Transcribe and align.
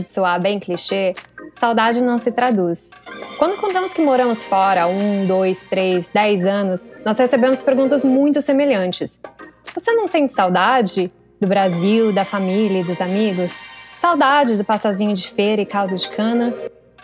de 0.00 0.10
soar 0.10 0.40
bem 0.40 0.58
clichê, 0.58 1.14
saudade 1.54 2.02
não 2.02 2.18
se 2.18 2.30
traduz. 2.30 2.90
Quando 3.38 3.56
contamos 3.60 3.92
que 3.92 4.02
moramos 4.02 4.44
fora 4.46 4.86
um, 4.86 5.26
dois, 5.26 5.64
três, 5.64 6.08
dez 6.08 6.44
anos, 6.44 6.88
nós 7.04 7.18
recebemos 7.18 7.62
perguntas 7.62 8.02
muito 8.02 8.40
semelhantes. 8.40 9.20
Você 9.74 9.92
não 9.92 10.06
sente 10.06 10.32
saudade 10.32 11.12
do 11.40 11.46
Brasil, 11.46 12.12
da 12.12 12.24
família 12.24 12.80
e 12.80 12.84
dos 12.84 13.00
amigos? 13.00 13.58
Saudade 13.94 14.56
do 14.56 14.64
passazinho 14.64 15.14
de 15.14 15.28
feira 15.28 15.60
e 15.60 15.66
caldo 15.66 15.96
de 15.96 16.08
cana? 16.08 16.54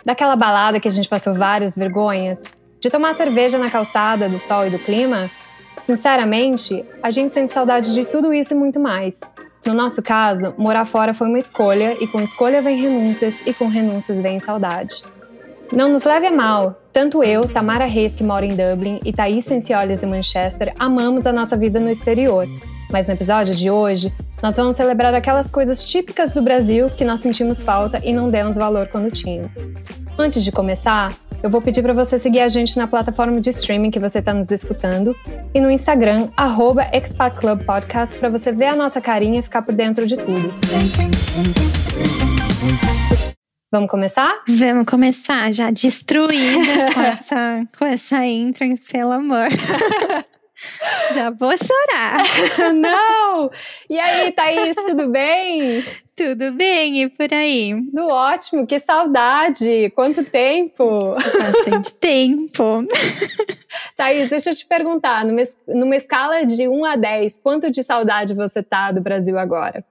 Daquela 0.05 0.35
balada 0.35 0.79
que 0.79 0.87
a 0.87 0.91
gente 0.91 1.07
passou 1.07 1.33
várias 1.33 1.75
vergonhas? 1.75 2.41
De 2.79 2.89
tomar 2.89 3.15
cerveja 3.15 3.57
na 3.57 3.69
calçada, 3.69 4.27
do 4.27 4.39
sol 4.39 4.67
e 4.67 4.69
do 4.69 4.79
clima? 4.79 5.29
Sinceramente, 5.79 6.85
a 7.01 7.11
gente 7.11 7.33
sente 7.33 7.53
saudade 7.53 7.93
de 7.93 8.05
tudo 8.05 8.33
isso 8.33 8.53
e 8.53 8.57
muito 8.57 8.79
mais. 8.79 9.21
No 9.65 9.73
nosso 9.73 10.01
caso, 10.01 10.53
morar 10.57 10.85
fora 10.85 11.13
foi 11.13 11.27
uma 11.27 11.39
escolha, 11.39 11.95
e 12.01 12.07
com 12.07 12.19
escolha 12.19 12.61
vem 12.61 12.81
renúncias, 12.81 13.41
e 13.45 13.53
com 13.53 13.67
renúncias 13.67 14.19
vem 14.19 14.37
saudade. 14.39 15.03
Não 15.71 15.89
nos 15.89 16.03
leve 16.03 16.27
a 16.27 16.31
mal, 16.31 16.79
tanto 16.91 17.23
eu, 17.23 17.47
Tamara 17.47 17.85
Reis, 17.85 18.13
que 18.13 18.23
mora 18.23 18.45
em 18.45 18.55
Dublin, 18.55 18.99
e 19.03 19.13
Thaís 19.13 19.45
Senciolles 19.45 20.01
de 20.01 20.05
Manchester, 20.05 20.73
amamos 20.77 21.25
a 21.25 21.33
nossa 21.33 21.55
vida 21.57 21.79
no 21.79 21.89
exterior. 21.89 22.47
Mas 22.91 23.07
no 23.07 23.13
episódio 23.13 23.55
de 23.55 23.71
hoje, 23.71 24.13
nós 24.43 24.55
vamos 24.57 24.75
celebrar 24.75 25.15
aquelas 25.15 25.49
coisas 25.49 25.83
típicas 25.83 26.33
do 26.33 26.41
Brasil 26.41 26.89
que 26.89 27.05
nós 27.05 27.21
sentimos 27.21 27.63
falta 27.63 27.99
e 28.03 28.13
não 28.13 28.27
demos 28.27 28.57
valor 28.57 28.87
quando 28.89 29.09
tínhamos. 29.09 29.57
Antes 30.19 30.43
de 30.43 30.51
começar, 30.51 31.11
eu 31.43 31.49
vou 31.49 31.61
pedir 31.61 31.81
para 31.81 31.93
você 31.93 32.17
seguir 32.17 32.39
a 32.39 32.47
gente 32.47 32.77
na 32.77 32.87
plataforma 32.87 33.41
de 33.41 33.49
streaming 33.49 33.91
que 33.91 33.99
você 33.99 34.19
está 34.19 34.33
nos 34.33 34.49
escutando 34.49 35.13
e 35.53 35.59
no 35.59 35.69
Instagram, 35.69 36.29
arroba 36.37 36.85
Podcast, 37.65 38.17
para 38.17 38.29
você 38.29 38.53
ver 38.53 38.67
a 38.67 38.75
nossa 38.77 39.01
carinha 39.01 39.41
e 39.41 39.43
ficar 39.43 39.61
por 39.61 39.75
dentro 39.75 40.07
de 40.07 40.15
tudo. 40.15 40.49
Vamos 43.69 43.91
começar? 43.91 44.41
Vamos 44.47 44.85
começar, 44.85 45.51
já 45.51 45.69
destruída 45.69 46.93
com 46.93 47.01
essa, 47.01 47.67
com 47.77 47.85
essa 47.85 48.25
intro, 48.25 48.65
pelo 48.89 49.11
amor. 49.11 49.49
Já 51.13 51.29
vou 51.29 51.51
chorar. 51.57 52.17
Não! 52.73 53.51
E 53.89 53.99
aí, 53.99 54.31
Thaís, 54.31 54.75
tudo 54.75 55.09
bem? 55.09 55.83
Tudo 56.15 56.51
bem, 56.51 57.03
e 57.03 57.09
por 57.09 57.33
aí? 57.33 57.73
Tudo 57.91 58.07
ótimo, 58.07 58.67
que 58.67 58.79
saudade! 58.79 59.91
Quanto 59.95 60.23
tempo! 60.23 61.15
Bastante 61.15 61.93
tempo. 61.97 62.85
Thaís, 63.95 64.29
deixa 64.29 64.51
eu 64.51 64.55
te 64.55 64.65
perguntar, 64.65 65.25
numa, 65.25 65.43
numa 65.67 65.95
escala 65.95 66.45
de 66.45 66.67
1 66.67 66.85
a 66.85 66.95
10, 66.95 67.37
quanto 67.39 67.71
de 67.71 67.83
saudade 67.83 68.33
você 68.33 68.61
tá 68.61 68.91
do 68.91 69.01
Brasil 69.01 69.37
agora? 69.39 69.83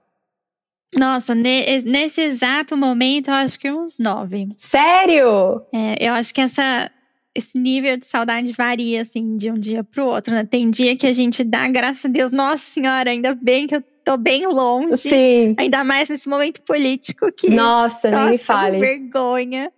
Nossa, 0.95 1.33
ne 1.33 1.81
nesse 1.81 2.21
exato 2.21 2.77
momento, 2.77 3.29
eu 3.29 3.33
acho 3.33 3.59
que 3.59 3.71
uns 3.71 3.99
9. 3.99 4.47
Sério? 4.57 5.63
É, 5.73 6.07
eu 6.07 6.13
acho 6.13 6.33
que 6.33 6.41
essa 6.41 6.89
esse 7.35 7.57
nível 7.57 7.97
de 7.97 8.05
saudade 8.05 8.51
varia, 8.51 9.01
assim, 9.01 9.37
de 9.37 9.49
um 9.49 9.55
dia 9.55 9.83
pro 9.83 10.05
outro, 10.05 10.33
né? 10.33 10.43
Tem 10.43 10.69
dia 10.69 10.95
que 10.95 11.07
a 11.07 11.13
gente 11.13 11.43
dá, 11.43 11.67
graças 11.67 12.05
a 12.05 12.09
Deus, 12.09 12.31
nossa 12.31 12.63
senhora, 12.63 13.09
ainda 13.09 13.33
bem 13.33 13.65
que 13.65 13.75
eu 13.75 13.83
tô 14.03 14.17
bem 14.17 14.45
longe. 14.45 14.97
Sim. 14.97 15.55
Ainda 15.57 15.83
mais 15.83 16.09
nesse 16.09 16.29
momento 16.29 16.61
político 16.61 17.31
que. 17.31 17.49
Nossa, 17.49 18.09
nem 18.09 18.31
me 18.31 18.37
fale. 18.37 18.79
vergonha. 18.79 19.71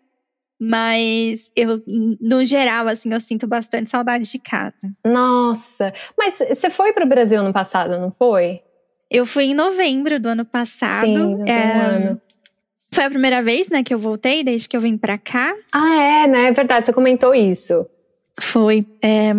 Mas 0.59 1.51
eu, 1.55 1.83
no 2.19 2.43
geral, 2.45 2.87
assim, 2.87 3.13
eu 3.13 3.19
sinto 3.19 3.45
bastante 3.45 3.89
saudade 3.89 4.23
de 4.23 4.39
casa. 4.39 4.73
Nossa. 5.05 5.93
Mas 6.17 6.37
você 6.37 6.69
foi 6.69 6.93
para 6.93 7.05
o 7.05 7.09
Brasil 7.09 7.43
no 7.43 7.51
passado, 7.51 7.99
não 7.99 8.09
foi? 8.17 8.61
Eu 9.11 9.25
fui 9.25 9.45
em 9.45 9.53
novembro 9.53 10.19
do 10.19 10.29
ano 10.29 10.45
passado. 10.45 11.07
Sim, 11.07 11.43
é, 11.45 11.73
ano. 11.73 12.21
Foi 12.95 13.03
a 13.03 13.09
primeira 13.09 13.43
vez, 13.43 13.67
né, 13.67 13.83
que 13.83 13.93
eu 13.93 13.99
voltei, 13.99 14.41
desde 14.41 14.69
que 14.69 14.77
eu 14.77 14.79
vim 14.79 14.97
pra 14.97 15.17
cá. 15.17 15.53
Ah, 15.73 16.01
é, 16.01 16.27
né? 16.27 16.47
É 16.47 16.51
verdade, 16.53 16.85
você 16.85 16.93
comentou 16.93 17.35
isso. 17.35 17.85
Foi. 18.39 18.85
É... 19.01 19.31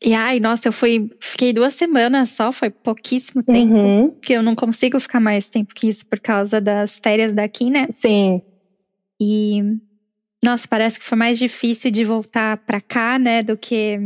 E 0.00 0.14
ai, 0.14 0.38
nossa, 0.38 0.68
eu 0.68 0.72
fui. 0.72 1.10
Fiquei 1.18 1.52
duas 1.52 1.74
semanas 1.74 2.30
só, 2.30 2.52
foi 2.52 2.70
pouquíssimo 2.70 3.42
tempo. 3.42 3.74
Uhum. 3.74 4.10
Que 4.22 4.34
eu 4.34 4.44
não 4.44 4.54
consigo 4.54 5.00
ficar 5.00 5.18
mais 5.18 5.50
tempo 5.50 5.74
que 5.74 5.88
isso 5.88 6.06
por 6.06 6.20
causa 6.20 6.60
das 6.60 7.00
férias 7.02 7.34
daqui, 7.34 7.68
né? 7.68 7.88
Sim. 7.90 8.40
E. 9.20 9.60
Nossa, 10.44 10.68
parece 10.68 11.00
que 11.00 11.04
foi 11.04 11.18
mais 11.18 11.36
difícil 11.36 11.90
de 11.90 12.04
voltar 12.04 12.58
pra 12.58 12.80
cá, 12.80 13.18
né, 13.18 13.42
do 13.42 13.56
que 13.56 13.98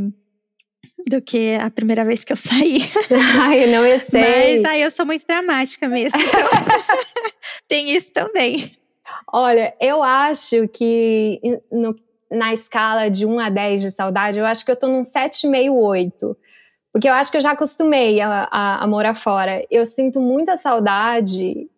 do 1.06 1.20
que 1.20 1.54
a 1.54 1.70
primeira 1.70 2.04
vez 2.04 2.24
que 2.24 2.32
eu 2.32 2.36
saí. 2.36 2.80
Ai, 3.40 3.66
não 3.66 3.84
eu 3.86 3.98
sei. 4.08 4.56
Mas 4.56 4.64
aí 4.64 4.82
eu 4.82 4.90
sou 4.90 5.06
muito 5.06 5.26
dramática 5.26 5.88
mesmo. 5.88 6.18
Então 6.20 6.40
tem 7.68 7.90
isso 7.90 8.12
também. 8.12 8.72
Olha, 9.32 9.74
eu 9.80 10.02
acho 10.02 10.68
que 10.68 11.40
no, 11.70 11.94
na 12.30 12.52
escala 12.52 13.08
de 13.08 13.26
1 13.26 13.38
a 13.38 13.50
10 13.50 13.80
de 13.80 13.90
saudade, 13.90 14.38
eu 14.38 14.46
acho 14.46 14.64
que 14.64 14.70
eu 14.70 14.76
tô 14.76 14.88
num 14.88 15.02
7,5, 15.02 15.72
8. 15.72 16.36
Porque 16.92 17.08
eu 17.08 17.14
acho 17.14 17.30
que 17.30 17.36
eu 17.36 17.42
já 17.42 17.52
acostumei 17.52 18.20
a, 18.20 18.48
a, 18.50 18.84
a 18.84 18.86
morar 18.86 19.14
fora. 19.14 19.64
Eu 19.70 19.86
sinto 19.86 20.20
muita 20.20 20.56
saudade 20.56 21.68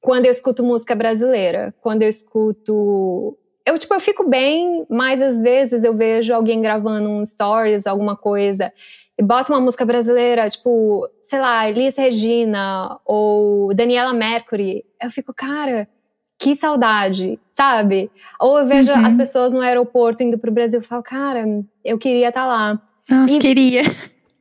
quando 0.00 0.26
eu 0.26 0.30
escuto 0.30 0.62
música 0.62 0.94
brasileira. 0.94 1.74
Quando 1.80 2.02
eu 2.02 2.08
escuto 2.08 3.36
eu, 3.64 3.78
tipo, 3.78 3.94
eu 3.94 4.00
fico 4.00 4.28
bem, 4.28 4.84
mas 4.88 5.22
às 5.22 5.40
vezes 5.40 5.84
eu 5.84 5.94
vejo 5.94 6.34
alguém 6.34 6.60
gravando 6.60 7.08
um 7.08 7.24
stories, 7.24 7.86
alguma 7.86 8.16
coisa, 8.16 8.72
e 9.18 9.22
bota 9.22 9.52
uma 9.52 9.60
música 9.60 9.84
brasileira, 9.84 10.48
tipo, 10.48 11.08
sei 11.22 11.40
lá, 11.40 11.68
Elis 11.68 11.96
Regina 11.96 12.98
ou 13.04 13.74
Daniela 13.74 14.12
Mercury. 14.12 14.84
Eu 15.00 15.10
fico, 15.10 15.32
cara, 15.34 15.88
que 16.38 16.56
saudade, 16.56 17.38
sabe? 17.52 18.10
Ou 18.40 18.58
eu 18.58 18.66
vejo 18.66 18.92
uhum. 18.92 19.06
as 19.06 19.14
pessoas 19.14 19.52
no 19.52 19.60
aeroporto 19.60 20.22
indo 20.22 20.38
pro 20.38 20.50
Brasil 20.50 20.80
e 20.80 20.84
falo, 20.84 21.02
cara, 21.02 21.44
eu 21.84 21.98
queria 21.98 22.30
estar 22.30 22.42
tá 22.42 22.46
lá. 22.46 22.82
Nossa, 23.08 23.32
e, 23.32 23.38
queria. 23.38 23.82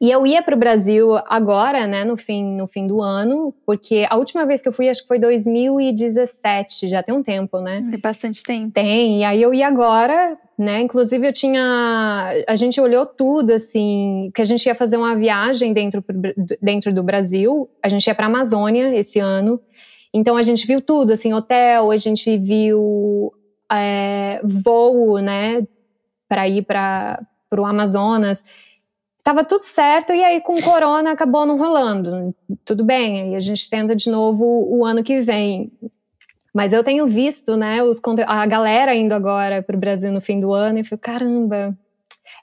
E 0.01 0.09
eu 0.09 0.25
ia 0.25 0.41
para 0.41 0.55
o 0.55 0.57
Brasil 0.57 1.15
agora, 1.27 1.85
né, 1.85 2.03
no 2.03 2.17
fim, 2.17 2.55
no 2.55 2.65
fim 2.65 2.87
do 2.87 3.03
ano, 3.03 3.53
porque 3.63 4.07
a 4.09 4.17
última 4.17 4.47
vez 4.47 4.59
que 4.59 4.67
eu 4.67 4.73
fui, 4.73 4.89
acho 4.89 5.03
que 5.03 5.07
foi 5.07 5.19
2017, 5.19 6.89
já 6.89 7.03
tem 7.03 7.13
um 7.13 7.21
tempo, 7.21 7.59
né? 7.61 7.85
Tem 7.87 7.99
bastante 7.99 8.41
tempo. 8.41 8.71
Tem, 8.71 9.19
e 9.19 9.23
aí 9.23 9.39
eu 9.39 9.53
ia 9.53 9.67
agora, 9.67 10.35
né, 10.57 10.81
inclusive 10.81 11.27
eu 11.27 11.31
tinha, 11.31 12.33
a 12.47 12.55
gente 12.55 12.81
olhou 12.81 13.05
tudo, 13.05 13.51
assim, 13.51 14.31
que 14.33 14.41
a 14.41 14.45
gente 14.45 14.65
ia 14.65 14.73
fazer 14.73 14.97
uma 14.97 15.15
viagem 15.15 15.71
dentro, 15.71 16.03
dentro 16.59 16.91
do 16.91 17.03
Brasil, 17.03 17.69
a 17.83 17.87
gente 17.87 18.07
ia 18.07 18.15
para 18.15 18.25
Amazônia 18.25 18.97
esse 18.97 19.19
ano, 19.19 19.61
então 20.11 20.35
a 20.35 20.41
gente 20.41 20.65
viu 20.65 20.81
tudo, 20.81 21.11
assim, 21.11 21.31
hotel, 21.31 21.91
a 21.91 21.97
gente 21.97 22.39
viu 22.39 23.31
é, 23.71 24.41
voo, 24.43 25.19
né, 25.19 25.61
para 26.27 26.47
ir 26.47 26.63
para 26.63 27.19
o 27.55 27.65
Amazonas, 27.67 28.43
Tava 29.23 29.43
tudo 29.43 29.63
certo 29.63 30.13
e 30.13 30.23
aí 30.23 30.41
com 30.41 30.53
o 30.53 30.61
corona 30.63 31.11
acabou 31.11 31.45
não 31.45 31.57
rolando. 31.57 32.35
Tudo 32.65 32.83
bem, 32.83 33.21
aí 33.21 33.35
a 33.35 33.39
gente 33.39 33.69
tenta 33.69 33.95
de 33.95 34.09
novo 34.09 34.43
o 34.43 34.83
ano 34.83 35.03
que 35.03 35.21
vem. 35.21 35.71
Mas 36.53 36.73
eu 36.73 36.83
tenho 36.83 37.07
visto, 37.07 37.55
né, 37.55 37.81
os, 37.83 38.01
a 38.27 38.45
galera 38.45 38.95
indo 38.95 39.13
agora 39.13 39.61
para 39.61 39.75
o 39.75 39.79
Brasil 39.79 40.11
no 40.11 40.19
fim 40.19 40.39
do 40.39 40.51
ano 40.51 40.79
e 40.79 40.83
fico, 40.83 40.97
caramba. 40.97 41.77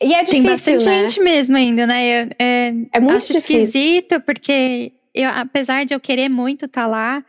E 0.01 0.15
é 0.15 0.23
difícil, 0.23 0.43
Tem 0.43 0.53
bastante 0.53 0.85
né? 0.87 0.99
gente 0.99 1.21
mesmo 1.21 1.57
ainda, 1.57 1.87
né? 1.87 2.07
Eu, 2.07 2.29
é, 2.39 2.69
é 2.93 3.01
muito 3.01 3.17
acho 3.17 3.33
difícil. 3.33 3.65
esquisito, 3.65 4.21
porque 4.21 4.93
eu, 5.13 5.29
apesar 5.29 5.85
de 5.85 5.93
eu 5.93 6.01
querer 6.01 6.29
muito 6.29 6.67
estar 6.67 6.83
tá 6.83 6.87
lá, 6.87 7.25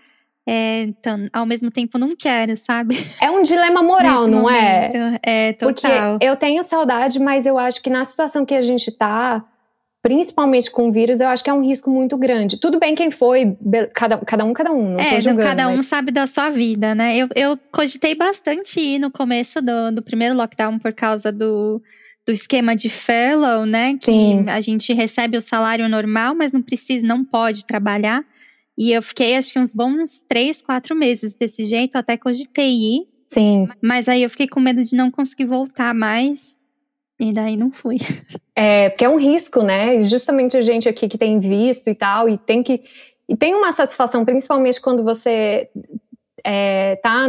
é, 0.52 0.82
então, 0.82 1.30
ao 1.32 1.46
mesmo 1.46 1.70
tempo 1.70 2.00
não 2.00 2.16
quero, 2.16 2.58
sabe? 2.58 2.98
É 3.22 3.30
um 3.30 3.44
dilema 3.44 3.84
moral, 3.84 4.26
não 4.28 4.42
momento. 4.42 4.96
é? 4.96 5.20
É, 5.22 5.54
total. 5.54 5.74
Porque 6.14 6.26
eu 6.26 6.36
tenho 6.36 6.64
saudade, 6.64 7.20
mas 7.20 7.46
eu 7.46 7.60
acho 7.60 7.80
que 7.84 7.90
na 7.90 8.04
situação 8.04 8.44
que 8.44 8.56
a 8.56 8.62
gente 8.64 8.92
tá, 8.92 9.46
principalmente 10.02 10.72
com 10.72 10.90
o 10.90 10.92
vírus, 10.92 11.22
eu 11.22 11.28
acho 11.28 11.44
que 11.44 11.52
é 11.52 11.54
um 11.54 11.64
risco 11.64 11.92
muito 11.92 12.18
grande. 12.18 12.58
Tudo 12.58 12.80
bem 12.80 12.96
quem 12.96 13.12
foi, 13.12 13.56
cada, 13.94 14.18
cada 14.18 14.44
um, 14.44 14.52
cada 14.52 14.72
um. 14.72 14.94
Não 14.94 15.00
é, 15.00 15.22
julgando, 15.22 15.48
cada 15.48 15.68
um 15.68 15.78
mas... 15.78 15.86
sabe 15.86 16.12
da 16.12 16.26
sua 16.26 16.50
vida, 16.50 16.96
né? 16.96 17.16
Eu, 17.16 17.30
eu 17.36 17.60
cogitei 17.72 18.16
bastante 18.16 18.80
ir 18.80 18.98
no 18.98 19.12
começo 19.12 19.62
do, 19.62 19.92
do 19.92 20.02
primeiro 20.02 20.34
lockdown 20.34 20.80
por 20.80 20.94
causa 20.94 21.32
do, 21.32 21.80
do 22.26 22.34
esquema 22.34 22.76
de 22.76 22.90
fellow, 22.90 23.68
né? 23.68 23.98
Que 24.00 24.06
Sim. 24.06 24.46
a 24.48 24.60
gente 24.62 24.94
recebe 24.94 25.38
o 25.38 25.42
salário 25.42 25.88
normal, 25.88 26.34
mas 26.34 26.52
não 26.52 26.62
precisa, 26.64 27.06
não 27.06 27.24
pode 27.24 27.68
trabalhar. 27.68 28.26
E 28.80 28.94
eu 28.94 29.02
fiquei, 29.02 29.36
acho 29.36 29.52
que 29.52 29.60
uns 29.60 29.74
bons 29.74 30.24
três, 30.24 30.62
quatro 30.62 30.96
meses 30.96 31.36
desse 31.36 31.66
jeito, 31.66 31.98
até 31.98 32.16
cogitei 32.16 32.72
ir. 32.72 33.08
Sim. 33.28 33.68
Mas 33.82 34.08
aí 34.08 34.24
eu 34.24 34.30
fiquei 34.30 34.48
com 34.48 34.62
medo 34.62 34.82
de 34.82 34.96
não 34.96 35.12
conseguir 35.12 35.44
voltar 35.44 35.94
mais. 35.94 36.58
E 37.20 37.34
daí 37.34 37.58
não 37.58 37.72
fui. 37.72 37.98
É, 38.56 38.90
porque 38.90 39.06
é 39.06 39.10
um 39.10 39.18
risco, 39.18 39.62
né? 39.62 40.02
Justamente 40.04 40.58
a 40.58 40.62
gente 40.62 40.90
aqui 40.90 41.08
que 41.08 41.18
tem 41.18 41.40
visto 41.40 41.90
e 41.90 41.96
tal, 41.96 42.28
e 42.28 42.38
tem 42.38 42.62
que. 42.62 42.84
E 43.28 43.34
tem 43.34 43.56
uma 43.56 43.72
satisfação, 43.72 44.26
principalmente 44.26 44.82
quando 44.82 45.02
você 45.02 45.70
é, 46.44 46.98
tá 46.98 47.26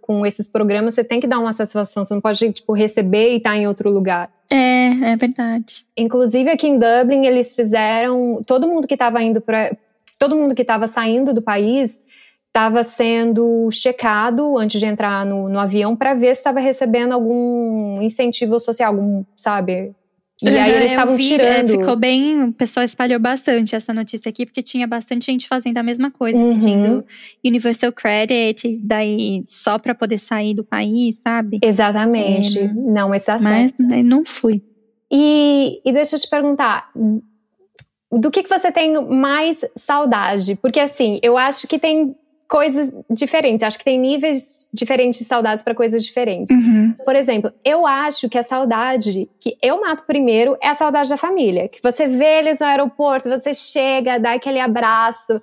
com 0.00 0.24
esses 0.24 0.46
programas, 0.46 0.94
você 0.94 1.02
tem 1.02 1.18
que 1.18 1.26
dar 1.26 1.40
uma 1.40 1.52
satisfação. 1.52 2.04
Você 2.04 2.14
não 2.14 2.20
pode, 2.20 2.52
tipo, 2.52 2.72
receber 2.72 3.32
e 3.32 3.36
estar 3.38 3.50
tá 3.50 3.56
em 3.56 3.66
outro 3.66 3.90
lugar. 3.90 4.30
É, 4.50 5.12
é 5.12 5.16
verdade. 5.16 5.84
Inclusive 5.96 6.48
aqui 6.48 6.68
em 6.68 6.78
Dublin, 6.78 7.26
eles 7.26 7.54
fizeram. 7.54 8.42
Todo 8.46 8.68
mundo 8.68 8.86
que 8.86 8.94
estava 8.94 9.22
indo 9.22 9.40
para 9.40 9.76
todo 10.18 10.36
mundo 10.36 10.54
que 10.54 10.62
estava 10.62 10.86
saindo 10.86 11.32
do 11.32 11.40
país 11.40 12.02
estava 12.48 12.82
sendo 12.82 13.70
checado 13.70 14.58
antes 14.58 14.80
de 14.80 14.86
entrar 14.86 15.24
no, 15.24 15.48
no 15.48 15.58
avião 15.58 15.94
para 15.94 16.14
ver 16.14 16.34
se 16.34 16.40
estava 16.40 16.60
recebendo 16.60 17.12
algum 17.12 18.02
incentivo 18.02 18.58
social, 18.58 18.92
algum, 18.92 19.24
sabe? 19.36 19.94
E 20.40 20.48
aí 20.48 20.70
eles 20.70 20.92
estavam 20.92 21.16
é, 21.16 21.18
tirando. 21.18 21.74
É, 21.74 21.78
ficou 21.78 21.96
bem, 21.96 22.44
o 22.44 22.52
pessoal 22.52 22.84
espalhou 22.84 23.18
bastante 23.18 23.74
essa 23.74 23.92
notícia 23.92 24.28
aqui, 24.28 24.46
porque 24.46 24.62
tinha 24.62 24.86
bastante 24.86 25.26
gente 25.26 25.48
fazendo 25.48 25.78
a 25.78 25.82
mesma 25.82 26.10
coisa, 26.10 26.38
uhum. 26.38 26.52
pedindo 26.52 27.04
Universal 27.44 27.92
Credit, 27.92 28.78
daí 28.80 29.42
só 29.46 29.78
para 29.78 29.94
poder 29.94 30.18
sair 30.18 30.54
do 30.54 30.62
país, 30.62 31.20
sabe? 31.20 31.58
Exatamente. 31.60 32.58
É, 32.58 32.72
não, 32.72 33.08
mas 33.08 33.24
tá 33.24 33.36
Mas 33.40 33.72
né, 33.78 34.02
não 34.02 34.24
fui. 34.24 34.62
E, 35.10 35.80
e 35.84 35.92
deixa 35.92 36.14
eu 36.14 36.20
te 36.20 36.30
perguntar, 36.30 36.90
do 38.10 38.30
que, 38.30 38.42
que 38.42 38.48
você 38.48 38.72
tem 38.72 39.00
mais 39.04 39.64
saudade? 39.76 40.56
Porque 40.56 40.80
assim, 40.80 41.18
eu 41.22 41.36
acho 41.36 41.66
que 41.66 41.78
tem 41.78 42.16
coisas 42.48 42.90
diferentes. 43.10 43.62
Acho 43.62 43.78
que 43.78 43.84
tem 43.84 44.00
níveis 44.00 44.68
diferentes 44.72 45.20
de 45.20 45.26
saudades 45.26 45.62
para 45.62 45.74
coisas 45.74 46.02
diferentes. 46.02 46.50
Uhum. 46.50 46.94
Por 47.04 47.14
exemplo, 47.14 47.52
eu 47.62 47.86
acho 47.86 48.28
que 48.28 48.38
a 48.38 48.42
saudade 48.42 49.28
que 49.38 49.56
eu 49.62 49.80
mato 49.80 50.04
primeiro 50.06 50.56
é 50.60 50.68
a 50.68 50.74
saudade 50.74 51.10
da 51.10 51.18
família. 51.18 51.68
Que 51.68 51.80
você 51.82 52.08
vê 52.08 52.38
eles 52.38 52.58
no 52.58 52.66
aeroporto, 52.66 53.28
você 53.28 53.52
chega, 53.52 54.18
dá 54.18 54.32
aquele 54.32 54.58
abraço. 54.58 55.40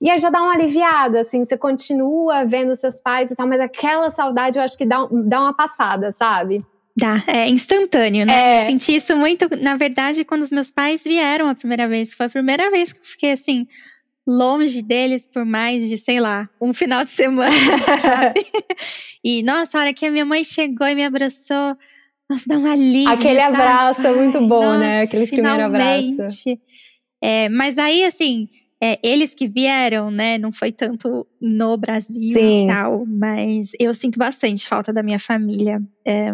E 0.00 0.10
aí 0.10 0.18
já 0.18 0.30
dá 0.30 0.42
uma 0.42 0.54
aliviada, 0.54 1.20
assim, 1.20 1.44
você 1.44 1.58
continua 1.58 2.44
vendo 2.44 2.74
seus 2.74 2.98
pais 2.98 3.30
e 3.30 3.36
tal, 3.36 3.46
mas 3.46 3.60
aquela 3.60 4.10
saudade 4.10 4.58
eu 4.58 4.64
acho 4.64 4.76
que 4.76 4.86
dá, 4.86 5.06
dá 5.10 5.40
uma 5.40 5.54
passada, 5.54 6.10
sabe? 6.10 6.64
Dá, 6.96 7.22
é 7.26 7.48
instantâneo, 7.48 8.26
né? 8.26 8.32
É. 8.32 8.62
Eu 8.62 8.66
senti 8.66 8.96
isso 8.96 9.16
muito, 9.16 9.48
na 9.60 9.76
verdade, 9.76 10.24
quando 10.24 10.42
os 10.42 10.50
meus 10.50 10.70
pais 10.70 11.02
vieram 11.02 11.48
a 11.48 11.54
primeira 11.54 11.88
vez. 11.88 12.12
Foi 12.12 12.26
a 12.26 12.30
primeira 12.30 12.70
vez 12.70 12.92
que 12.92 13.00
eu 13.00 13.04
fiquei 13.04 13.32
assim, 13.32 13.66
longe 14.26 14.82
deles 14.82 15.26
por 15.26 15.44
mais 15.44 15.88
de, 15.88 15.98
sei 15.98 16.20
lá, 16.20 16.48
um 16.60 16.72
final 16.72 17.04
de 17.04 17.10
semana, 17.10 17.50
sabe? 18.02 18.46
e, 19.24 19.42
nossa, 19.42 19.78
a 19.78 19.80
hora 19.80 19.94
que 19.94 20.06
a 20.06 20.10
minha 20.10 20.24
mãe 20.24 20.44
chegou 20.44 20.86
e 20.86 20.94
me 20.94 21.04
abraçou, 21.04 21.76
nossa, 22.28 22.44
dá 22.46 22.58
uma 22.58 22.72
alívio. 22.72 23.10
Aquele 23.10 23.40
abraço 23.40 24.06
é 24.06 24.12
muito 24.14 24.40
bom, 24.46 24.62
nossa, 24.62 24.78
né? 24.78 25.02
Aquele 25.02 25.26
primeiro 25.26 25.64
abraço. 25.64 26.16
É, 27.22 27.48
mas 27.48 27.76
aí, 27.76 28.04
assim, 28.04 28.48
é, 28.80 28.98
eles 29.02 29.34
que 29.34 29.46
vieram, 29.46 30.10
né? 30.10 30.38
Não 30.38 30.52
foi 30.52 30.72
tanto 30.72 31.26
no 31.40 31.76
Brasil 31.76 32.32
Sim. 32.32 32.64
e 32.64 32.66
tal, 32.66 33.04
mas 33.06 33.70
eu 33.78 33.92
sinto 33.92 34.18
bastante 34.18 34.66
falta 34.66 34.92
da 34.92 35.02
minha 35.02 35.18
família, 35.18 35.82
é, 36.04 36.32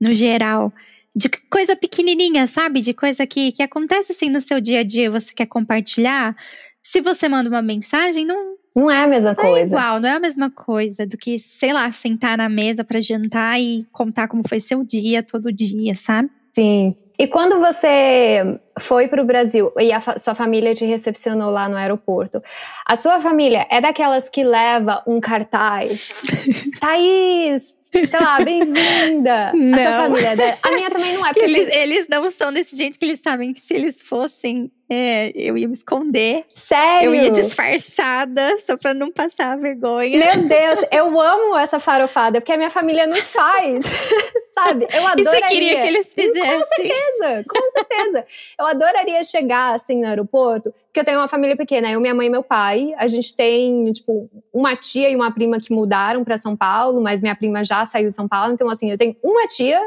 no 0.00 0.14
geral. 0.14 0.72
De 1.14 1.28
coisa 1.50 1.74
pequenininha, 1.74 2.46
sabe? 2.46 2.80
De 2.80 2.94
coisa 2.94 3.26
que, 3.26 3.52
que 3.52 3.62
acontece 3.62 4.12
assim 4.12 4.30
no 4.30 4.40
seu 4.40 4.60
dia 4.60 4.80
a 4.80 4.84
dia, 4.84 5.10
você 5.10 5.32
quer 5.34 5.46
compartilhar 5.46 6.36
se 6.82 7.00
você 7.00 7.28
manda 7.28 7.50
uma 7.50 7.62
mensagem, 7.62 8.24
não. 8.24 8.56
Não 8.74 8.90
é 8.90 9.02
a 9.02 9.06
mesma 9.06 9.34
não 9.34 9.44
é 9.44 9.46
coisa. 9.50 9.74
É 9.74 9.78
igual, 9.78 10.00
não 10.00 10.08
é 10.08 10.12
a 10.12 10.20
mesma 10.20 10.50
coisa 10.50 11.06
do 11.06 11.18
que, 11.18 11.38
sei 11.38 11.72
lá, 11.72 11.90
sentar 11.90 12.38
na 12.38 12.48
mesa 12.48 12.84
para 12.84 13.00
jantar 13.00 13.60
e 13.60 13.86
contar 13.92 14.28
como 14.28 14.46
foi 14.48 14.60
seu 14.60 14.84
dia 14.84 15.22
todo 15.22 15.52
dia, 15.52 15.94
sabe? 15.94 16.30
Sim. 16.54 16.96
E 17.18 17.26
quando 17.26 17.58
você 17.58 18.60
foi 18.78 19.08
para 19.08 19.20
o 19.20 19.26
Brasil 19.26 19.72
e 19.78 19.92
a 19.92 20.00
fa 20.00 20.18
sua 20.20 20.36
família 20.36 20.72
te 20.72 20.84
recepcionou 20.84 21.50
lá 21.50 21.68
no 21.68 21.76
aeroporto, 21.76 22.40
a 22.86 22.96
sua 22.96 23.20
família 23.20 23.66
é 23.68 23.80
daquelas 23.80 24.30
que 24.30 24.44
leva 24.44 25.02
um 25.04 25.18
cartaz? 25.18 26.14
Thaís, 26.80 27.74
sei 27.92 28.20
lá, 28.20 28.40
bem-vinda. 28.40 29.48
A 29.48 29.50
sua 29.50 30.18
família. 30.18 30.58
A 30.62 30.70
minha 30.72 30.90
também 30.90 31.14
não 31.14 31.26
é. 31.26 31.32
Porque 31.32 31.44
eles, 31.44 31.68
eles 31.68 32.08
não 32.08 32.30
são 32.30 32.52
desse 32.52 32.76
jeito 32.76 32.98
que 32.98 33.04
eles 33.04 33.20
sabem 33.20 33.52
que 33.52 33.60
se 33.60 33.74
eles 33.74 34.00
fossem 34.00 34.70
é, 34.90 35.30
eu 35.34 35.56
ia 35.58 35.68
me 35.68 35.74
esconder. 35.74 36.46
Sério? 36.54 37.10
Eu 37.10 37.14
ia 37.14 37.30
disfarçada, 37.30 38.58
só 38.60 38.76
pra 38.76 38.94
não 38.94 39.12
passar 39.12 39.58
vergonha. 39.58 40.18
Meu 40.18 40.48
Deus, 40.48 40.80
eu 40.90 41.20
amo 41.20 41.56
essa 41.56 41.78
farofada, 41.78 42.40
porque 42.40 42.52
a 42.52 42.56
minha 42.56 42.70
família 42.70 43.06
não 43.06 43.16
faz, 43.16 43.84
sabe? 44.54 44.86
Eu 44.90 45.06
adoraria. 45.06 45.20
E 45.20 45.24
você 45.24 45.46
queria 45.46 45.80
que 45.82 45.88
eles 45.88 46.14
fizessem? 46.14 46.58
Com 46.58 46.64
certeza, 46.64 47.44
com 47.46 47.70
certeza. 47.72 48.26
Eu 48.58 48.66
adoraria 48.66 49.22
chegar, 49.24 49.74
assim, 49.74 50.00
no 50.00 50.06
aeroporto, 50.06 50.72
porque 50.86 51.00
eu 51.00 51.04
tenho 51.04 51.18
uma 51.18 51.28
família 51.28 51.56
pequena, 51.56 51.90
eu, 51.90 52.00
minha 52.00 52.14
mãe 52.14 52.26
e 52.26 52.30
meu 52.30 52.42
pai. 52.42 52.94
A 52.96 53.06
gente 53.06 53.36
tem, 53.36 53.92
tipo, 53.92 54.30
uma 54.52 54.74
tia 54.74 55.10
e 55.10 55.14
uma 55.14 55.30
prima 55.30 55.60
que 55.60 55.70
mudaram 55.70 56.24
para 56.24 56.38
São 56.38 56.56
Paulo, 56.56 57.00
mas 57.02 57.20
minha 57.20 57.36
prima 57.36 57.62
já 57.62 57.84
saiu 57.84 58.08
de 58.08 58.14
São 58.14 58.26
Paulo. 58.26 58.54
Então, 58.54 58.70
assim, 58.70 58.90
eu 58.90 58.96
tenho 58.96 59.14
uma 59.22 59.46
tia 59.46 59.80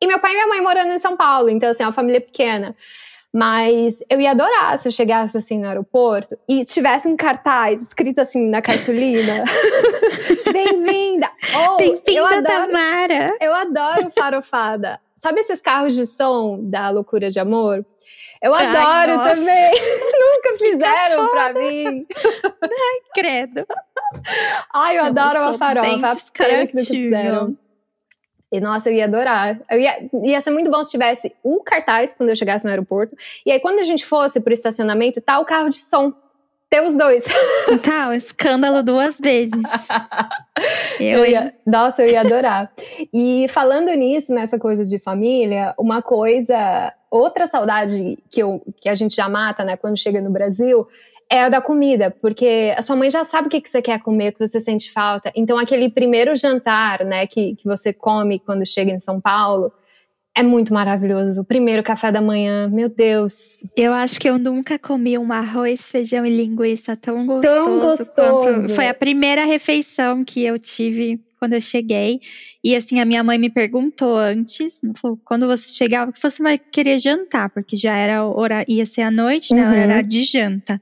e 0.00 0.06
meu 0.06 0.18
pai 0.18 0.30
e 0.32 0.34
minha 0.34 0.46
mãe 0.46 0.60
morando 0.62 0.92
em 0.92 0.98
São 0.98 1.14
Paulo. 1.14 1.50
Então, 1.50 1.68
assim, 1.68 1.82
é 1.82 1.86
uma 1.86 1.92
família 1.92 2.22
pequena. 2.22 2.74
Mas 3.32 4.02
eu 4.10 4.20
ia 4.20 4.32
adorar 4.32 4.76
se 4.78 4.88
eu 4.88 4.92
chegasse 4.92 5.38
assim 5.38 5.58
no 5.58 5.68
aeroporto 5.68 6.36
e 6.48 6.64
tivesse 6.64 7.06
um 7.06 7.16
cartaz 7.16 7.80
escrito 7.80 8.20
assim 8.20 8.50
na 8.50 8.60
cartolina. 8.60 9.44
Bem-vinda! 10.52 11.30
Bem-vinda, 11.78 12.42
Tamara! 12.42 13.36
Eu 13.40 13.54
adoro 13.54 14.10
farofada. 14.10 15.00
Sabe 15.16 15.40
esses 15.40 15.60
carros 15.60 15.94
de 15.94 16.06
som 16.06 16.58
da 16.62 16.90
Loucura 16.90 17.30
de 17.30 17.38
Amor? 17.38 17.84
Eu 18.42 18.54
Ai, 18.54 18.66
adoro 18.66 19.16
nossa. 19.16 19.36
também. 19.36 19.70
Nunca 20.18 20.58
fizeram 20.58 21.28
pra 21.28 21.52
mim. 21.52 22.06
Ai, 22.62 23.00
credo. 23.14 23.66
Ai, 24.74 24.96
eu, 24.96 25.02
eu 25.02 25.06
adoro 25.06 25.40
uma 25.40 25.58
farofa. 25.58 25.90
Pena 25.90 26.16
que 26.16 26.56
nunca 26.56 26.84
fizeram. 26.84 27.56
E, 28.52 28.60
nossa, 28.60 28.90
eu 28.90 28.94
ia 28.94 29.04
adorar. 29.04 29.60
Eu 29.70 29.78
ia, 29.78 30.08
ia 30.24 30.40
ser 30.40 30.50
muito 30.50 30.70
bom 30.70 30.82
se 30.82 30.90
tivesse 30.90 31.32
o 31.42 31.62
cartaz 31.62 32.12
quando 32.12 32.30
eu 32.30 32.36
chegasse 32.36 32.64
no 32.64 32.70
aeroporto. 32.70 33.16
E 33.46 33.52
aí, 33.52 33.60
quando 33.60 33.78
a 33.78 33.84
gente 33.84 34.04
fosse 34.04 34.40
pro 34.40 34.52
estacionamento, 34.52 35.20
tá 35.20 35.38
o 35.38 35.44
carro 35.44 35.68
de 35.68 35.80
som. 35.80 36.12
Ter 36.68 36.82
os 36.82 36.96
dois. 36.96 37.24
Total, 37.66 38.12
escândalo 38.12 38.82
duas 38.82 39.18
vezes. 39.18 39.50
eu, 41.00 41.18
eu 41.18 41.26
ia, 41.26 41.54
nossa, 41.66 42.02
eu 42.02 42.10
ia 42.10 42.20
adorar. 42.20 42.72
E 43.12 43.46
falando 43.48 43.88
nisso, 43.88 44.32
nessa 44.32 44.56
coisa 44.56 44.84
de 44.84 44.98
família, 45.00 45.74
uma 45.76 46.00
coisa, 46.00 46.92
outra 47.10 47.48
saudade 47.48 48.18
que, 48.30 48.40
eu, 48.40 48.62
que 48.80 48.88
a 48.88 48.94
gente 48.94 49.16
já 49.16 49.28
mata, 49.28 49.64
né, 49.64 49.76
quando 49.76 49.98
chega 49.98 50.20
no 50.20 50.30
Brasil, 50.30 50.86
é 51.30 51.44
a 51.44 51.48
da 51.48 51.60
comida, 51.60 52.10
porque 52.10 52.74
a 52.76 52.82
sua 52.82 52.96
mãe 52.96 53.08
já 53.08 53.22
sabe 53.22 53.46
o 53.46 53.50
que, 53.50 53.60
que 53.60 53.70
você 53.70 53.80
quer 53.80 54.00
comer, 54.00 54.30
o 54.30 54.32
que 54.32 54.48
você 54.48 54.60
sente 54.60 54.90
falta. 54.90 55.30
Então, 55.36 55.56
aquele 55.56 55.88
primeiro 55.88 56.34
jantar, 56.34 57.04
né, 57.04 57.24
que, 57.26 57.54
que 57.54 57.64
você 57.64 57.92
come 57.92 58.40
quando 58.40 58.66
chega 58.66 58.90
em 58.90 58.98
São 58.98 59.20
Paulo, 59.20 59.72
é 60.34 60.42
muito 60.42 60.74
maravilhoso. 60.74 61.40
O 61.40 61.44
primeiro 61.44 61.84
café 61.84 62.10
da 62.10 62.20
manhã, 62.20 62.68
meu 62.68 62.88
Deus. 62.88 63.68
Eu 63.76 63.92
acho 63.92 64.20
que 64.20 64.28
eu 64.28 64.38
nunca 64.38 64.76
comi 64.78 65.16
um 65.18 65.32
arroz, 65.32 65.90
feijão 65.90 66.26
e 66.26 66.36
linguiça 66.36 66.96
tão 66.96 67.24
gostoso. 67.26 67.64
Tão 67.64 67.78
gostoso. 67.78 68.74
Foi 68.74 68.88
a 68.88 68.94
primeira 68.94 69.44
refeição 69.44 70.24
que 70.24 70.44
eu 70.44 70.58
tive 70.58 71.20
quando 71.38 71.54
eu 71.54 71.60
cheguei. 71.60 72.20
E 72.62 72.74
assim, 72.74 73.00
a 73.00 73.04
minha 73.04 73.22
mãe 73.22 73.38
me 73.38 73.50
perguntou 73.50 74.16
antes, 74.16 74.80
falou, 74.96 75.18
quando 75.24 75.46
você 75.46 75.72
chegar, 75.72 76.08
o 76.08 76.12
que 76.12 76.20
você 76.20 76.42
vai 76.42 76.58
querer 76.58 76.98
jantar? 76.98 77.50
Porque 77.50 77.76
já 77.76 77.96
era 77.96 78.24
hora, 78.24 78.64
ia 78.68 78.84
ser 78.84 79.02
a 79.02 79.10
noite, 79.10 79.54
né? 79.54 79.66
Uhum. 79.66 79.74
Era 79.74 80.02
de 80.02 80.24
janta. 80.24 80.80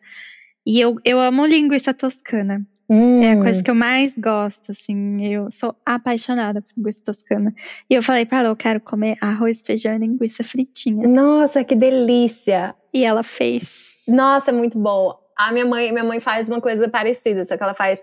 E 0.68 0.78
eu, 0.78 0.96
eu 1.02 1.18
amo 1.18 1.46
linguiça 1.46 1.94
toscana. 1.94 2.60
Hum. 2.90 3.22
É 3.22 3.32
a 3.32 3.40
coisa 3.40 3.62
que 3.62 3.70
eu 3.70 3.74
mais 3.74 4.12
gosto, 4.18 4.72
assim. 4.72 5.24
Eu 5.24 5.50
sou 5.50 5.74
apaixonada 5.84 6.60
por 6.60 6.68
linguiça 6.76 7.02
toscana. 7.02 7.54
E 7.88 7.94
eu 7.94 8.02
falei 8.02 8.26
pra 8.26 8.40
ela, 8.40 8.48
eu 8.50 8.56
quero 8.56 8.78
comer 8.78 9.16
arroz, 9.18 9.62
feijão 9.62 9.94
e 9.94 9.98
linguiça 9.98 10.44
fritinha. 10.44 11.08
Nossa, 11.08 11.64
que 11.64 11.74
delícia! 11.74 12.74
E 12.92 13.02
ela 13.02 13.22
fez. 13.22 14.04
Nossa, 14.06 14.52
muito 14.52 14.78
bom. 14.78 15.18
A 15.34 15.50
minha 15.52 15.64
mãe, 15.64 15.90
minha 15.90 16.04
mãe 16.04 16.20
faz 16.20 16.50
uma 16.50 16.60
coisa 16.60 16.86
parecida, 16.86 17.46
só 17.46 17.56
que 17.56 17.62
ela 17.62 17.74
faz 17.74 17.98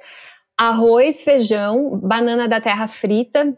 arroz, 0.58 1.24
feijão, 1.24 2.00
banana 2.00 2.48
da 2.48 2.60
terra 2.60 2.88
frita. 2.88 3.56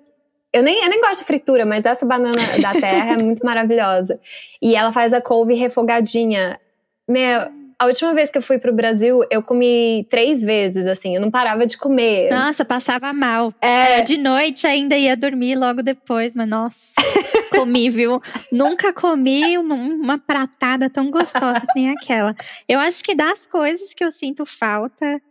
Eu 0.52 0.62
nem, 0.62 0.84
eu 0.84 0.90
nem 0.90 1.00
gosto 1.00 1.20
de 1.20 1.28
fritura, 1.28 1.66
mas 1.66 1.86
essa 1.86 2.06
banana 2.06 2.60
da 2.62 2.74
terra 2.74 3.14
é 3.14 3.24
muito 3.24 3.40
maravilhosa. 3.46 4.20
E 4.62 4.76
ela 4.76 4.92
faz 4.92 5.14
a 5.14 5.22
couve 5.22 5.54
refogadinha. 5.54 6.60
Meu, 7.08 7.57
a 7.80 7.86
última 7.86 8.14
vez 8.14 8.32
que 8.32 8.38
eu 8.38 8.42
fui 8.42 8.58
pro 8.58 8.74
Brasil, 8.74 9.24
eu 9.30 9.44
comi 9.44 10.08
três 10.10 10.42
vezes, 10.42 10.88
assim, 10.88 11.16
eu 11.16 11.22
não 11.22 11.30
parava 11.30 11.66
de 11.68 11.78
comer. 11.78 12.32
Nossa, 12.32 12.66
passava 12.66 13.14
mal. 13.14 13.54
É. 13.62 14.00
é 14.00 14.02
de 14.02 14.18
noite 14.18 14.66
ainda 14.66 14.98
ia 14.98 15.16
dormir 15.16 15.56
logo 15.56 15.84
depois, 15.84 16.34
mas 16.34 16.48
nossa, 16.48 16.80
comi, 17.52 17.90
viu? 17.90 18.20
Nunca 18.52 18.92
comi 18.92 19.58
uma, 19.58 19.76
uma, 19.76 20.18
pratada 20.18 20.90
tão 20.90 21.12
gostosa 21.12 21.62
que 21.62 21.76
nem 21.76 21.92
aquela. 21.92 22.36
Eu 22.68 22.80
acho 22.80 23.04
que 23.04 23.14
das 23.14 23.46
coisas 23.46 23.94
que 23.94 24.04
eu 24.04 24.12
sinto 24.12 24.44
falta, 24.46 25.22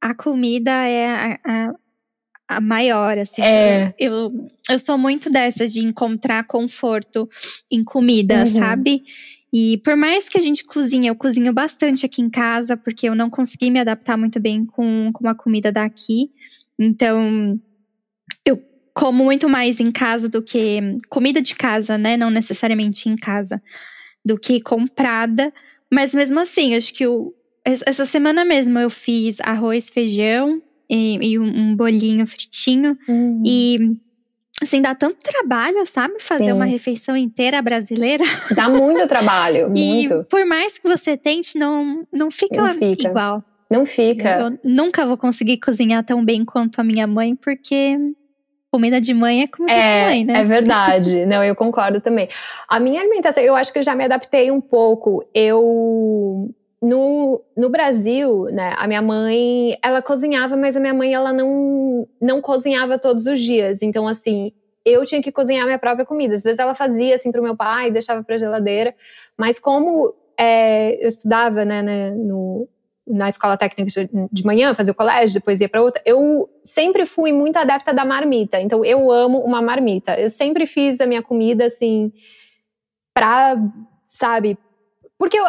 a 0.00 0.14
comida 0.14 0.70
é 0.70 1.08
a, 1.08 1.38
a 1.44 1.74
a 2.48 2.62
maior, 2.62 3.18
assim. 3.18 3.42
É. 3.42 3.94
Eu, 3.98 4.32
eu 4.70 4.78
sou 4.78 4.96
muito 4.96 5.30
dessas 5.30 5.74
de 5.74 5.84
encontrar 5.84 6.44
conforto 6.44 7.28
em 7.70 7.84
comida, 7.84 8.38
uhum. 8.44 8.58
sabe? 8.58 9.02
E 9.52 9.78
por 9.78 9.96
mais 9.96 10.28
que 10.28 10.38
a 10.38 10.40
gente 10.40 10.64
cozinhe, 10.64 11.08
eu 11.08 11.14
cozinho 11.14 11.52
bastante 11.52 12.04
aqui 12.04 12.20
em 12.20 12.28
casa, 12.28 12.76
porque 12.76 13.08
eu 13.08 13.14
não 13.14 13.30
consegui 13.30 13.70
me 13.70 13.80
adaptar 13.80 14.16
muito 14.16 14.38
bem 14.38 14.64
com, 14.64 15.10
com 15.12 15.28
a 15.28 15.34
comida 15.34 15.72
daqui. 15.72 16.30
Então, 16.78 17.58
eu 18.44 18.62
como 18.92 19.24
muito 19.24 19.48
mais 19.48 19.78
em 19.78 19.92
casa 19.92 20.28
do 20.28 20.42
que. 20.42 20.80
Comida 21.08 21.40
de 21.40 21.54
casa, 21.54 21.96
né? 21.96 22.16
Não 22.16 22.30
necessariamente 22.30 23.08
em 23.08 23.16
casa, 23.16 23.62
do 24.24 24.38
que 24.38 24.60
comprada. 24.60 25.52
Mas 25.90 26.12
mesmo 26.12 26.40
assim, 26.40 26.74
acho 26.74 26.92
que 26.92 27.06
o, 27.06 27.32
essa 27.64 28.04
semana 28.04 28.44
mesmo 28.44 28.78
eu 28.78 28.90
fiz 28.90 29.40
arroz, 29.40 29.88
feijão 29.88 30.60
e, 30.90 31.16
e 31.30 31.38
um 31.38 31.76
bolinho 31.76 32.26
fritinho. 32.26 32.98
Uhum. 33.08 33.42
E 33.46 33.96
assim, 34.62 34.82
dá 34.82 34.94
tanto 34.94 35.16
trabalho, 35.22 35.84
sabe? 35.86 36.14
Fazer 36.18 36.46
Sim. 36.46 36.52
uma 36.52 36.64
refeição 36.64 37.16
inteira 37.16 37.60
brasileira. 37.62 38.24
Dá 38.54 38.68
muito 38.68 39.06
trabalho, 39.06 39.68
muito. 39.70 40.20
E 40.20 40.24
por 40.24 40.44
mais 40.44 40.78
que 40.78 40.88
você 40.88 41.16
tente, 41.16 41.58
não, 41.58 42.06
não 42.12 42.30
fica, 42.30 42.60
não 42.60 42.74
fica. 42.74 43.08
igual. 43.08 43.44
Não 43.70 43.84
fica. 43.84 44.38
Eu 44.40 44.58
nunca 44.64 45.04
vou 45.04 45.16
conseguir 45.16 45.58
cozinhar 45.58 46.02
tão 46.02 46.24
bem 46.24 46.44
quanto 46.44 46.80
a 46.80 46.84
minha 46.84 47.06
mãe, 47.06 47.36
porque 47.36 47.96
comida 48.70 49.00
de 49.00 49.12
mãe 49.12 49.42
é 49.42 49.46
comida 49.46 49.72
é, 49.72 50.00
de 50.00 50.06
mãe, 50.06 50.24
né? 50.24 50.40
É 50.40 50.44
verdade. 50.44 51.24
Não, 51.26 51.44
eu 51.44 51.54
concordo 51.54 52.00
também. 52.00 52.28
A 52.66 52.80
minha 52.80 53.00
alimentação, 53.00 53.42
eu 53.42 53.54
acho 53.54 53.72
que 53.72 53.78
eu 53.78 53.82
já 53.82 53.94
me 53.94 54.04
adaptei 54.04 54.50
um 54.50 54.60
pouco. 54.60 55.22
Eu 55.34 56.50
no, 56.80 57.42
no 57.56 57.68
Brasil, 57.68 58.44
né, 58.52 58.74
a 58.78 58.86
minha 58.86 59.02
mãe, 59.02 59.76
ela 59.82 60.00
cozinhava, 60.00 60.56
mas 60.56 60.76
a 60.76 60.80
minha 60.80 60.94
mãe, 60.94 61.12
ela 61.12 61.32
não, 61.32 61.48
não 62.20 62.40
cozinhava 62.40 62.98
todos 62.98 63.26
os 63.26 63.40
dias. 63.40 63.82
Então, 63.82 64.06
assim, 64.06 64.52
eu 64.84 65.04
tinha 65.04 65.22
que 65.22 65.32
cozinhar 65.32 65.64
minha 65.64 65.78
própria 65.78 66.04
comida. 66.04 66.36
Às 66.36 66.42
vezes 66.42 66.58
ela 66.58 66.74
fazia, 66.74 67.14
assim, 67.14 67.32
pro 67.32 67.42
meu 67.42 67.56
pai, 67.56 67.90
deixava 67.90 68.22
pra 68.22 68.38
geladeira. 68.38 68.94
Mas 69.36 69.58
como 69.58 70.14
é, 70.38 71.02
eu 71.02 71.08
estudava, 71.08 71.64
né, 71.64 71.82
né 71.82 72.10
no, 72.10 72.68
na 73.06 73.28
escola 73.28 73.56
técnica 73.56 74.08
de 74.30 74.44
manhã, 74.44 74.74
fazia 74.74 74.92
o 74.92 74.96
colégio, 74.96 75.40
depois 75.40 75.60
ia 75.60 75.68
para 75.68 75.82
outra. 75.82 76.02
Eu 76.04 76.48
sempre 76.62 77.06
fui 77.06 77.32
muito 77.32 77.56
adepta 77.56 77.92
da 77.92 78.04
marmita. 78.04 78.60
Então 78.60 78.84
eu 78.84 79.10
amo 79.10 79.38
uma 79.38 79.62
marmita. 79.62 80.18
Eu 80.18 80.28
sempre 80.28 80.66
fiz 80.66 81.00
a 81.00 81.06
minha 81.06 81.22
comida 81.22 81.66
assim 81.66 82.12
pra, 83.14 83.56
sabe? 84.08 84.58
Porque 85.18 85.36
eu, 85.36 85.44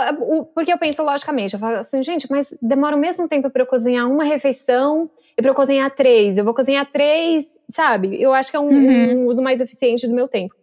porque 0.55 0.73
eu 0.73 0.79
penso 0.79 1.03
logicamente, 1.03 1.53
eu 1.53 1.59
falo 1.59 1.77
assim, 1.77 2.01
gente, 2.01 2.29
mas 2.29 2.57
demora 2.59 2.95
o 2.95 2.99
mesmo 2.99 3.27
tempo 3.27 3.51
para 3.51 3.61
eu 3.61 3.67
cozinhar 3.67 4.09
uma 4.09 4.23
refeição 4.23 5.07
e 5.37 5.41
para 5.41 5.51
eu 5.51 5.55
cozinhar 5.55 5.93
três. 5.95 6.39
Eu 6.39 6.43
vou 6.43 6.55
cozinhar 6.55 6.91
três, 6.91 7.57
sabe? 7.69 8.19
Eu 8.19 8.33
acho 8.33 8.49
que 8.49 8.57
é 8.57 8.59
um, 8.59 8.67
uhum. 8.67 9.19
um 9.19 9.27
uso 9.27 9.43
mais 9.43 9.61
eficiente 9.61 10.07
do 10.07 10.15
meu 10.15 10.27
tempo. 10.27 10.55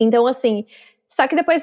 Então, 0.00 0.26
assim, 0.26 0.64
só 1.12 1.28
que 1.28 1.36
depois, 1.36 1.62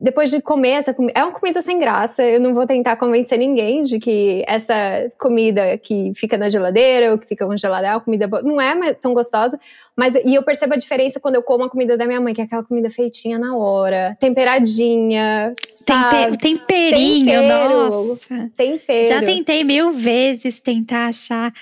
depois 0.00 0.30
de 0.30 0.40
comer 0.40 0.70
essa 0.70 0.94
comida, 0.94 1.20
é 1.20 1.22
uma 1.22 1.38
comida 1.38 1.60
sem 1.60 1.78
graça. 1.78 2.22
Eu 2.22 2.40
não 2.40 2.54
vou 2.54 2.66
tentar 2.66 2.96
convencer 2.96 3.38
ninguém 3.38 3.82
de 3.82 4.00
que 4.00 4.42
essa 4.48 4.74
comida 5.18 5.76
que 5.76 6.12
fica 6.14 6.38
na 6.38 6.48
geladeira 6.48 7.12
ou 7.12 7.18
que 7.18 7.26
fica 7.26 7.46
congelada 7.46 7.86
é 7.86 7.90
uma 7.90 8.00
comida 8.00 8.26
boa. 8.26 8.40
Não 8.40 8.58
é 8.58 8.94
tão 8.94 9.12
gostosa. 9.12 9.60
Mas, 9.94 10.14
e 10.14 10.34
eu 10.34 10.42
percebo 10.42 10.72
a 10.72 10.78
diferença 10.78 11.20
quando 11.20 11.34
eu 11.34 11.42
como 11.42 11.64
a 11.64 11.68
comida 11.68 11.94
da 11.94 12.06
minha 12.06 12.22
mãe, 12.22 12.32
que 12.32 12.40
é 12.40 12.44
aquela 12.44 12.64
comida 12.64 12.88
feitinha 12.88 13.38
na 13.38 13.54
hora, 13.54 14.16
temperadinha. 14.18 15.52
Tempe 15.84 16.38
temperinho, 16.38 17.24
Tempero, 17.24 18.08
nossa. 18.08 18.50
Tempero. 18.56 19.08
Já 19.08 19.20
tentei 19.20 19.62
mil 19.62 19.90
vezes 19.90 20.58
tentar 20.58 21.08
achar 21.08 21.52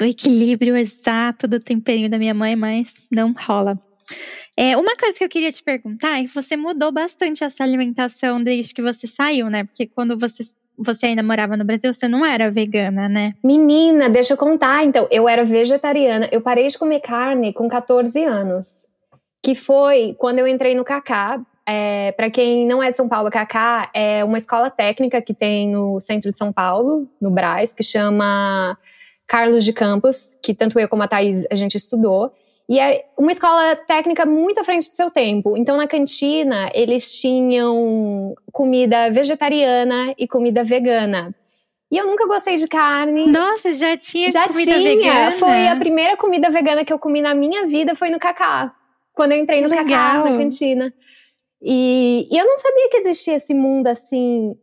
o 0.00 0.02
equilíbrio 0.02 0.76
exato 0.76 1.46
do 1.46 1.60
temperinho 1.60 2.10
da 2.10 2.18
minha 2.18 2.34
mãe, 2.34 2.56
mas 2.56 2.92
não 3.12 3.32
rola. 3.32 3.78
É, 4.62 4.76
uma 4.76 4.94
coisa 4.94 5.16
que 5.16 5.24
eu 5.24 5.28
queria 5.30 5.50
te 5.50 5.62
perguntar 5.62 6.20
é 6.20 6.24
que 6.24 6.34
você 6.34 6.54
mudou 6.54 6.92
bastante 6.92 7.42
essa 7.42 7.64
alimentação 7.64 8.44
desde 8.44 8.74
que 8.74 8.82
você 8.82 9.06
saiu, 9.06 9.48
né? 9.48 9.64
Porque 9.64 9.86
quando 9.86 10.18
você, 10.18 10.42
você 10.76 11.06
ainda 11.06 11.22
morava 11.22 11.56
no 11.56 11.64
Brasil, 11.64 11.94
você 11.94 12.06
não 12.06 12.26
era 12.26 12.50
vegana, 12.50 13.08
né? 13.08 13.30
Menina, 13.42 14.10
deixa 14.10 14.34
eu 14.34 14.36
contar. 14.36 14.84
Então, 14.84 15.08
eu 15.10 15.26
era 15.26 15.46
vegetariana. 15.46 16.28
Eu 16.30 16.42
parei 16.42 16.68
de 16.68 16.76
comer 16.76 17.00
carne 17.00 17.54
com 17.54 17.70
14 17.70 18.22
anos. 18.22 18.86
Que 19.42 19.54
foi 19.54 20.14
quando 20.18 20.40
eu 20.40 20.46
entrei 20.46 20.74
no 20.74 20.84
Cacá. 20.84 21.40
É, 21.66 22.12
para 22.12 22.28
quem 22.28 22.66
não 22.66 22.82
é 22.82 22.90
de 22.90 22.98
São 22.98 23.08
Paulo, 23.08 23.30
Cacá 23.30 23.88
é 23.94 24.22
uma 24.22 24.36
escola 24.36 24.68
técnica 24.68 25.22
que 25.22 25.32
tem 25.32 25.70
no 25.70 25.98
centro 26.02 26.30
de 26.30 26.36
São 26.36 26.52
Paulo, 26.52 27.08
no 27.18 27.30
Braz, 27.30 27.72
que 27.72 27.82
chama 27.82 28.76
Carlos 29.26 29.64
de 29.64 29.72
Campos, 29.72 30.38
que 30.42 30.52
tanto 30.52 30.78
eu 30.78 30.86
como 30.86 31.02
a 31.02 31.08
Thaís 31.08 31.46
a 31.50 31.54
gente 31.54 31.78
estudou. 31.78 32.34
E 32.70 32.78
é 32.78 33.04
uma 33.18 33.32
escola 33.32 33.74
técnica 33.74 34.24
muito 34.24 34.60
à 34.60 34.64
frente 34.64 34.88
do 34.88 34.94
seu 34.94 35.10
tempo. 35.10 35.56
Então, 35.56 35.76
na 35.76 35.88
cantina, 35.88 36.70
eles 36.72 37.20
tinham 37.20 38.32
comida 38.52 39.10
vegetariana 39.10 40.14
e 40.16 40.28
comida 40.28 40.62
vegana. 40.62 41.34
E 41.90 41.98
eu 41.98 42.06
nunca 42.06 42.28
gostei 42.28 42.54
de 42.54 42.68
carne. 42.68 43.26
Nossa, 43.26 43.72
já 43.72 43.96
tinha 43.96 44.30
já 44.30 44.46
comida 44.46 44.74
tinha. 44.74 44.96
vegana? 44.96 45.32
Foi 45.32 45.66
a 45.66 45.74
primeira 45.74 46.16
comida 46.16 46.48
vegana 46.48 46.84
que 46.84 46.92
eu 46.92 46.98
comi 47.00 47.20
na 47.20 47.34
minha 47.34 47.66
vida, 47.66 47.96
foi 47.96 48.08
no 48.08 48.20
Cacá. 48.20 48.72
Quando 49.12 49.32
eu 49.32 49.38
entrei 49.38 49.58
que 49.60 49.64
no 49.64 49.70
legal. 49.70 49.88
Cacá, 49.88 50.30
na 50.30 50.38
cantina. 50.38 50.94
E, 51.60 52.28
e 52.30 52.38
eu 52.38 52.46
não 52.46 52.56
sabia 52.56 52.88
que 52.88 52.98
existia 52.98 53.34
esse 53.34 53.52
mundo 53.52 53.88
assim. 53.88 54.56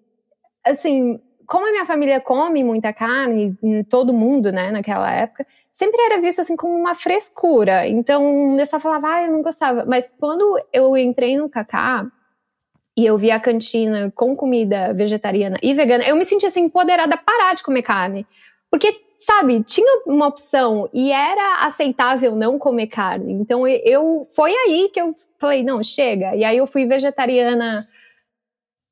Assim, 0.63 1.19
como 1.47 1.65
a 1.65 1.71
minha 1.71 1.85
família 1.85 2.19
come 2.19 2.61
muita 2.61 2.91
carne, 2.91 3.57
todo 3.89 4.13
mundo, 4.13 4.51
né, 4.51 4.69
naquela 4.69 5.09
época, 5.09 5.47
sempre 5.73 6.01
era 6.01 6.19
visto 6.19 6.41
assim 6.41 6.57
como 6.57 6.75
uma 6.75 6.93
frescura. 6.93 7.87
Então, 7.87 8.59
eu 8.59 8.65
só 8.65 8.79
falava, 8.79 9.07
ah, 9.07 9.23
eu 9.23 9.31
não 9.31 9.41
gostava. 9.41 9.85
Mas 9.85 10.13
quando 10.19 10.59
eu 10.73 10.97
entrei 10.97 11.37
no 11.37 11.47
Cacá 11.47 12.05
e 12.97 13.05
eu 13.05 13.17
vi 13.17 13.31
a 13.31 13.39
cantina 13.39 14.11
com 14.13 14.35
comida 14.35 14.93
vegetariana 14.93 15.57
e 15.63 15.73
vegana, 15.73 16.03
eu 16.03 16.17
me 16.17 16.25
senti 16.25 16.45
assim 16.45 16.63
empoderada 16.63 17.15
a 17.15 17.17
parar 17.17 17.53
de 17.53 17.63
comer 17.63 17.83
carne. 17.83 18.27
Porque, 18.69 18.99
sabe, 19.17 19.63
tinha 19.63 20.01
uma 20.05 20.27
opção 20.27 20.89
e 20.91 21.11
era 21.13 21.65
aceitável 21.65 22.35
não 22.35 22.59
comer 22.59 22.87
carne. 22.87 23.31
Então, 23.33 23.65
eu 23.65 24.27
foi 24.31 24.51
aí 24.51 24.89
que 24.91 24.99
eu 24.99 25.15
falei, 25.39 25.63
não, 25.63 25.81
chega. 25.81 26.35
E 26.35 26.43
aí 26.43 26.57
eu 26.57 26.67
fui 26.67 26.85
vegetariana 26.85 27.87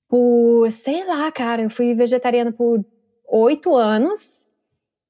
por, 0.07 0.71
sei 0.71 1.05
lá, 1.05 1.31
cara, 1.31 1.61
eu 1.61 1.69
fui 1.69 1.93
vegetariana 1.93 2.51
por 2.51 2.83
oito 3.27 3.75
anos. 3.75 4.45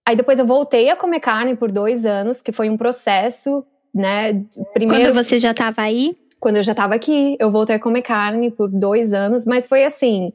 Aí 0.05 0.15
depois 0.15 0.39
eu 0.39 0.45
voltei 0.45 0.89
a 0.89 0.95
comer 0.95 1.19
carne 1.19 1.55
por 1.55 1.71
dois 1.71 2.05
anos, 2.05 2.41
que 2.41 2.51
foi 2.51 2.69
um 2.69 2.77
processo, 2.77 3.65
né? 3.93 4.45
Primeiro, 4.73 5.05
Quando 5.05 5.23
você 5.23 5.39
já 5.39 5.51
estava 5.51 5.81
aí? 5.81 6.15
Quando 6.39 6.57
eu 6.57 6.63
já 6.63 6.73
estava 6.73 6.93
aqui, 6.93 7.35
eu 7.39 7.51
voltei 7.51 7.75
a 7.75 7.79
comer 7.79 8.03
carne 8.03 8.51
por 8.51 8.69
dois 8.69 9.13
anos, 9.13 9.45
mas 9.45 9.67
foi 9.67 9.83
assim. 9.83 10.31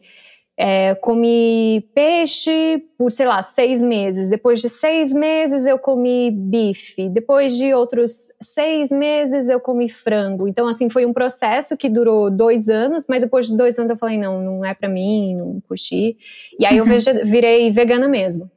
É, 0.62 0.94
comi 0.96 1.88
peixe 1.94 2.84
por, 2.98 3.10
sei 3.10 3.26
lá, 3.26 3.42
seis 3.42 3.80
meses. 3.80 4.28
Depois 4.28 4.60
de 4.60 4.68
seis 4.68 5.10
meses 5.10 5.64
eu 5.64 5.78
comi 5.78 6.30
bife. 6.30 7.08
Depois 7.08 7.56
de 7.56 7.72
outros 7.72 8.30
seis 8.42 8.90
meses 8.90 9.48
eu 9.48 9.58
comi 9.58 9.88
frango. 9.88 10.46
Então, 10.46 10.68
assim, 10.68 10.90
foi 10.90 11.06
um 11.06 11.14
processo 11.14 11.78
que 11.78 11.88
durou 11.88 12.30
dois 12.30 12.68
anos, 12.68 13.06
mas 13.08 13.22
depois 13.22 13.46
de 13.46 13.56
dois 13.56 13.78
anos 13.78 13.90
eu 13.90 13.96
falei, 13.96 14.18
não, 14.18 14.42
não 14.42 14.62
é 14.62 14.74
para 14.74 14.86
mim, 14.86 15.34
não 15.34 15.62
curti. 15.66 16.18
E 16.58 16.66
aí 16.66 16.76
eu 16.76 16.84
uhum. 16.84 17.24
virei 17.24 17.70
vegana 17.70 18.06
mesmo. 18.06 18.50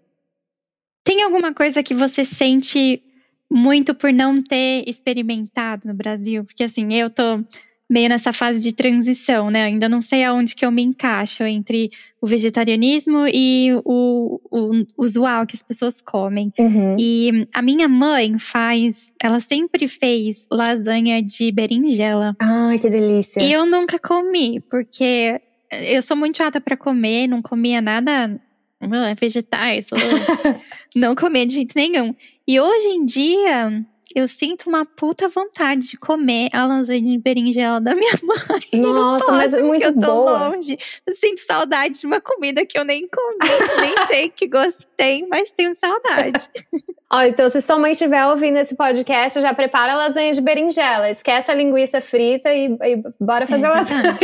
Tem 1.05 1.23
alguma 1.23 1.53
coisa 1.53 1.81
que 1.81 1.93
você 1.93 2.25
sente 2.25 3.01
muito 3.49 3.95
por 3.95 4.11
não 4.11 4.43
ter 4.43 4.83
experimentado 4.87 5.87
no 5.87 5.93
Brasil? 5.93 6.43
Porque 6.43 6.65
assim, 6.65 6.93
eu 6.95 7.09
tô 7.09 7.41
meio 7.93 8.09
nessa 8.09 8.33
fase 8.33 8.59
de 8.59 8.73
transição, 8.73 9.51
né? 9.51 9.65
Ainda 9.65 9.87
não 9.87 10.01
sei 10.01 10.23
aonde 10.23 10.55
que 10.55 10.65
eu 10.65 10.71
me 10.71 10.81
encaixo 10.81 11.43
entre 11.43 11.91
o 12.19 12.25
vegetarianismo 12.25 13.27
e 13.31 13.69
o, 13.85 14.41
o 14.49 14.83
usual 14.97 15.45
que 15.45 15.55
as 15.55 15.61
pessoas 15.61 16.01
comem. 16.01 16.51
Uhum. 16.57 16.95
E 16.97 17.45
a 17.53 17.61
minha 17.61 17.87
mãe 17.87 18.39
faz, 18.39 19.13
ela 19.21 19.39
sempre 19.39 19.87
fez 19.87 20.47
lasanha 20.51 21.21
de 21.21 21.51
berinjela. 21.51 22.35
Ai, 22.39 22.79
que 22.79 22.89
delícia. 22.89 23.39
E 23.39 23.53
eu 23.53 23.63
nunca 23.63 23.99
comi, 23.99 24.59
porque 24.71 25.39
eu 25.71 26.01
sou 26.01 26.17
muito 26.17 26.37
chata 26.37 26.59
para 26.59 26.75
comer, 26.75 27.27
não 27.27 27.43
comia 27.43 27.79
nada 27.79 28.41
é 28.81 29.15
vegetais, 29.15 29.89
não 30.95 31.13
comer 31.15 31.45
de 31.45 31.53
jeito 31.53 31.73
nenhum. 31.75 32.13
E 32.47 32.59
hoje 32.59 32.87
em 32.87 33.05
dia, 33.05 33.85
eu 34.15 34.27
sinto 34.27 34.69
uma 34.69 34.85
puta 34.85 35.27
vontade 35.27 35.89
de 35.89 35.97
comer 35.97 36.49
a 36.53 36.65
lasanha 36.65 37.01
de 37.01 37.17
berinjela 37.17 37.81
da 37.81 37.95
minha 37.95 38.13
mãe. 38.23 38.81
Nossa, 38.81 39.25
posso, 39.25 39.37
mas 39.37 39.53
é 39.53 39.61
muito 39.61 39.83
eu 39.83 39.93
tô 39.93 39.99
boa. 39.99 40.49
longe. 40.49 40.77
Eu 41.05 41.15
sinto 41.15 41.41
saudade 41.41 41.99
de 41.99 42.05
uma 42.05 42.21
comida 42.21 42.65
que 42.65 42.77
eu 42.77 42.83
nem 42.83 43.07
comi, 43.07 43.49
nem 43.81 43.95
sei 44.07 44.29
que 44.29 44.47
gostei, 44.47 45.25
mas 45.27 45.51
tenho 45.51 45.75
saudade. 45.75 46.49
Ó, 47.11 47.21
então 47.23 47.49
se 47.49 47.61
sua 47.61 47.77
mãe 47.77 47.91
estiver 47.93 48.25
ouvindo 48.27 48.57
esse 48.57 48.75
podcast, 48.75 49.41
já 49.41 49.53
prepara 49.53 49.93
a 49.93 49.97
lasanha 49.97 50.33
de 50.33 50.41
berinjela. 50.41 51.09
Esquece 51.09 51.51
a 51.51 51.55
linguiça 51.55 52.01
frita 52.01 52.53
e, 52.53 52.65
e 52.65 53.03
bora 53.19 53.47
fazer 53.47 53.65
é 53.65 53.69
lasanha. 53.69 54.17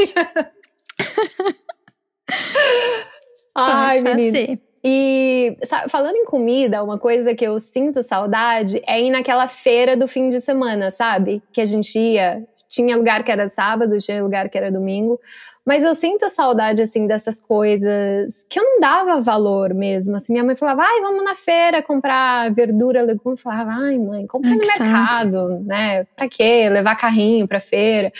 Ai, 3.56 4.02
menina. 4.02 4.60
E 4.84 5.58
sabe, 5.64 5.90
falando 5.90 6.16
em 6.16 6.26
comida, 6.26 6.84
uma 6.84 6.98
coisa 6.98 7.36
que 7.36 7.46
eu 7.46 7.60
sinto 7.60 8.02
saudade 8.02 8.82
é 8.88 9.02
ir 9.02 9.10
naquela 9.10 9.48
feira 9.48 9.98
do 9.98 10.08
fim 10.08 10.30
de 10.30 10.40
semana, 10.40 10.90
sabe? 10.90 11.42
Que 11.52 11.62
a 11.62 11.66
gente 11.66 11.98
ia. 12.00 12.44
Tinha 12.70 12.96
lugar 12.96 13.24
que 13.24 13.32
era 13.32 13.50
sábado, 13.50 13.98
tinha 13.98 14.24
lugar 14.24 14.48
que 14.48 14.58
era 14.58 14.72
domingo. 14.72 15.20
Mas 15.66 15.84
eu 15.84 15.94
sinto 15.94 16.28
saudade, 16.30 16.82
assim, 16.82 17.06
dessas 17.06 17.40
coisas 17.40 18.44
que 18.50 18.60
eu 18.60 18.64
não 18.64 18.80
dava 18.80 19.22
valor 19.22 19.72
mesmo. 19.72 20.16
Assim, 20.16 20.34
minha 20.34 20.44
mãe 20.44 20.56
falava, 20.56 20.82
ai, 20.82 21.02
vamos 21.02 21.24
na 21.24 21.36
feira 21.36 21.84
comprar 21.84 22.52
verdura, 22.52 23.04
legume. 23.04 23.36
Eu 23.36 23.38
falava, 23.38 23.72
ai, 23.72 23.98
mãe, 23.98 24.26
compra 24.26 24.50
no 24.50 24.58
mercado, 24.58 25.60
né? 25.64 26.06
Pra 26.16 26.28
quê? 26.28 26.68
Levar 26.70 26.96
carrinho 26.96 27.48
pra 27.48 27.60
feira. 27.60 28.12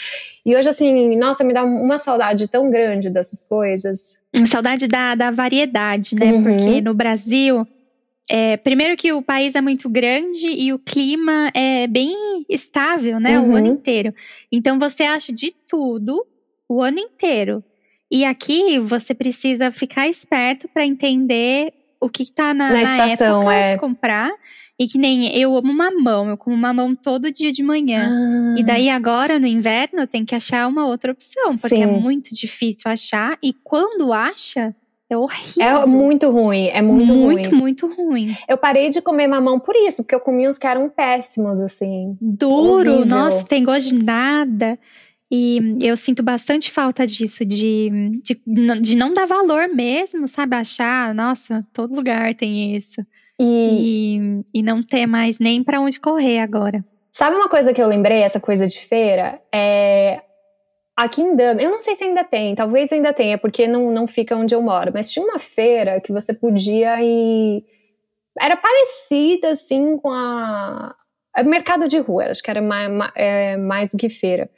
E 0.46 0.56
hoje, 0.56 0.70
assim, 0.70 1.18
nossa, 1.18 1.44
me 1.44 1.52
dá 1.52 1.64
uma 1.64 1.98
saudade 1.98 2.48
tão 2.48 2.70
grande 2.70 3.10
dessas 3.10 3.44
coisas. 3.44 4.19
Saudade 4.46 4.88
da, 4.88 5.16
da 5.16 5.32
variedade, 5.32 6.16
né? 6.16 6.32
Uhum. 6.32 6.44
Porque 6.44 6.82
no 6.82 6.94
Brasil, 6.94 7.68
é, 8.30 8.58
primeiro 8.58 8.96
que 8.96 9.12
o 9.12 9.22
país 9.22 9.56
é 9.56 9.62
muito 9.62 9.90
grande 9.90 10.48
e 10.48 10.72
o 10.72 10.80
clima 10.80 11.52
é 11.54 11.88
bem 11.88 12.46
estável, 12.48 13.20
né? 13.20 13.40
Uhum. 13.40 13.52
O 13.52 13.56
ano 13.56 13.68
inteiro. 13.68 14.14
Então 14.52 14.78
você 14.78 15.04
acha 15.04 15.34
de 15.34 15.54
tudo 15.68 16.26
o 16.68 16.82
ano 16.82 17.00
inteiro. 17.00 17.64
E 18.12 18.24
aqui 18.26 18.80
você 18.80 19.14
precisa 19.14 19.72
ficar 19.72 20.08
esperto 20.08 20.68
para 20.68 20.86
entender 20.86 21.74
o 22.00 22.10
que 22.10 22.24
está 22.24 22.54
na, 22.54 22.72
na, 22.72 22.82
na 22.82 23.08
estação, 23.08 23.42
época 23.42 23.54
é. 23.54 23.74
de 23.74 23.80
comprar. 23.80 24.32
E 24.80 24.88
que 24.88 24.98
nem 24.98 25.36
eu 25.38 25.58
amo 25.58 25.74
mamão, 25.74 26.30
eu 26.30 26.38
como 26.38 26.56
mamão 26.56 26.96
todo 26.96 27.34
dia 27.34 27.52
de 27.52 27.62
manhã. 27.62 28.10
Ah. 28.10 28.56
E 28.58 28.64
daí 28.64 28.90
agora 28.90 29.38
no 29.38 29.46
inverno 29.46 30.08
tem 30.08 30.24
que 30.24 30.34
achar 30.34 30.68
uma 30.68 30.86
outra 30.86 31.12
opção, 31.12 31.58
porque 31.58 31.76
é 31.76 31.80
Sim. 31.80 31.84
é 31.84 31.88
muito 31.88 32.34
difícil 32.34 32.90
achar. 32.90 33.38
E 33.44 33.52
quando 33.52 34.14
acha, 34.14 34.74
é 35.10 35.18
horrível. 35.18 35.64
É 35.66 35.86
muito 35.86 36.30
ruim, 36.30 36.68
é 36.68 36.82
muito, 36.82 37.14
muito 37.14 37.14
ruim. 37.14 37.26
Muito, 37.26 37.88
muito 37.88 37.88
ruim. 37.88 38.38
Eu 38.48 38.58
parei 38.58 38.90
de 38.90 39.02
comer 39.02 39.28
mamão 39.28 39.60
por 39.60 39.76
isso, 39.76 40.02
porque 40.02 40.16
eu 40.16 40.20
comi 40.22 40.48
uns 40.48 40.58
que 40.58 40.66
eram 40.66 40.88
péssimos, 40.88 41.60
assim. 41.60 42.16
Duro, 42.22 42.94
horrível. 42.94 43.06
nossa, 43.06 43.44
tem 43.44 43.64
gosto 43.64 43.98
de 43.98 44.06
nada. 44.06 44.80
E 45.32 45.78
eu 45.82 45.98
sinto 45.98 46.24
bastante 46.24 46.72
falta 46.72 47.06
disso, 47.06 47.46
de, 47.46 47.92
de, 48.24 48.40
de 48.82 48.96
não 48.96 49.14
dar 49.14 49.28
valor 49.28 49.68
mesmo, 49.68 50.28
sabe? 50.28 50.56
Achar, 50.56 51.14
nossa, 51.14 51.68
todo 51.74 51.96
lugar 51.96 52.34
tem 52.34 52.76
isso. 52.76 53.06
E, 53.40 54.44
e, 54.54 54.60
e 54.60 54.64
não 54.64 54.84
ter 54.84 55.08
mais 55.08 55.40
nem 55.40 55.64
para 55.64 55.80
onde 55.80 56.00
correr 56.00 56.40
agora. 56.40 56.82
Sabe 57.12 57.36
uma 57.36 57.50
coisa 57.50 57.74
que 57.74 57.82
eu 57.82 57.88
lembrei, 57.88 58.22
essa 58.22 58.40
coisa 58.40 58.68
de 58.68 58.80
feira? 58.80 59.42
É, 59.54 60.22
aqui 60.96 61.22
em 61.22 61.32
Dublin, 61.36 61.64
eu 61.64 61.72
não 61.72 61.80
sei 61.80 61.96
se 61.96 62.04
ainda 62.04 62.24
tem, 62.24 62.54
talvez 62.56 62.92
ainda 62.92 63.14
tenha, 63.14 63.38
porque 63.38 63.68
não, 63.68 63.90
não 63.92 64.08
fica 64.08 64.36
onde 64.36 64.54
eu 64.54 64.62
moro, 64.62 64.92
mas 64.94 65.10
tinha 65.10 65.26
uma 65.26 65.40
feira 65.40 66.02
que 66.02 66.12
você 66.12 66.34
podia 66.34 67.02
ir. 67.02 67.64
Era 68.40 68.58
parecida, 68.58 69.52
assim, 69.52 69.98
com 69.98 70.12
a. 70.12 70.96
Mercado 71.46 71.88
de 71.88 71.98
rua, 72.00 72.26
acho 72.26 72.44
que 72.44 72.50
era 72.50 72.62
mais, 72.62 72.92
é, 73.16 73.56
mais 73.56 73.92
do 73.92 73.98
que 73.98 74.10
feira. 74.10 74.50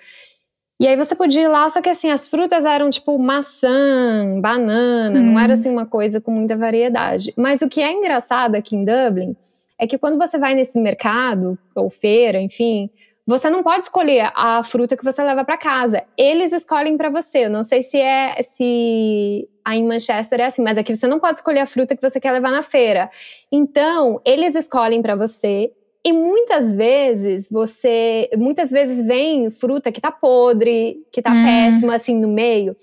E 0.82 0.88
aí 0.88 0.96
você 0.96 1.14
podia 1.14 1.44
ir 1.44 1.48
lá, 1.48 1.70
só 1.70 1.80
que 1.80 1.90
assim, 1.90 2.10
as 2.10 2.28
frutas 2.28 2.66
eram 2.66 2.90
tipo 2.90 3.16
maçã, 3.20 4.42
banana, 4.42 5.20
hum. 5.20 5.24
não 5.26 5.40
era 5.40 5.54
assim 5.54 5.70
uma 5.70 5.86
coisa 5.86 6.20
com 6.20 6.32
muita 6.32 6.58
variedade. 6.58 7.32
Mas 7.38 7.62
o 7.62 7.70
que 7.70 7.80
é 7.80 7.92
engraçado 7.92 8.56
aqui 8.56 8.76
em 8.76 8.84
Dublin 8.84 9.36
é 9.78 9.86
que 9.86 10.00
quando 10.00 10.18
você 10.18 10.40
vai 10.40 10.56
nesse 10.56 10.80
mercado, 10.80 11.56
ou 11.76 11.92
feira, 11.92 12.42
enfim, 12.42 12.90
você 13.28 13.48
não 13.48 13.62
pode 13.62 13.86
escolher 13.86 14.32
a 14.36 14.64
fruta 14.64 14.98
que 14.98 15.04
você 15.04 15.24
leva 15.24 15.46
para 15.46 15.56
casa. 15.56 16.04
Eles 16.18 16.52
escolhem 16.52 16.98
para 16.98 17.12
você. 17.12 17.46
Eu 17.46 17.52
não 17.52 17.64
sei 17.64 17.84
se 17.84 18.00
é 18.00 18.42
se 18.42 19.48
aí 19.64 19.78
em 19.78 19.86
Manchester 19.86 20.40
é 20.40 20.46
assim, 20.46 20.64
mas 20.64 20.80
aqui 20.80 20.96
você 20.96 21.06
não 21.06 21.20
pode 21.20 21.38
escolher 21.38 21.60
a 21.60 21.68
fruta 21.68 21.96
que 21.96 22.02
você 22.02 22.20
quer 22.20 22.32
levar 22.32 22.50
na 22.50 22.64
feira. 22.64 23.08
Então, 23.52 24.20
eles 24.26 24.56
escolhem 24.56 25.00
para 25.00 25.16
você 25.16 25.72
e 26.04 26.12
muitas 26.12 26.74
vezes 26.74 27.48
você, 27.50 28.30
muitas 28.36 28.72
vezes 28.72 29.06
vem 29.06 29.52
fruta 29.52 29.92
que 29.92 30.02
tá 30.02 30.12
podre, 30.12 31.06
que 31.12 31.22
tá 31.22 31.32
hum. 31.32 31.44
péssima 31.46 31.96
assim 31.96 32.16
no 32.16 32.28
meio. 32.28 32.76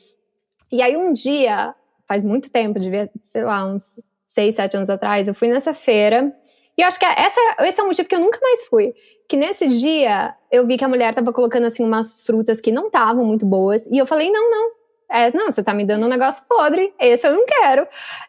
E 0.71 0.81
aí 0.83 0.97
um 0.97 1.13
dia, 1.13 1.75
faz 2.07 2.23
muito 2.23 2.51
tempo, 2.51 2.79
devia, 2.79 3.11
sei 3.25 3.43
lá, 3.43 3.65
uns 3.67 4.01
seis, 4.27 4.55
sete 4.55 4.77
anos 4.77 4.89
atrás, 4.89 5.27
eu 5.27 5.35
fui 5.35 5.49
nessa 5.49 5.75
feira. 5.75 6.33
E 6.77 6.83
eu 6.83 6.87
acho 6.87 6.99
que 6.99 7.07
essa, 7.07 7.41
esse 7.61 7.81
é 7.81 7.83
o 7.83 7.87
motivo 7.87 8.09
que 8.09 8.15
eu 8.15 8.21
nunca 8.21 8.39
mais 8.41 8.67
fui. 8.67 8.95
Que 9.29 9.37
nesse 9.37 9.67
dia 9.69 10.35
eu 10.51 10.65
vi 10.65 10.79
que 10.79 10.85
a 10.85 10.89
mulher 10.89 11.13
tava 11.13 11.33
colocando 11.33 11.67
assim 11.67 11.85
umas 11.85 12.21
frutas 12.21 12.61
que 12.61 12.71
não 12.71 12.87
estavam 12.87 13.25
muito 13.25 13.45
boas. 13.45 13.85
E 13.87 13.99
eu 13.99 14.07
falei, 14.07 14.31
não, 14.31 14.49
não, 14.49 14.71
é, 15.11 15.37
não, 15.37 15.51
você 15.51 15.63
tá 15.63 15.75
me 15.75 15.85
dando 15.85 16.07
um 16.07 16.09
negócio 16.09 16.47
podre, 16.47 16.95
esse 17.01 17.27
eu 17.27 17.33
não 17.33 17.45
quero. 17.47 17.87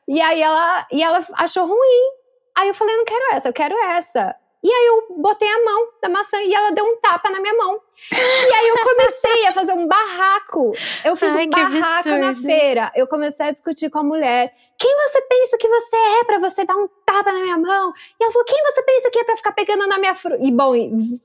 E 0.07 0.19
aí 0.19 0.41
ela, 0.41 0.87
e 0.91 1.03
ela 1.03 1.23
achou 1.33 1.67
ruim. 1.67 2.13
Aí 2.57 2.69
eu 2.69 2.73
falei, 2.73 2.95
eu 2.95 2.97
não 2.97 3.05
quero 3.05 3.35
essa, 3.35 3.49
eu 3.49 3.53
quero 3.53 3.75
essa. 3.77 4.35
E 4.61 4.69
aí 4.69 4.85
eu 4.87 5.15
botei 5.17 5.47
a 5.47 5.63
mão 5.63 5.87
na 6.03 6.09
maçã 6.09 6.37
e 6.41 6.53
ela 6.53 6.71
deu 6.71 6.83
um 6.83 6.99
tapa 6.99 7.29
na 7.29 7.39
minha 7.39 7.53
mão. 7.53 7.79
E 8.11 8.53
aí 8.53 8.67
eu 8.67 8.75
comecei 8.83 9.47
a 9.47 9.51
fazer 9.53 9.71
um 9.71 9.87
barraco. 9.87 10.73
Eu 11.05 11.15
fiz 11.15 11.29
Ai, 11.29 11.45
um 11.45 11.49
barraco 11.49 12.09
na 12.09 12.33
feira. 12.33 12.91
Eu 12.93 13.07
comecei 13.07 13.45
a 13.45 13.51
discutir 13.51 13.89
com 13.89 13.99
a 13.99 14.03
mulher. 14.03 14.53
Quem 14.77 14.95
você 14.97 15.21
pensa 15.21 15.57
que 15.57 15.67
você 15.67 15.95
é 15.95 16.23
para 16.25 16.39
você 16.39 16.65
dar 16.65 16.75
um 16.75 16.89
tapa 17.05 17.31
na 17.31 17.39
minha 17.39 17.57
mão? 17.57 17.93
E 18.19 18.23
ela 18.23 18.33
falou: 18.33 18.45
quem 18.45 18.61
você 18.65 18.83
pensa 18.83 19.09
que 19.09 19.19
é 19.19 19.23
para 19.23 19.37
ficar 19.37 19.51
pegando 19.53 19.87
na 19.87 19.97
minha 19.97 20.15
fruta? 20.15 20.43
E 20.43 20.51
bom, 20.51 20.73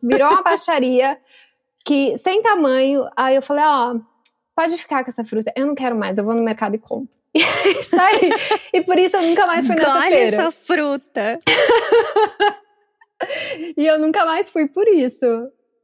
virou 0.03 0.31
uma 0.31 0.43
baixaria 0.43 1.19
que 1.85 2.17
sem 2.17 2.41
tamanho. 2.41 3.09
Aí 3.17 3.35
eu 3.35 3.43
falei: 3.43 3.65
ó, 3.65 3.95
oh, 3.95 4.01
pode 4.55 4.79
ficar 4.79 5.03
com 5.03 5.11
essa 5.11 5.25
fruta. 5.25 5.53
Eu 5.57 5.67
não 5.67 5.75
quero 5.75 5.97
mais. 5.97 6.19
Eu 6.19 6.25
vou 6.25 6.35
no 6.35 6.43
mercado 6.43 6.77
e 6.77 6.79
compro. 6.79 7.09
E 7.35 7.83
saí. 7.83 8.31
e 8.73 8.81
por 8.83 8.97
isso 8.97 9.17
eu 9.17 9.23
nunca 9.23 9.45
mais 9.45 9.67
fui 9.67 9.75
nessa 9.75 9.91
Olha 9.91 10.03
feira. 10.03 10.37
Olha 10.37 10.37
essa 10.37 10.51
fruta. 10.53 11.39
e 13.77 13.87
eu 13.87 13.99
nunca 13.99 14.25
mais 14.25 14.51
fui 14.51 14.69
por 14.69 14.87
isso. 14.89 15.27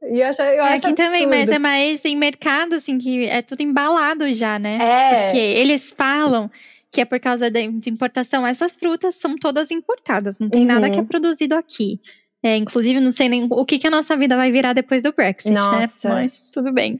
E 0.03 0.19
eu 0.19 0.27
acho, 0.27 0.41
eu 0.41 0.63
acho 0.63 0.87
Aqui 0.87 0.95
também, 0.95 1.27
mas 1.27 1.49
é 1.49 1.59
mais 1.59 2.03
em 2.05 2.15
mercado, 2.15 2.73
assim, 2.73 2.97
que 2.97 3.27
é 3.27 3.41
tudo 3.41 3.61
embalado 3.61 4.33
já, 4.33 4.57
né? 4.57 4.77
É. 4.81 5.23
Porque 5.23 5.37
eles 5.37 5.93
falam 5.95 6.49
que 6.91 7.01
é 7.01 7.05
por 7.05 7.19
causa 7.19 7.49
de 7.49 7.89
importação. 7.89 8.45
Essas 8.45 8.73
frutas 8.73 9.15
são 9.15 9.37
todas 9.37 9.71
importadas, 9.71 10.39
não 10.39 10.49
tem 10.49 10.61
uhum. 10.61 10.67
nada 10.67 10.89
que 10.89 10.99
é 10.99 11.03
produzido 11.03 11.55
aqui. 11.55 11.99
É, 12.43 12.57
inclusive, 12.57 12.99
não 12.99 13.11
sei 13.11 13.29
nem 13.29 13.47
o 13.49 13.65
que, 13.65 13.77
que 13.77 13.87
a 13.87 13.91
nossa 13.91 14.17
vida 14.17 14.35
vai 14.35 14.51
virar 14.51 14.73
depois 14.73 15.03
do 15.03 15.13
Brexit, 15.13 15.51
né? 15.51 15.59
nossa. 15.59 16.09
né? 16.09 16.15
Mas 16.15 16.49
tudo 16.49 16.73
bem. 16.73 16.99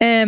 É, 0.00 0.24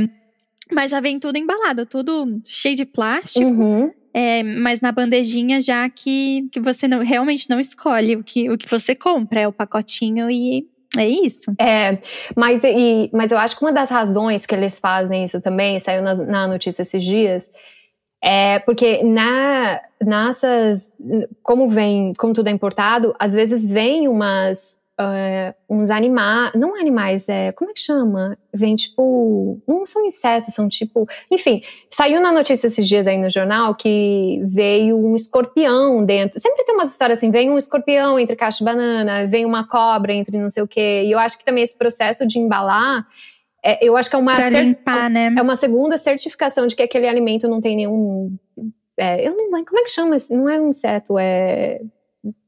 mas 0.70 0.90
já 0.90 1.00
vem 1.00 1.18
tudo 1.18 1.38
embalado, 1.38 1.86
tudo 1.86 2.40
cheio 2.46 2.76
de 2.76 2.84
plástico. 2.84 3.46
Uhum. 3.46 3.90
É, 4.12 4.42
mas 4.42 4.80
na 4.80 4.90
bandejinha 4.90 5.60
já 5.60 5.88
que, 5.88 6.48
que 6.50 6.60
você 6.60 6.88
não, 6.88 7.04
realmente 7.04 7.48
não 7.48 7.60
escolhe 7.60 8.16
o 8.16 8.24
que, 8.24 8.50
o 8.50 8.58
que 8.58 8.68
você 8.68 8.94
compra, 8.94 9.40
é 9.40 9.48
o 9.48 9.52
pacotinho 9.52 10.28
e 10.30 10.68
é 10.96 11.06
isso. 11.06 11.52
É, 11.58 11.98
mas, 12.36 12.64
e, 12.64 13.08
mas 13.12 13.30
eu 13.30 13.38
acho 13.38 13.56
que 13.56 13.64
uma 13.64 13.72
das 13.72 13.88
razões 13.88 14.44
que 14.44 14.54
eles 14.54 14.80
fazem 14.80 15.24
isso 15.24 15.40
também, 15.40 15.78
saiu 15.78 16.02
na, 16.02 16.14
na 16.14 16.48
notícia 16.48 16.82
esses 16.82 17.04
dias, 17.04 17.52
é 18.22 18.58
porque 18.58 19.02
na, 19.04 19.80
nessas, 20.04 20.92
como 21.42 21.68
vem, 21.68 22.12
como 22.18 22.34
tudo 22.34 22.48
é 22.48 22.50
importado, 22.50 23.14
às 23.18 23.32
vezes 23.32 23.70
vem 23.70 24.08
umas 24.08 24.79
uh, 25.00 25.54
uns 25.68 25.90
animais, 25.90 26.52
não 26.54 26.74
animais, 26.74 27.28
é, 27.28 27.52
como 27.52 27.70
é 27.70 27.74
que 27.74 27.80
chama? 27.80 28.36
Vem 28.52 28.74
tipo, 28.76 29.60
não 29.66 29.86
são 29.86 30.04
insetos, 30.04 30.54
são 30.54 30.68
tipo, 30.68 31.06
enfim, 31.30 31.62
saiu 31.90 32.20
na 32.20 32.30
notícia 32.30 32.66
esses 32.66 32.86
dias 32.86 33.06
aí 33.06 33.18
no 33.18 33.30
jornal 33.30 33.74
que 33.74 34.40
veio 34.44 34.96
um 34.96 35.16
escorpião 35.16 36.04
dentro, 36.04 36.38
sempre 36.38 36.64
tem 36.64 36.74
umas 36.74 36.90
histórias 36.90 37.18
assim, 37.18 37.30
vem 37.30 37.50
um 37.50 37.58
escorpião 37.58 38.18
entre 38.18 38.36
caixa 38.36 38.58
de 38.58 38.64
banana, 38.64 39.26
vem 39.26 39.44
uma 39.44 39.66
cobra 39.66 40.12
entre 40.12 40.38
não 40.38 40.48
sei 40.48 40.62
o 40.62 40.68
que, 40.68 41.02
e 41.02 41.10
eu 41.10 41.18
acho 41.18 41.38
que 41.38 41.44
também 41.44 41.64
esse 41.64 41.76
processo 41.76 42.26
de 42.26 42.38
embalar, 42.38 43.06
é, 43.64 43.86
eu 43.86 43.96
acho 43.96 44.08
que 44.08 44.16
é 44.16 44.18
uma, 44.18 44.48
limpar, 44.48 45.10
né? 45.10 45.34
é 45.36 45.42
uma 45.42 45.56
segunda 45.56 45.96
certificação 45.96 46.66
de 46.66 46.76
que 46.76 46.82
aquele 46.82 47.08
alimento 47.08 47.48
não 47.48 47.60
tem 47.60 47.76
nenhum, 47.76 48.36
é, 48.98 49.26
eu 49.26 49.36
não 49.36 49.44
lembro, 49.44 49.66
como 49.66 49.80
é 49.80 49.84
que 49.84 49.90
chama, 49.90 50.16
não 50.30 50.48
é 50.48 50.60
um 50.60 50.70
inseto, 50.70 51.18
é 51.18 51.80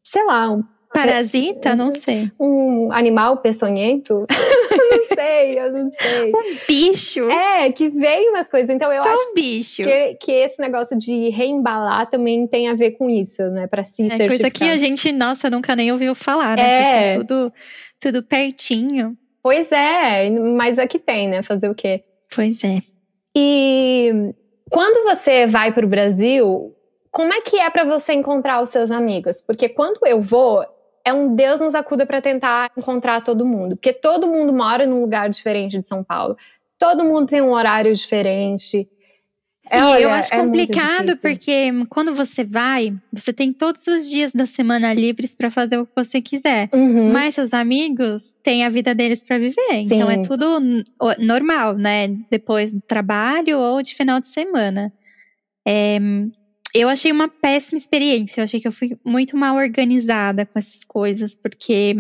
sei 0.05 0.25
lá, 0.25 0.51
um 0.51 0.65
Parasita? 0.93 1.75
Não 1.75 1.91
sei. 1.91 2.31
Um 2.39 2.93
animal 2.93 3.39
peçonhento? 3.39 4.27
não 4.31 5.03
sei, 5.15 5.59
eu 5.59 5.73
não 5.73 5.91
sei. 5.91 6.29
Um 6.29 6.57
bicho? 6.67 7.29
É, 7.29 7.73
que 7.73 7.89
veio 7.89 8.31
umas 8.31 8.49
coisas. 8.49 8.69
Então 8.69 8.93
eu 8.93 9.03
Só 9.03 9.13
acho 9.13 9.31
um 9.31 9.35
bicho. 9.35 9.83
Que, 9.83 10.15
que 10.15 10.33
esse 10.33 10.61
negócio 10.61 10.99
de 10.99 11.31
reembalar 11.31 12.09
também 12.11 12.47
tem 12.47 12.69
a 12.69 12.75
ver 12.75 12.93
com 12.93 13.09
isso, 13.09 13.43
né? 13.51 13.67
Pra 13.67 13.85
se 13.85 14.05
é 14.05 14.09
certificar. 14.09 14.29
coisa 14.29 14.51
que 14.51 14.65
a 14.65 14.79
gente, 14.79 15.13
nossa, 15.13 15.49
nunca 15.49 15.75
nem 15.75 15.91
ouviu 15.91 16.15
falar, 16.15 16.57
né? 16.57 16.63
É. 16.63 16.91
Porque 16.91 17.05
é 17.05 17.19
tudo, 17.19 17.53
tudo 17.99 18.23
pertinho. 18.23 19.17
Pois 19.43 19.73
é, 19.73 20.31
mas 20.31 20.79
aqui 20.79 20.99
tem, 20.99 21.29
né? 21.29 21.43
Fazer 21.43 21.69
o 21.69 21.75
quê? 21.75 22.05
Pois 22.35 22.63
é. 22.63 22.79
E 23.35 24.33
quando 24.71 25.05
você 25.05 25.47
vai 25.47 25.73
para 25.73 25.85
o 25.85 25.89
Brasil, 25.89 26.75
como 27.11 27.33
é 27.33 27.41
que 27.41 27.59
é 27.59 27.69
para 27.69 27.85
você 27.85 28.13
encontrar 28.15 28.63
os 28.63 28.71
seus 28.71 28.91
amigos? 28.91 29.43
Porque 29.43 29.69
quando 29.69 30.01
eu 30.07 30.21
vou, 30.21 30.65
é 31.05 31.13
um 31.13 31.35
Deus 31.35 31.61
nos 31.61 31.75
acuda 31.75 32.07
para 32.07 32.21
tentar 32.21 32.71
encontrar 32.77 33.23
todo 33.23 33.47
mundo, 33.47 33.77
porque 33.77 33.93
todo 33.93 34.27
mundo 34.27 34.53
mora 34.53 34.87
num 34.87 35.01
lugar 35.01 35.29
diferente 35.29 35.79
de 35.79 35.89
São 35.89 36.03
Paulo. 36.03 36.37
Todo 36.79 37.05
mundo 37.05 37.29
tem 37.29 37.41
um 37.41 37.53
horário 37.53 37.95
diferente. 37.95 38.89
É, 39.71 39.79
e 39.79 39.83
olha, 39.83 40.03
eu 40.03 40.11
acho 40.11 40.35
é 40.35 40.39
complicado 40.39 41.17
porque 41.23 41.71
quando 41.89 42.15
você 42.15 42.45
vai, 42.45 42.93
você 43.13 43.33
tem 43.33 43.53
todos 43.53 43.87
os 43.87 44.09
dias 44.11 44.33
da 44.33 44.45
semana 44.45 44.93
livres 44.93 45.35
para 45.35 45.51
fazer 45.51 45.79
o 45.79 45.87
que 45.87 45.93
você 45.97 46.21
quiser. 46.21 46.69
Uhum. 46.73 47.13
Mas 47.13 47.35
seus 47.35 47.55
amigos 47.55 48.37
têm 48.43 48.65
a 48.65 48.69
vida 48.69 48.95
deles 48.95 49.25
para 49.25 49.39
viver. 49.39 49.55
Sim. 49.71 49.85
Então 49.85 50.11
é 50.11 50.21
tudo 50.21 50.61
normal, 51.19 51.75
né? 51.75 52.09
Depois 52.31 52.73
do 52.73 52.81
trabalho 52.81 53.59
ou 53.59 53.81
de 53.81 53.95
final 53.95 54.21
de 54.21 54.29
semana. 54.29 54.93
É, 55.67 55.99
eu 56.75 56.89
achei 56.89 57.13
uma 57.13 57.29
péssima 57.29 57.79
experiência. 57.79 58.41
Eu 58.41 58.45
achei 58.45 58.61
que 58.61 58.69
eu 58.69 58.73
fui 58.73 58.97
muito 59.05 59.37
mal 59.37 59.57
organizada 59.57 60.47
com 60.47 60.59
essas 60.59 60.85
coisas, 60.85 61.35
porque 61.35 61.97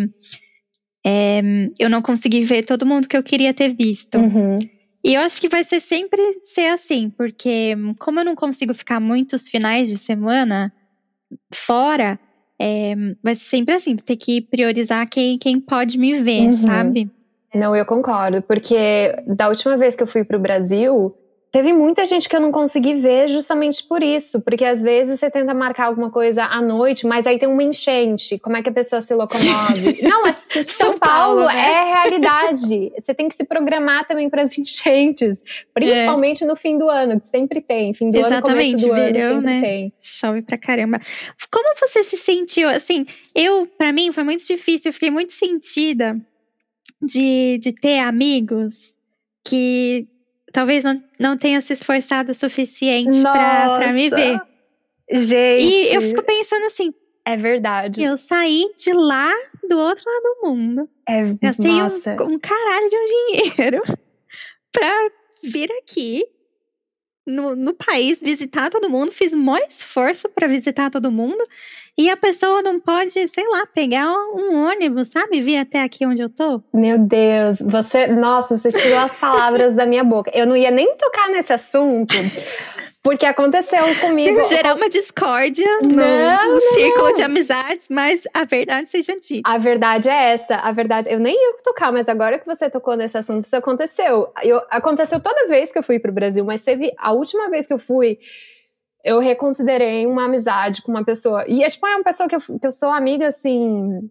é, 1.05 1.41
eu 1.79 1.89
não 1.91 2.03
consegui 2.03 2.43
ver 2.43 2.63
todo 2.63 2.87
mundo 2.87 3.09
que 3.09 3.17
eu 3.17 3.23
queria 3.23 3.53
ter 3.55 3.75
visto. 3.75 4.19
Uhum. 4.19 4.59
E 5.05 5.15
eu 5.15 5.21
acho 5.21 5.41
que 5.41 5.49
vai 5.49 5.65
ser 5.65 5.81
sempre 5.81 6.21
ser 6.41 6.69
assim, 6.69 7.11
porque 7.11 7.77
como 7.99 8.21
eu 8.21 8.25
não 8.25 8.35
consigo 8.35 8.73
ficar 8.73 9.01
muitos 9.01 9.49
finais 9.49 9.89
de 9.89 9.99
semana 9.99 10.73
fora, 11.53 12.19
É, 12.61 12.95
vai 13.21 13.35
ser 13.35 13.45
sempre 13.57 13.75
assim, 13.75 13.97
ter 13.97 14.17
que 14.17 14.41
priorizar 14.41 15.09
quem, 15.09 15.37
quem 15.37 15.59
pode 15.59 15.99
me 15.99 16.23
ver, 16.23 16.45
uhum. 16.45 16.53
sabe? 16.53 17.11
Não, 17.53 17.75
eu 17.75 17.85
concordo, 17.85 18.41
porque 18.41 18.77
da 19.27 19.49
última 19.49 19.77
vez 19.77 19.97
que 19.97 20.03
eu 20.05 20.07
fui 20.07 20.23
pro 20.23 20.39
Brasil, 20.39 21.13
Teve 21.53 21.71
muita 21.71 22.07
gente 22.07 22.31
que 22.31 22.35
eu 22.35 22.41
não 22.41 22.51
consegui 22.51 22.95
ver 22.95 23.29
justamente 23.29 23.85
por 23.85 24.03
isso, 24.03 24.41
porque 24.41 24.65
às 24.65 24.81
vezes 24.81 25.21
você 25.21 25.31
tenta 25.31 25.53
marcar 25.53 25.85
alguma 25.85 26.11
coisa 26.11 26.45
à 26.45 26.63
noite, 26.63 27.07
mas 27.07 27.27
aí 27.27 27.39
tem 27.39 27.47
uma 27.47 27.63
enchente. 27.63 28.39
Como 28.39 28.57
é 28.57 28.63
que 28.63 28.71
a 28.71 28.73
pessoa 28.73 29.03
se 29.03 29.15
locomove? 29.15 30.01
não, 30.01 30.27
é, 30.27 30.33
São, 30.33 30.65
São 30.65 30.99
Paulo, 30.99 31.43
Paulo 31.43 31.45
né? 31.45 31.61
é 31.61 31.93
realidade. 31.93 32.91
Você 32.99 33.13
tem 33.13 33.29
que 33.29 33.37
se 33.37 33.45
programar 33.45 34.07
também 34.09 34.31
para 34.31 34.41
as 34.41 34.57
enchentes, 34.57 35.43
principalmente 35.75 36.43
é. 36.43 36.47
no 36.47 36.57
fim 36.57 36.79
do 36.79 36.89
ano, 36.89 37.21
que 37.21 37.29
sempre 37.29 37.61
tem. 37.61 37.93
Fim 37.93 38.11
do 38.11 38.17
Exatamente, 38.17 38.87
ano, 38.87 38.89
começo 38.89 38.89
do 38.89 38.95
verão, 38.95 39.33
ano, 39.33 39.43
né? 39.43 39.61
Tem. 39.61 39.93
Chove 40.01 40.41
pra 40.41 40.57
caramba. 40.57 40.99
Como 41.53 41.75
você 41.79 42.03
se 42.03 42.17
sentiu? 42.17 42.67
Assim, 42.67 43.05
eu, 43.35 43.67
para 43.77 43.93
mim, 43.93 44.11
foi 44.11 44.25
muito 44.25 44.43
difícil. 44.47 44.89
Eu 44.89 44.95
fiquei 44.95 45.11
muito 45.11 45.35
sentida 45.35 46.19
de, 47.03 47.59
de 47.61 47.73
ter 47.73 47.99
amigos 47.99 48.95
que 49.45 50.09
talvez 50.53 50.85
não, 50.85 51.03
não 51.19 51.37
tenha 51.37 51.61
se 51.61 51.73
esforçado 51.73 52.33
o 52.33 52.35
suficiente 52.35 53.21
pra, 53.21 53.79
pra 53.79 53.93
me 53.93 54.11
ver. 54.11 54.41
Gente. 55.11 55.91
E 55.91 55.95
eu 55.95 56.01
fico 56.01 56.23
pensando 56.23 56.67
assim. 56.67 56.95
É 57.25 57.37
verdade. 57.37 58.03
Eu 58.03 58.17
saí 58.17 58.69
de 58.77 58.93
lá 58.93 59.33
do 59.69 59.79
outro 59.79 60.05
lado 60.07 60.23
do 60.23 60.49
mundo. 60.49 60.89
É, 61.09 61.23
Gastei 61.41 61.71
um, 61.71 62.33
um 62.35 62.39
caralho 62.39 62.89
de 62.89 62.97
um 62.97 63.05
dinheiro 63.05 63.83
pra 64.73 65.11
vir 65.43 65.71
aqui 65.73 66.25
no, 67.27 67.55
no 67.55 67.75
país, 67.75 68.19
visitar 68.21 68.71
todo 68.71 68.91
mundo. 68.91 69.13
Fiz 69.13 69.33
maior 69.33 69.65
esforço 69.69 70.29
para 70.29 70.47
visitar 70.47 70.91
todo 70.91 71.11
mundo. 71.11 71.43
E 71.97 72.09
a 72.09 72.17
pessoa 72.17 72.63
não 72.63 72.81
pode, 72.81 73.11
sei 73.11 73.49
lá, 73.49 73.67
pegar 73.67 74.11
um 74.35 74.65
ônibus, 74.65 75.09
sabe? 75.09 75.43
Vir 75.43 75.59
até 75.59 75.83
aqui 75.83 76.07
onde 76.07 76.23
eu 76.23 76.31
tô. 76.31 76.63
Meu 76.73 76.99
Deus, 76.99 77.59
você. 77.61 78.07
Nossa, 78.07 78.57
você 78.57 78.71
tirou 78.71 78.99
as 78.99 79.17
palavras 79.17 79.75
da 79.75 79.85
minha 79.85 80.03
boca. 80.03 80.31
Eu 80.35 80.47
não 80.47 80.57
ia 80.57 80.71
nem 80.71 80.97
tocar 80.97 81.29
nesse 81.29 81.53
assunto. 81.53 82.15
Porque 83.03 83.27
aconteceu 83.27 83.83
comigo. 84.01 84.41
Gerar 84.45 84.77
uma 84.77 84.89
discórdia 84.89 85.67
no, 85.81 85.89
não, 85.89 86.55
no 86.55 86.61
círculo 86.61 87.13
de 87.15 87.23
amizades, 87.23 87.87
mas 87.91 88.23
a 88.33 88.45
verdade 88.45 88.89
seja 88.89 89.19
dita. 89.19 89.49
A 89.49 89.59
verdade 89.59 90.09
é 90.09 90.33
essa. 90.33 90.55
A 90.57 90.71
verdade, 90.71 91.11
eu 91.11 91.19
nem 91.19 91.35
ia 91.35 91.57
tocar, 91.65 91.93
mas 91.93 92.09
agora 92.09 92.39
que 92.39 92.47
você 92.47 92.71
tocou 92.71 92.97
nesse 92.97 93.19
assunto, 93.19 93.45
isso 93.45 93.57
aconteceu. 93.57 94.33
Eu, 94.43 94.63
aconteceu 94.71 95.19
toda 95.19 95.49
vez 95.49 95.73
que 95.73 95.79
eu 95.79 95.83
fui 95.83 95.99
pro 95.99 96.13
Brasil, 96.13 96.45
mas 96.45 96.63
teve 96.63 96.93
a 96.97 97.13
última 97.13 97.51
vez 97.51 97.67
que 97.67 97.73
eu 97.73 97.79
fui 97.79 98.19
eu 99.05 99.19
reconsiderei 99.19 100.07
uma 100.07 100.27
amizade 100.27 100.83
com 100.83 100.93
uma 100.93 101.05
pessoa. 101.05 101.45
E 101.49 101.65
é 101.65 101.69
tipo, 101.69 101.87
é 101.87 101.97
uma 101.97 102.05
pessoa 102.05 102.29
que 102.29 102.37
eu, 102.37 102.41
que 102.41 102.67
eu 102.67 102.73
sou 102.73 102.91
amiga, 102.91 103.29
assim, 103.29 104.09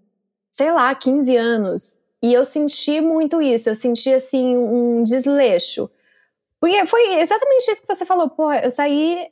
sei 0.52 0.72
lá, 0.72 0.94
15 0.94 1.36
anos. 1.36 1.98
E 2.22 2.34
eu 2.34 2.46
senti 2.46 3.02
muito 3.02 3.42
isso, 3.42 3.70
eu 3.70 3.76
senti, 3.76 4.14
assim, 4.14 4.56
um 4.56 5.02
desleixo. 5.04 5.90
Porque 6.62 6.86
foi 6.86 7.16
exatamente 7.16 7.72
isso 7.72 7.82
que 7.82 7.94
você 7.94 8.06
falou. 8.06 8.30
Pô, 8.30 8.54
eu 8.54 8.70
saí 8.70 9.28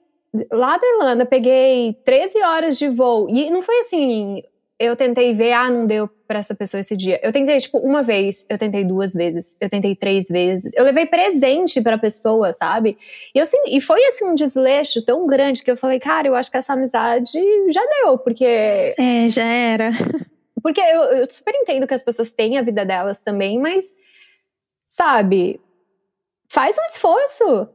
lá 0.51 0.77
da 0.77 0.87
Irlanda, 0.87 1.25
peguei 1.27 1.93
13 2.03 2.41
horas 2.41 2.77
de 2.79 2.89
voo. 2.89 3.29
E 3.29 3.51
não 3.51 3.61
foi 3.61 3.79
assim, 3.81 4.41
eu 4.79 4.95
tentei 4.95 5.33
ver, 5.35 5.53
ah, 5.53 5.69
não 5.69 5.85
deu 5.85 6.09
para 6.27 6.39
essa 6.39 6.55
pessoa 6.55 6.81
esse 6.81 6.97
dia. 6.97 7.19
Eu 7.21 7.31
tentei, 7.31 7.59
tipo, 7.59 7.77
uma 7.77 8.01
vez, 8.01 8.47
eu 8.49 8.57
tentei 8.57 8.83
duas 8.83 9.13
vezes, 9.13 9.55
eu 9.61 9.69
tentei 9.69 9.95
três 9.95 10.27
vezes. 10.27 10.71
Eu 10.73 10.83
levei 10.83 11.05
presente 11.05 11.79
pra 11.81 11.99
pessoa, 11.99 12.51
sabe? 12.51 12.97
E, 13.35 13.37
eu, 13.37 13.43
assim, 13.43 13.57
e 13.67 13.79
foi, 13.79 14.03
assim, 14.05 14.25
um 14.25 14.33
desleixo 14.33 15.05
tão 15.05 15.27
grande 15.27 15.61
que 15.61 15.69
eu 15.69 15.77
falei, 15.77 15.99
cara, 15.99 16.27
eu 16.27 16.35
acho 16.35 16.49
que 16.49 16.57
essa 16.57 16.73
amizade 16.73 17.39
já 17.71 17.81
deu, 18.01 18.17
porque. 18.17 18.45
É, 18.45 19.27
já 19.29 19.45
era. 19.45 19.91
Porque 20.61 20.81
eu, 20.81 21.03
eu 21.03 21.29
super 21.29 21.55
entendo 21.55 21.87
que 21.87 21.93
as 21.93 22.03
pessoas 22.03 22.33
têm 22.33 22.57
a 22.57 22.61
vida 22.61 22.83
delas 22.83 23.21
também, 23.23 23.57
mas, 23.57 23.95
sabe, 24.89 25.59
faz 26.51 26.77
um 26.77 26.85
esforço. 26.85 27.69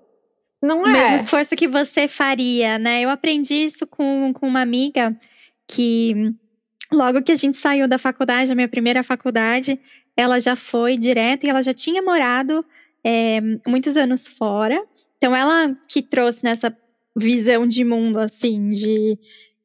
Não 0.61 0.87
é? 0.87 0.91
O 0.91 0.93
mesmo 0.93 1.17
esforço 1.17 1.57
que 1.57 1.69
você 1.69 2.09
faria, 2.09 2.79
né? 2.79 3.03
Eu 3.03 3.11
aprendi 3.11 3.55
isso 3.55 3.87
com, 3.87 4.33
com 4.33 4.47
uma 4.47 4.61
amiga 4.61 5.17
que 5.67 6.35
Logo 6.95 7.23
que 7.23 7.33
a 7.33 7.37
gente 7.37 7.59
saiu 7.59 7.89
da 7.89 7.99
faculdade, 7.99 8.53
a 8.53 8.55
minha 8.55 8.69
primeira 8.69 9.03
faculdade, 9.03 9.79
ela 10.17 10.41
já 10.41 10.55
foi 10.55 10.97
direto 10.97 11.45
e 11.45 11.49
ela 11.49 11.63
já 11.63 11.75
tinha 11.75 12.03
morado 12.03 12.65
é, 13.03 13.41
muitos 13.67 13.97
anos 13.97 14.27
fora. 14.27 14.83
Então, 15.19 15.35
ela 15.35 15.77
que 15.89 16.01
trouxe 16.01 16.45
nessa 16.45 16.77
visão 17.17 17.67
de 17.67 17.85
mundo, 17.85 18.19
assim, 18.19 18.69
de, 18.69 19.19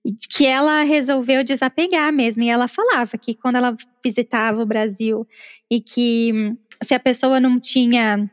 de 0.05 0.27
que 0.27 0.45
ela 0.45 0.83
resolveu 0.83 1.43
desapegar 1.43 2.11
mesmo. 2.11 2.43
E 2.43 2.49
ela 2.49 2.67
falava 2.67 3.17
que 3.17 3.35
quando 3.35 3.57
ela 3.57 3.75
visitava 4.03 4.61
o 4.61 4.65
Brasil 4.65 5.27
e 5.69 5.79
que 5.79 6.55
se 6.81 6.93
a 6.95 6.99
pessoa 6.99 7.39
não 7.39 7.59
tinha 7.59 8.29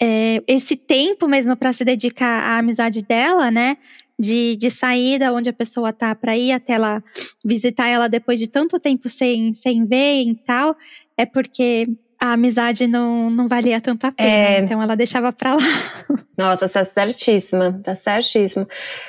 é, 0.00 0.42
esse 0.46 0.76
tempo 0.76 1.26
mesmo 1.26 1.56
para 1.56 1.72
se 1.72 1.84
dedicar 1.84 2.42
à 2.42 2.58
amizade 2.58 3.02
dela, 3.02 3.50
né? 3.50 3.76
de, 4.18 4.56
de 4.56 4.70
sair 4.70 5.18
da 5.18 5.32
onde 5.32 5.48
a 5.48 5.52
pessoa 5.52 5.92
tá 5.92 6.14
para 6.14 6.36
ir 6.36 6.50
até 6.50 6.72
ela 6.72 7.02
visitar 7.44 7.86
ela 7.86 8.08
depois 8.08 8.40
de 8.40 8.48
tanto 8.48 8.80
tempo 8.80 9.08
sem, 9.08 9.54
sem 9.54 9.86
ver 9.86 10.22
e 10.22 10.34
tal, 10.34 10.76
é 11.16 11.24
porque 11.24 11.88
a 12.20 12.32
amizade 12.32 12.86
não, 12.86 13.30
não 13.30 13.46
valia 13.46 13.80
tanto 13.80 14.06
a 14.06 14.12
pena. 14.12 14.28
É... 14.28 14.60
Então 14.60 14.82
ela 14.82 14.96
deixava 14.96 15.32
pra 15.32 15.54
lá. 15.54 15.62
Nossa, 16.36 16.68
tá 16.68 16.84
certíssima, 16.84 17.80
tá 17.82 17.94
certíssima. 17.94 18.66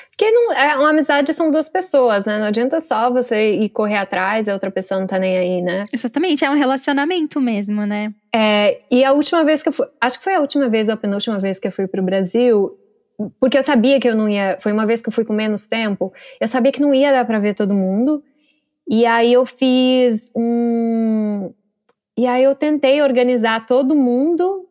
Porque 0.09 0.31
não, 0.31 0.51
é, 0.51 0.75
uma 0.75 0.89
amizade 0.89 1.33
são 1.33 1.49
duas 1.49 1.69
pessoas, 1.69 2.25
né? 2.25 2.37
Não 2.39 2.47
adianta 2.47 2.81
só 2.81 3.09
você 3.09 3.53
ir 3.53 3.69
correr 3.69 3.95
atrás 3.95 4.49
a 4.49 4.53
outra 4.53 4.69
pessoa 4.69 4.99
não 4.99 5.07
tá 5.07 5.17
nem 5.17 5.37
aí, 5.37 5.61
né? 5.61 5.85
Exatamente, 5.93 6.43
é 6.43 6.49
um 6.49 6.57
relacionamento 6.57 7.39
mesmo, 7.39 7.85
né? 7.85 8.13
É, 8.35 8.81
e 8.91 9.03
a 9.05 9.13
última 9.13 9.45
vez 9.45 9.63
que 9.63 9.69
eu 9.69 9.73
fui, 9.73 9.87
acho 10.01 10.17
que 10.17 10.23
foi 10.25 10.35
a 10.35 10.41
última 10.41 10.67
vez, 10.67 10.89
a 10.89 10.97
penúltima 10.97 11.39
vez 11.39 11.57
que 11.57 11.69
eu 11.69 11.71
fui 11.71 11.87
pro 11.87 12.03
Brasil, 12.03 12.77
porque 13.39 13.57
eu 13.57 13.63
sabia 13.63 13.99
que 13.99 14.09
eu 14.09 14.15
não 14.15 14.27
ia. 14.27 14.57
Foi 14.59 14.71
uma 14.71 14.85
vez 14.85 15.01
que 15.01 15.09
eu 15.09 15.13
fui 15.13 15.23
com 15.23 15.33
menos 15.33 15.67
tempo, 15.67 16.11
eu 16.39 16.47
sabia 16.47 16.71
que 16.71 16.81
não 16.81 16.93
ia 16.93 17.11
dar 17.11 17.25
para 17.25 17.39
ver 17.39 17.53
todo 17.53 17.73
mundo. 17.73 18.21
E 18.89 19.05
aí 19.05 19.31
eu 19.33 19.45
fiz 19.45 20.31
um. 20.35 21.53
E 22.19 22.27
aí 22.27 22.43
eu 22.43 22.53
tentei 22.53 23.01
organizar 23.01 23.65
todo 23.65 23.95
mundo 23.95 24.68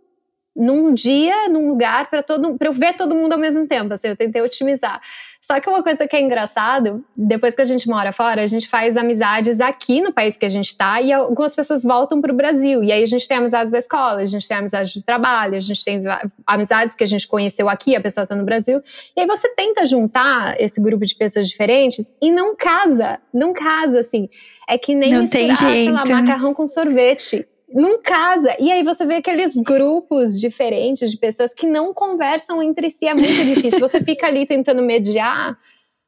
num 0.59 0.93
dia, 0.93 1.49
num 1.49 1.69
lugar, 1.69 2.11
para 2.11 2.21
todo 2.21 2.59
para 2.59 2.69
eu 2.69 2.73
ver 2.73 2.97
todo 2.97 3.15
mundo 3.15 3.33
ao 3.33 3.39
mesmo 3.39 3.67
tempo. 3.67 3.95
Assim, 3.95 4.09
eu 4.09 4.17
tentei 4.17 4.43
otimizar. 4.43 5.01
Só 5.41 5.61
que 5.61 5.71
uma 5.71 5.85
coisa 5.85 6.07
que 6.07 6.17
é 6.17 6.21
engraçado, 6.21 7.05
depois 7.17 7.55
que 7.55 7.63
a 7.63 7.65
gente 7.65 7.89
mora 7.89 8.13
fora, 8.13 8.43
a 8.43 8.47
gente 8.47 8.69
faz 8.69 8.97
amizades 8.97 9.61
aqui 9.61 10.01
no 10.01 10.13
país 10.13 10.37
que 10.37 10.45
a 10.45 10.49
gente 10.49 10.67
está 10.67 11.01
e 11.01 11.13
algumas 11.13 11.55
pessoas 11.55 11.85
voltam 11.85 12.21
para 12.21 12.33
o 12.33 12.37
Brasil. 12.37 12.83
E 12.83 12.91
aí 12.91 13.05
a 13.05 13.07
gente 13.07 13.27
tem 13.29 13.37
amizades 13.37 13.71
da 13.73 13.79
escola, 13.79 14.21
a 14.21 14.27
gente 14.27 14.49
tem 14.49 14.57
amizades 14.57 14.93
de 14.93 15.03
trabalho, 15.03 15.55
a 15.55 15.61
gente 15.61 15.85
tem 15.85 16.03
amizades 16.45 16.97
que 16.97 17.05
a 17.05 17.07
gente 17.07 17.27
conheceu 17.29 17.69
aqui, 17.69 17.95
a 17.95 18.01
pessoa 18.01 18.25
está 18.25 18.35
no 18.35 18.45
Brasil. 18.45 18.83
E 19.17 19.21
aí 19.21 19.27
você 19.29 19.49
tenta 19.55 19.87
juntar 19.87 20.61
esse 20.61 20.81
grupo 20.81 21.07
de 21.07 21.15
pessoas 21.15 21.49
diferentes 21.49 22.13
e 22.21 22.33
não 22.33 22.57
casa, 22.57 23.21
não 23.33 23.53
casa 23.53 24.01
assim. 24.01 24.29
É 24.69 24.77
que 24.77 24.95
nem 24.95 25.13
não 25.13 25.23
misturar, 25.23 25.57
sei 25.57 25.91
lá, 25.91 26.05
macarrão 26.05 26.53
com 26.53 26.67
sorvete 26.67 27.47
não 27.69 28.01
casa. 28.01 28.57
E 28.59 28.73
aí 28.73 28.83
você 28.83 29.07
vê 29.07 29.17
aqueles 29.17 29.55
grupos 29.55 30.41
diferentes 30.41 31.11
de 31.11 31.19
pessoas 31.19 31.53
que 31.53 31.67
não 31.67 31.93
conversam 31.93 32.63
entre 32.63 32.89
si. 32.89 33.07
É 33.07 33.15
muito 33.15 33.45
difícil. 33.55 33.81
Você 33.81 34.03
fica 34.03 34.27
ali 34.27 34.47
tentando 34.47 34.83
mediar, 34.83 35.57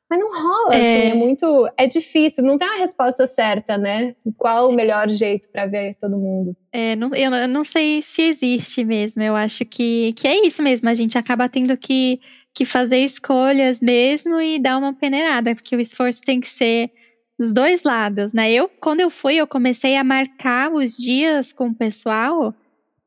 mas 0.09 0.19
não 0.19 0.33
rola, 0.33 0.75
é... 0.75 0.79
assim. 0.79 1.11
É 1.11 1.15
muito. 1.15 1.69
É 1.77 1.87
difícil. 1.87 2.43
Não 2.43 2.57
tem 2.57 2.67
uma 2.67 2.79
resposta 2.79 3.27
certa, 3.27 3.77
né? 3.77 4.15
Qual 4.37 4.71
o 4.71 4.73
melhor 4.73 5.09
jeito 5.09 5.49
para 5.51 5.67
ver 5.67 5.95
todo 5.95 6.19
mundo? 6.19 6.57
É, 6.73 6.97
não, 6.97 7.15
eu 7.15 7.31
não 7.47 7.65
sei 7.65 8.01
se 8.03 8.23
existe 8.23 8.85
mesmo. 8.85 9.23
Eu 9.23 9.37
acho 9.37 9.65
que, 9.65 10.13
que 10.15 10.27
é 10.27 10.47
isso 10.47 10.63
mesmo. 10.63 10.89
A 10.89 10.95
gente 10.95 11.19
acaba 11.19 11.49
tendo 11.49 11.77
que, 11.77 12.21
que 12.55 12.65
fazer 12.65 12.99
escolhas 12.99 13.81
mesmo 13.81 14.41
e 14.41 14.59
dar 14.59 14.79
uma 14.79 14.95
peneirada, 14.95 15.55
porque 15.55 15.77
o 15.77 15.81
esforço 15.81 16.23
tem 16.23 16.41
que 16.41 16.49
ser 16.49 16.91
dos 17.41 17.55
dois 17.55 17.83
lados, 17.85 18.35
né? 18.35 18.53
Eu, 18.53 18.69
quando 18.69 19.01
eu 19.01 19.09
fui, 19.09 19.37
eu 19.37 19.47
comecei 19.47 19.97
a 19.97 20.05
marcar 20.05 20.71
os 20.71 20.95
dias 20.95 21.55
com 21.55 21.69
o 21.69 21.75
pessoal 21.75 22.55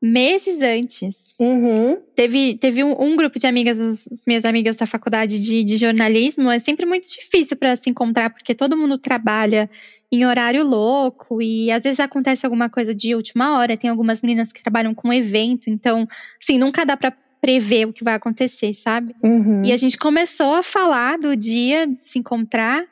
meses 0.02 0.60
antes. 0.60 1.36
Uhum. 1.38 1.98
Teve, 2.16 2.56
teve 2.56 2.82
um, 2.82 3.00
um, 3.00 3.16
grupo 3.16 3.38
de 3.38 3.46
amigas, 3.46 3.78
as 3.78 4.24
minhas 4.26 4.44
amigas 4.44 4.74
da 4.74 4.86
faculdade 4.86 5.40
de, 5.40 5.62
de 5.62 5.76
jornalismo, 5.76 6.50
é 6.50 6.58
sempre 6.58 6.84
muito 6.84 7.08
difícil 7.08 7.56
para 7.56 7.76
se 7.76 7.88
encontrar, 7.88 8.28
porque 8.28 8.56
todo 8.56 8.76
mundo 8.76 8.98
trabalha 8.98 9.70
em 10.10 10.26
horário 10.26 10.64
louco 10.64 11.40
e 11.40 11.70
às 11.70 11.84
vezes 11.84 12.00
acontece 12.00 12.44
alguma 12.44 12.68
coisa 12.68 12.92
de 12.92 13.14
última 13.14 13.56
hora. 13.56 13.76
Tem 13.76 13.88
algumas 13.88 14.20
meninas 14.20 14.52
que 14.52 14.62
trabalham 14.62 14.96
com 14.96 15.12
evento, 15.12 15.70
então, 15.70 16.08
assim, 16.42 16.58
nunca 16.58 16.84
dá 16.84 16.96
para 16.96 17.12
prever 17.40 17.86
o 17.86 17.92
que 17.92 18.02
vai 18.02 18.14
acontecer, 18.14 18.72
sabe? 18.72 19.14
Uhum. 19.22 19.64
E 19.64 19.72
a 19.72 19.76
gente 19.76 19.96
começou 19.96 20.56
a 20.56 20.62
falar 20.62 21.18
do 21.18 21.36
dia 21.36 21.86
de 21.86 21.96
se 21.96 22.18
encontrar 22.18 22.84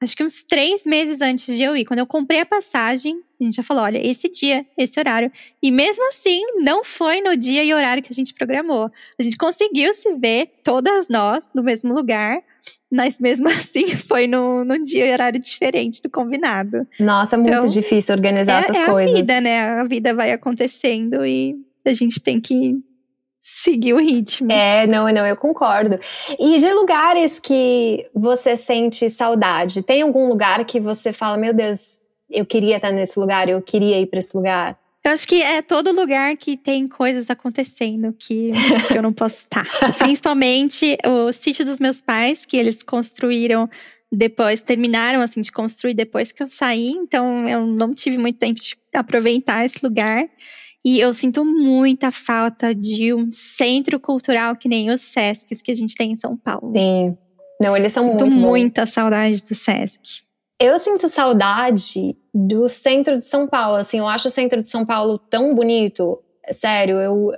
acho 0.00 0.16
que 0.16 0.24
uns 0.24 0.44
três 0.44 0.84
meses 0.84 1.20
antes 1.20 1.54
de 1.54 1.62
eu 1.62 1.76
ir. 1.76 1.84
Quando 1.84 2.00
eu 2.00 2.06
comprei 2.06 2.40
a 2.40 2.46
passagem, 2.46 3.20
A 3.40 3.44
gente 3.44 3.56
já 3.56 3.62
falou, 3.62 3.82
olha, 3.82 4.04
esse 4.04 4.28
dia, 4.30 4.64
esse 4.78 4.98
horário. 4.98 5.30
E 5.62 5.70
mesmo 5.70 6.06
assim, 6.08 6.40
não 6.56 6.84
foi 6.84 7.20
no 7.20 7.36
dia 7.36 7.62
e 7.62 7.72
horário 7.74 8.02
que 8.02 8.12
a 8.12 8.14
gente 8.14 8.32
programou. 8.32 8.90
A 9.18 9.22
gente 9.22 9.36
conseguiu 9.36 9.92
se 9.94 10.14
ver, 10.14 10.52
todas 10.64 11.08
nós, 11.08 11.50
no 11.54 11.62
mesmo 11.62 11.92
lugar, 11.94 12.42
mas 12.90 13.18
mesmo 13.18 13.48
assim 13.50 13.94
foi 13.96 14.26
no, 14.26 14.64
no 14.64 14.80
dia 14.80 15.06
e 15.06 15.12
horário 15.12 15.40
diferente 15.40 16.00
do 16.00 16.10
combinado. 16.10 16.86
Nossa, 16.98 17.36
muito 17.36 17.52
então, 17.52 17.66
difícil 17.66 18.14
organizar 18.14 18.62
é, 18.62 18.64
essas 18.64 18.76
é 18.76 18.86
coisas. 18.86 19.12
É 19.12 19.14
a 19.14 19.20
vida, 19.20 19.40
né? 19.40 19.60
A 19.80 19.84
vida 19.84 20.14
vai 20.14 20.30
acontecendo 20.32 21.24
e 21.24 21.56
a 21.84 21.92
gente 21.92 22.20
tem 22.20 22.40
que 22.40 22.82
seguir 23.46 23.94
o 23.94 23.98
ritmo. 23.98 24.50
É, 24.50 24.86
não, 24.88 25.06
não, 25.12 25.24
eu 25.24 25.36
concordo. 25.36 26.00
E 26.36 26.58
de 26.58 26.72
lugares 26.72 27.38
que 27.38 28.06
você 28.12 28.56
sente 28.56 29.08
saudade, 29.08 29.84
tem 29.84 30.02
algum 30.02 30.28
lugar 30.28 30.64
que 30.64 30.80
você 30.80 31.12
fala, 31.12 31.36
meu 31.36 31.54
Deus, 31.54 32.00
eu 32.28 32.44
queria 32.44 32.76
estar 32.76 32.90
nesse 32.90 33.18
lugar, 33.18 33.48
eu 33.48 33.62
queria 33.62 34.00
ir 34.00 34.06
para 34.06 34.18
esse 34.18 34.36
lugar? 34.36 34.76
Eu 35.04 35.12
acho 35.12 35.28
que 35.28 35.40
é 35.40 35.62
todo 35.62 35.92
lugar 35.92 36.36
que 36.36 36.56
tem 36.56 36.88
coisas 36.88 37.30
acontecendo 37.30 38.12
que, 38.12 38.50
que 38.88 38.98
eu 38.98 39.02
não 39.02 39.12
posso 39.12 39.36
estar. 39.36 39.64
Principalmente 39.96 40.98
o 41.06 41.32
sítio 41.32 41.64
dos 41.64 41.78
meus 41.78 42.00
pais, 42.00 42.44
que 42.44 42.56
eles 42.56 42.82
construíram 42.82 43.70
depois, 44.10 44.60
terminaram 44.60 45.20
assim 45.20 45.40
de 45.40 45.52
construir 45.52 45.94
depois 45.94 46.32
que 46.32 46.42
eu 46.42 46.46
saí, 46.48 46.90
então 46.90 47.46
eu 47.48 47.64
não 47.64 47.94
tive 47.94 48.18
muito 48.18 48.40
tempo 48.40 48.58
de 48.58 48.76
aproveitar 48.92 49.64
esse 49.64 49.78
lugar. 49.84 50.28
E 50.86 51.00
eu 51.00 51.12
sinto 51.12 51.44
muita 51.44 52.12
falta 52.12 52.72
de 52.72 53.12
um 53.12 53.28
centro 53.28 53.98
cultural 53.98 54.54
que 54.54 54.68
nem 54.68 54.88
os 54.88 55.00
Sescs 55.00 55.60
que 55.60 55.72
a 55.72 55.74
gente 55.74 55.96
tem 55.96 56.12
em 56.12 56.16
São 56.16 56.36
Paulo. 56.36 56.72
Sim. 56.72 57.18
Não, 57.60 57.76
eles 57.76 57.92
são 57.92 58.04
sinto 58.04 58.24
muito 58.24 58.36
muita 58.36 58.82
bons. 58.82 58.90
saudade 58.92 59.42
do 59.42 59.52
Sesc. 59.52 60.00
Eu 60.60 60.78
sinto 60.78 61.08
saudade 61.08 62.16
do 62.32 62.68
centro 62.68 63.18
de 63.18 63.26
São 63.26 63.48
Paulo. 63.48 63.78
Assim, 63.78 63.98
eu 63.98 64.06
acho 64.06 64.28
o 64.28 64.30
centro 64.30 64.62
de 64.62 64.68
São 64.68 64.86
Paulo 64.86 65.18
tão 65.18 65.56
bonito. 65.56 66.22
Sério, 66.52 66.98
eu 67.00 67.32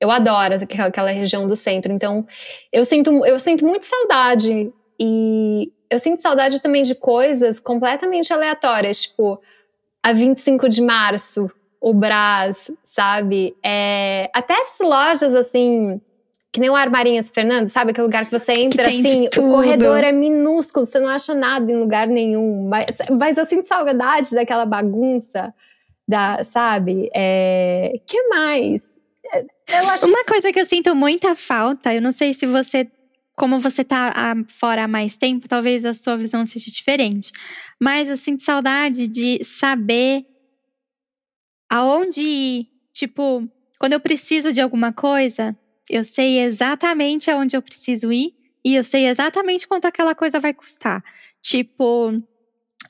eu 0.00 0.10
adoro 0.10 0.56
aquela 0.80 1.12
região 1.12 1.46
do 1.46 1.54
centro. 1.54 1.92
Então, 1.92 2.26
eu 2.72 2.84
sinto 2.84 3.24
eu 3.24 3.38
sinto 3.38 3.64
muito 3.64 3.86
saudade 3.86 4.72
e 4.98 5.72
eu 5.88 6.00
sinto 6.00 6.20
saudade 6.20 6.60
também 6.60 6.82
de 6.82 6.96
coisas 6.96 7.60
completamente 7.60 8.32
aleatórias, 8.32 9.02
tipo 9.02 9.40
a 10.02 10.12
25 10.12 10.68
de 10.68 10.82
março, 10.82 11.48
o 11.84 11.92
Brás, 11.92 12.70
sabe? 12.82 13.54
É, 13.62 14.30
até 14.32 14.54
essas 14.54 14.88
lojas 14.88 15.34
assim, 15.34 16.00
que 16.50 16.58
nem 16.58 16.70
o 16.70 16.74
Armarinhas 16.74 17.28
Fernando, 17.28 17.68
sabe? 17.68 17.90
Aquele 17.90 18.06
lugar 18.06 18.24
que 18.24 18.30
você 18.30 18.52
entra 18.52 18.84
que 18.84 18.88
assim, 18.88 19.28
o 19.36 19.50
corredor 19.50 19.98
é 19.98 20.10
minúsculo, 20.10 20.86
você 20.86 20.98
não 20.98 21.10
acha 21.10 21.34
nada 21.34 21.70
em 21.70 21.76
lugar 21.76 22.06
nenhum. 22.06 22.66
Mas, 22.70 22.86
mas 23.10 23.36
eu 23.36 23.44
sinto 23.44 23.66
saudade 23.66 24.34
daquela 24.34 24.64
bagunça, 24.64 25.52
da, 26.08 26.42
sabe? 26.44 27.10
É, 27.14 28.00
que 28.06 28.28
mais? 28.28 28.98
Acho... 29.92 30.06
Uma 30.06 30.24
coisa 30.24 30.50
que 30.54 30.60
eu 30.60 30.64
sinto 30.64 30.94
muita 30.94 31.34
falta, 31.34 31.94
eu 31.94 32.00
não 32.00 32.12
sei 32.12 32.32
se 32.32 32.46
você 32.46 32.88
como 33.36 33.58
você 33.58 33.84
tá 33.84 34.34
fora 34.46 34.84
há 34.84 34.88
mais 34.88 35.16
tempo, 35.16 35.48
talvez 35.48 35.84
a 35.84 35.92
sua 35.92 36.16
visão 36.16 36.46
seja 36.46 36.70
diferente. 36.70 37.30
Mas 37.78 38.08
eu 38.08 38.16
sinto 38.16 38.42
saudade 38.42 39.08
de 39.08 39.44
saber 39.44 40.24
aonde 41.74 42.22
ir. 42.22 42.68
Tipo, 42.92 43.48
quando 43.80 43.94
eu 43.94 44.00
preciso 44.00 44.52
de 44.52 44.60
alguma 44.60 44.92
coisa, 44.92 45.58
eu 45.90 46.04
sei 46.04 46.38
exatamente 46.38 47.28
aonde 47.28 47.56
eu 47.56 47.62
preciso 47.62 48.12
ir 48.12 48.32
e 48.64 48.76
eu 48.76 48.84
sei 48.84 49.08
exatamente 49.08 49.66
quanto 49.66 49.86
aquela 49.86 50.14
coisa 50.14 50.38
vai 50.38 50.54
custar. 50.54 51.02
Tipo, 51.42 52.12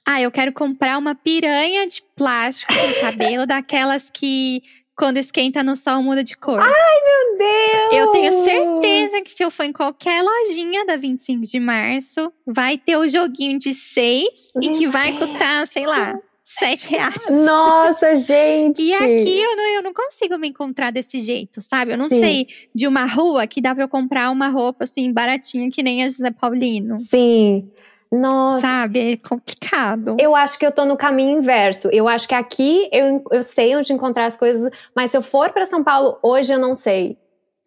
ah, 0.07 0.21
eu 0.21 0.31
quero 0.31 0.53
comprar 0.53 0.99
uma 0.99 1.15
piranha 1.15 1.87
de 1.87 2.03
plástico 2.15 2.75
no 2.75 3.01
cabelo, 3.01 3.47
daquelas 3.47 4.11
que 4.11 4.63
quando 4.95 5.17
esquenta 5.17 5.63
no 5.63 5.75
sol 5.75 6.03
muda 6.03 6.23
de 6.23 6.37
cor. 6.37 6.61
Ai, 6.61 6.69
meu 6.69 7.39
Deus! 7.39 7.93
Eu 7.93 8.11
tenho 8.13 8.45
certeza 8.45 9.23
que 9.23 9.31
se 9.31 9.43
eu 9.43 9.51
for 9.51 9.65
em 9.65 9.73
qualquer 9.73 10.23
lojinha 10.23 10.85
da 10.85 10.97
25 10.97 11.47
de 11.47 11.59
março, 11.59 12.31
vai 12.47 12.77
ter 12.77 12.99
o 12.99 13.09
joguinho 13.09 13.59
de 13.59 13.73
seis 13.73 14.53
e 14.61 14.69
que 14.69 14.87
vai 14.87 15.17
custar, 15.17 15.67
sei 15.67 15.87
lá, 15.87 16.21
sete 16.59 16.89
reais. 16.89 17.17
Nossa, 17.31 18.15
gente! 18.17 18.83
E 18.83 18.95
aqui 18.95 19.43
eu 19.43 19.57
não, 19.57 19.65
eu 19.77 19.83
não 19.83 19.95
consigo 19.95 20.39
me 20.39 20.49
encontrar 20.49 20.91
desse 20.91 21.21
jeito, 21.21 21.61
sabe? 21.61 21.93
Eu 21.93 21.99
não 21.99 22.09
Sim. 22.09 22.21
sei 22.21 22.49
de 22.75 22.87
uma 22.87 23.05
rua 23.05 23.47
que 23.47 23.61
dá 23.61 23.75
pra 23.75 23.85
eu 23.85 23.89
comprar 23.89 24.31
uma 24.31 24.49
roupa 24.49 24.85
assim, 24.85 25.13
baratinha, 25.13 25.71
que 25.71 25.83
nem 25.83 26.03
a 26.03 26.07
José 26.11 26.31
Paulino. 26.31 26.99
Sim. 26.99 27.71
Nossa. 28.11 28.61
Sabe? 28.61 29.13
É 29.13 29.17
complicado. 29.17 30.17
Eu 30.21 30.37
acho 30.37 30.59
que 30.59 30.65
eu 30.65 30.73
tô 30.73 30.85
no 30.85 30.97
caminho 30.97 31.39
inverso. 31.39 31.89
Eu 31.93 32.07
acho 32.07 32.29
que 32.29 32.35
aqui 32.35 32.89
eu, 32.93 33.25
eu 33.31 33.43
sei 33.43 33.75
onde 33.75 33.93
encontrar 33.93 34.27
as 34.27 34.37
coisas, 34.37 34.71
mas 34.95 35.11
se 35.11 35.17
eu 35.17 35.23
for 35.23 35.51
para 35.51 35.67
São 35.67 35.83
Paulo 35.83 36.19
hoje, 36.23 36.53
eu 36.53 36.59
não 36.59 36.75
sei. 36.75 37.19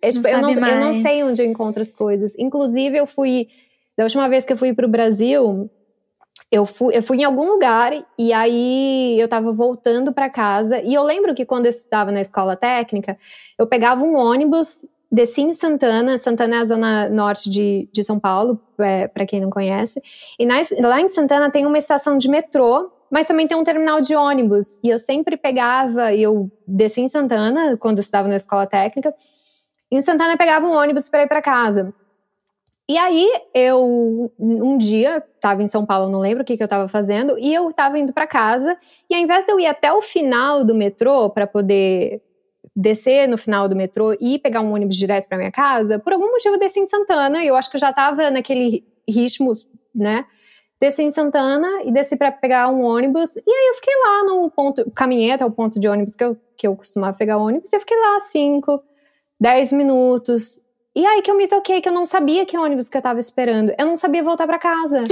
Eu, 0.01 0.11
tipo, 0.11 0.27
não 0.27 0.51
eu, 0.51 0.59
não, 0.59 0.67
eu 0.67 0.79
não 0.79 0.93
sei 0.93 1.23
onde 1.23 1.41
eu 1.41 1.45
encontro 1.45 1.81
as 1.81 1.91
coisas. 1.91 2.33
Inclusive, 2.37 2.97
eu 2.97 3.07
fui. 3.07 3.47
Da 3.97 4.03
última 4.03 4.29
vez 4.29 4.45
que 4.45 4.53
eu 4.53 4.57
fui 4.57 4.73
pro 4.73 4.87
Brasil, 4.87 5.69
eu 6.51 6.65
fui, 6.65 6.95
eu 6.95 7.03
fui 7.03 7.17
em 7.17 7.23
algum 7.23 7.49
lugar 7.49 7.91
e 8.17 8.31
aí 8.31 9.19
eu 9.19 9.27
tava 9.27 9.51
voltando 9.51 10.13
para 10.13 10.29
casa. 10.29 10.79
E 10.81 10.93
eu 10.93 11.03
lembro 11.03 11.35
que 11.35 11.45
quando 11.45 11.65
eu 11.65 11.69
estudava 11.69 12.11
na 12.11 12.21
escola 12.21 12.55
técnica, 12.55 13.17
eu 13.57 13.67
pegava 13.67 14.03
um 14.03 14.15
ônibus, 14.15 14.85
descia 15.11 15.43
em 15.43 15.53
Santana. 15.53 16.17
Santana 16.17 16.55
é 16.55 16.59
a 16.59 16.63
zona 16.63 17.09
norte 17.09 17.49
de, 17.49 17.89
de 17.91 18.03
São 18.03 18.19
Paulo, 18.19 18.59
é, 18.79 19.07
para 19.07 19.25
quem 19.25 19.41
não 19.41 19.49
conhece. 19.49 20.01
E 20.39 20.45
na, 20.45 20.55
lá 20.81 21.01
em 21.01 21.09
Santana 21.09 21.51
tem 21.51 21.65
uma 21.65 21.77
estação 21.77 22.17
de 22.17 22.29
metrô, 22.29 22.91
mas 23.11 23.27
também 23.27 23.47
tem 23.47 23.57
um 23.57 23.63
terminal 23.63 23.99
de 23.99 24.15
ônibus. 24.15 24.79
E 24.83 24.89
eu 24.89 24.97
sempre 24.97 25.35
pegava, 25.35 26.13
e 26.13 26.23
eu 26.23 26.49
descia 26.65 27.03
em 27.03 27.09
Santana, 27.09 27.75
quando 27.77 27.97
eu 27.97 28.01
estudava 28.01 28.27
na 28.27 28.37
escola 28.37 28.65
técnica. 28.65 29.13
Em 29.91 30.01
Santana 30.01 30.33
eu 30.33 30.37
pegava 30.37 30.65
um 30.65 30.75
ônibus 30.75 31.09
para 31.09 31.23
ir 31.23 31.27
para 31.27 31.41
casa. 31.41 31.93
E 32.89 32.97
aí, 32.97 33.29
eu, 33.53 34.31
um 34.39 34.77
dia, 34.77 35.21
estava 35.35 35.61
em 35.61 35.67
São 35.67 35.85
Paulo, 35.85 36.09
não 36.09 36.21
lembro 36.21 36.43
o 36.43 36.45
que, 36.45 36.55
que 36.55 36.63
eu 36.63 36.67
estava 36.67 36.87
fazendo, 36.87 37.37
e 37.37 37.53
eu 37.53 37.69
estava 37.69 37.99
indo 37.99 38.13
para 38.13 38.25
casa, 38.25 38.77
e 39.09 39.15
ao 39.15 39.19
invés 39.19 39.43
de 39.45 39.51
eu 39.51 39.59
ir 39.59 39.65
até 39.65 39.91
o 39.91 40.01
final 40.01 40.63
do 40.63 40.73
metrô 40.73 41.29
para 41.29 41.45
poder 41.45 42.21
descer 42.73 43.27
no 43.27 43.37
final 43.37 43.67
do 43.67 43.75
metrô 43.75 44.15
e 44.21 44.39
pegar 44.39 44.61
um 44.61 44.73
ônibus 44.73 44.95
direto 44.95 45.27
para 45.27 45.37
minha 45.37 45.51
casa, 45.51 45.99
por 45.99 46.13
algum 46.13 46.31
motivo 46.31 46.55
eu 46.55 46.59
desci 46.59 46.79
em 46.79 46.87
Santana, 46.87 47.43
eu 47.43 47.57
acho 47.57 47.69
que 47.69 47.75
eu 47.75 47.81
já 47.81 47.89
estava 47.89 48.31
naquele 48.31 48.85
ritmo, 49.09 49.53
né? 49.93 50.25
Desci 50.79 51.03
em 51.03 51.11
Santana 51.11 51.81
e 51.83 51.91
desci 51.91 52.15
para 52.15 52.31
pegar 52.31 52.69
um 52.69 52.83
ônibus, 52.83 53.35
e 53.35 53.51
aí 53.51 53.67
eu 53.69 53.75
fiquei 53.75 53.93
lá 53.95 54.23
no 54.23 54.49
ponto, 54.49 54.89
caminhei 54.91 55.31
até 55.31 55.45
o 55.45 55.51
ponto 55.51 55.77
de 55.77 55.89
ônibus 55.89 56.15
que 56.15 56.23
eu, 56.23 56.37
que 56.55 56.67
eu 56.67 56.75
costumava 56.75 57.17
pegar 57.17 57.37
ônibus, 57.37 57.73
e 57.73 57.75
eu 57.75 57.79
fiquei 57.81 57.97
lá 57.97 58.19
cinco, 58.21 58.81
dez 59.37 59.73
minutos, 59.73 60.61
e 60.97 61.05
aí 61.05 61.21
que 61.21 61.29
eu 61.29 61.37
me 61.37 61.47
toquei 61.47 61.79
que 61.79 61.87
eu 61.87 61.93
não 61.93 62.07
sabia 62.07 62.43
que 62.43 62.57
ônibus 62.57 62.89
que 62.89 62.97
eu 62.97 63.01
tava 63.03 63.19
esperando. 63.19 63.71
Eu 63.77 63.85
não 63.85 63.95
sabia 63.95 64.23
voltar 64.23 64.47
para 64.47 64.57
casa. 64.57 65.03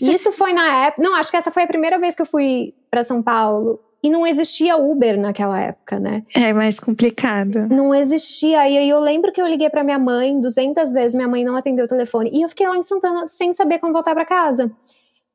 e 0.00 0.08
isso 0.14 0.32
foi 0.32 0.54
na 0.54 0.86
época. 0.86 1.02
Não, 1.02 1.14
acho 1.14 1.30
que 1.30 1.36
essa 1.36 1.50
foi 1.50 1.64
a 1.64 1.66
primeira 1.66 1.98
vez 1.98 2.16
que 2.16 2.22
eu 2.22 2.26
fui 2.26 2.72
para 2.90 3.04
São 3.04 3.22
Paulo. 3.22 3.78
E 4.02 4.08
não 4.08 4.26
existia 4.26 4.78
Uber 4.78 5.20
naquela 5.20 5.60
época, 5.60 6.00
né? 6.00 6.22
É 6.34 6.54
mais 6.54 6.80
complicado. 6.80 7.68
Não 7.68 7.94
existia. 7.94 8.66
E 8.66 8.78
aí 8.78 8.88
eu 8.88 8.98
lembro 8.98 9.30
que 9.30 9.42
eu 9.42 9.46
liguei 9.46 9.68
para 9.68 9.84
minha 9.84 9.98
mãe 9.98 10.40
200 10.40 10.90
vezes, 10.90 11.14
minha 11.14 11.28
mãe 11.28 11.44
não 11.44 11.54
atendeu 11.54 11.84
o 11.84 11.88
telefone. 11.88 12.30
E 12.32 12.40
eu 12.40 12.48
fiquei 12.48 12.66
lá 12.66 12.76
em 12.78 12.82
Santana 12.82 13.26
sem 13.26 13.52
saber 13.52 13.78
como 13.78 13.92
voltar 13.92 14.14
para 14.14 14.24
casa. 14.24 14.72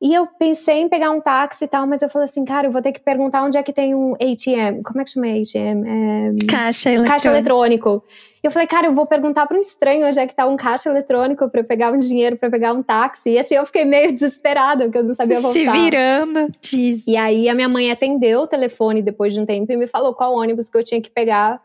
E 0.02 0.16
eu 0.16 0.26
pensei 0.26 0.82
em 0.82 0.90
pegar 0.90 1.12
um 1.12 1.22
táxi 1.22 1.66
e 1.66 1.68
tal, 1.68 1.86
mas 1.86 2.02
eu 2.02 2.10
falei 2.10 2.26
assim, 2.26 2.44
cara, 2.44 2.66
eu 2.66 2.72
vou 2.72 2.82
ter 2.82 2.92
que 2.92 3.00
perguntar 3.00 3.44
onde 3.44 3.56
é 3.56 3.62
que 3.62 3.72
tem 3.72 3.94
um 3.94 4.14
ATM. 4.14 4.82
Como 4.84 5.00
é 5.00 5.04
que 5.04 5.12
chama 5.12 5.28
ATM? 5.28 5.86
É... 5.86 6.46
Caixa 6.50 6.90
eletrônico. 6.90 7.08
Caixa 7.08 7.30
eletrônico. 7.30 8.04
E 8.43 8.47
eu 8.47 8.51
falei, 8.51 8.67
cara, 8.67 8.88
eu 8.88 8.93
vou 8.93 9.06
perguntar 9.06 9.45
para 9.45 9.56
um 9.56 9.62
estranho 9.62 10.08
onde 10.08 10.19
é 10.19 10.25
que 10.25 10.34
tá 10.34 10.47
um 10.47 10.58
caixa 10.58 10.89
eletrônico 10.89 11.47
para 11.47 11.63
pegar 11.63 11.91
um 11.91 11.99
dinheiro 11.99 12.38
para 12.38 12.49
pegar 12.49 12.73
um 12.73 12.82
táxi. 12.82 13.32
E 13.32 13.39
assim 13.39 13.54
eu 13.54 13.65
fiquei 13.67 13.86
meio 13.86 14.12
desesperada, 14.12 14.86
porque 14.86 14.97
eu 14.97 15.04
não 15.04 15.13
sabia 15.13 15.39
voltar. 15.39 15.60
Se 15.60 15.82
virando. 15.82 16.47
Jeez. 16.60 17.06
E 17.06 17.15
aí 17.15 17.47
a 17.47 17.54
minha 17.54 17.69
mãe 17.69 17.91
atendeu 17.91 18.41
o 18.41 18.47
telefone 18.47 19.04
depois 19.04 19.34
de 19.34 19.39
um 19.39 19.45
tempo 19.45 19.71
e 19.71 19.77
me 19.77 19.86
falou 19.86 20.15
qual 20.15 20.34
ônibus 20.34 20.69
que 20.69 20.77
eu 20.77 20.84
tinha 20.84 20.99
que 20.99 21.12
pegar 21.12 21.62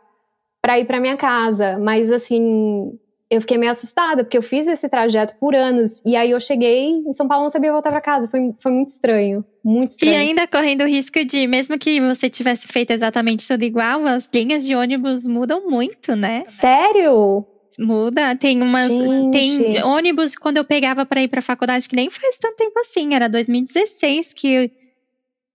para 0.61 0.79
ir 0.79 0.85
para 0.85 1.01
minha 1.01 1.17
casa. 1.17 1.79
Mas 1.79 2.13
assim, 2.13 2.99
eu 3.29 3.41
fiquei 3.41 3.59
meio 3.59 3.73
assustada, 3.73 4.23
porque 4.23 4.39
eu 4.39 4.43
fiz 4.43 4.67
esse 4.67 4.89
trajeto 4.89 5.35
por 5.41 5.55
anos. 5.55 6.03
E 6.05 6.15
aí 6.15 6.31
eu 6.31 6.41
cheguei 6.41 6.91
em 6.91 7.13
São 7.13 7.27
Paulo 7.27 7.45
não 7.45 7.51
sabia 7.51 7.73
voltar 7.73 7.91
para 7.91 8.01
casa. 8.01 8.29
Foi, 8.29 8.55
foi 8.61 8.73
muito 8.73 8.91
estranho. 8.91 9.45
Muito 9.65 9.91
estranho. 9.91 10.13
E 10.13 10.17
ainda 10.17 10.47
correndo 10.47 10.83
o 10.83 10.87
risco 10.87 11.25
de, 11.25 11.47
mesmo 11.47 11.79
que 11.79 12.01
você 12.01 12.31
tivesse 12.31 12.69
feito 12.69 12.93
exatamente 12.93 13.47
tudo 13.47 13.65
igual, 13.65 14.07
as 14.07 14.31
linhas 14.33 14.65
de 14.65 14.77
ônibus 14.77 15.27
mudam 15.27 15.69
muito, 15.69 16.15
né? 16.15 16.45
Sério? 16.47 17.45
Muda, 17.79 18.35
tem 18.37 18.63
umas. 18.63 18.89
Gente. 18.89 19.33
Tem 19.33 19.83
ônibus 19.83 20.35
quando 20.35 20.57
eu 20.59 20.65
pegava 20.65 21.05
para 21.05 21.21
ir 21.21 21.29
pra 21.29 21.43
faculdade, 21.43 21.89
que 21.89 21.97
nem 21.97 22.09
faz 22.11 22.37
tanto 22.39 22.57
tempo 22.57 22.79
assim, 22.79 23.15
era 23.15 23.29
2016 23.29 24.33
que 24.33 24.71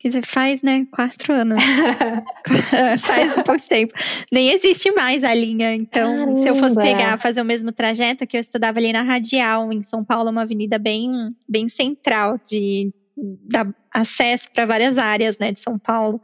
Quer 0.02 0.08
dizer, 0.08 0.26
faz, 0.26 0.64
né? 0.64 0.88
Quatro 0.92 1.32
anos. 1.32 1.62
faz 3.02 3.38
um 3.38 3.44
pouco 3.44 3.70
tempo. 3.70 3.94
Nem 4.32 4.50
existe 4.50 4.92
mais 4.94 5.24
a 5.24 5.32
linha. 5.32 5.76
Então, 5.76 6.16
Caramba. 6.16 6.42
se 6.42 6.48
eu 6.48 6.56
fosse 6.56 6.74
pegar, 6.74 7.20
fazer 7.20 7.40
o 7.40 7.46
mesmo 7.46 7.72
trajeto, 7.72 8.26
que 8.26 8.36
eu 8.36 8.42
estudava 8.42 8.80
ali 8.80 8.92
na 8.92 9.04
Radial, 9.04 9.72
em 9.72 9.84
São 9.84 10.04
Paulo, 10.04 10.32
uma 10.32 10.42
avenida 10.42 10.80
bem, 10.80 11.12
bem 11.48 11.70
central 11.70 12.40
de, 12.44 12.92
dá 13.16 13.68
acesso 13.94 14.50
para 14.52 14.66
várias 14.66 14.98
áreas 14.98 15.38
né, 15.38 15.52
de 15.52 15.60
São 15.60 15.78
Paulo. 15.78 16.20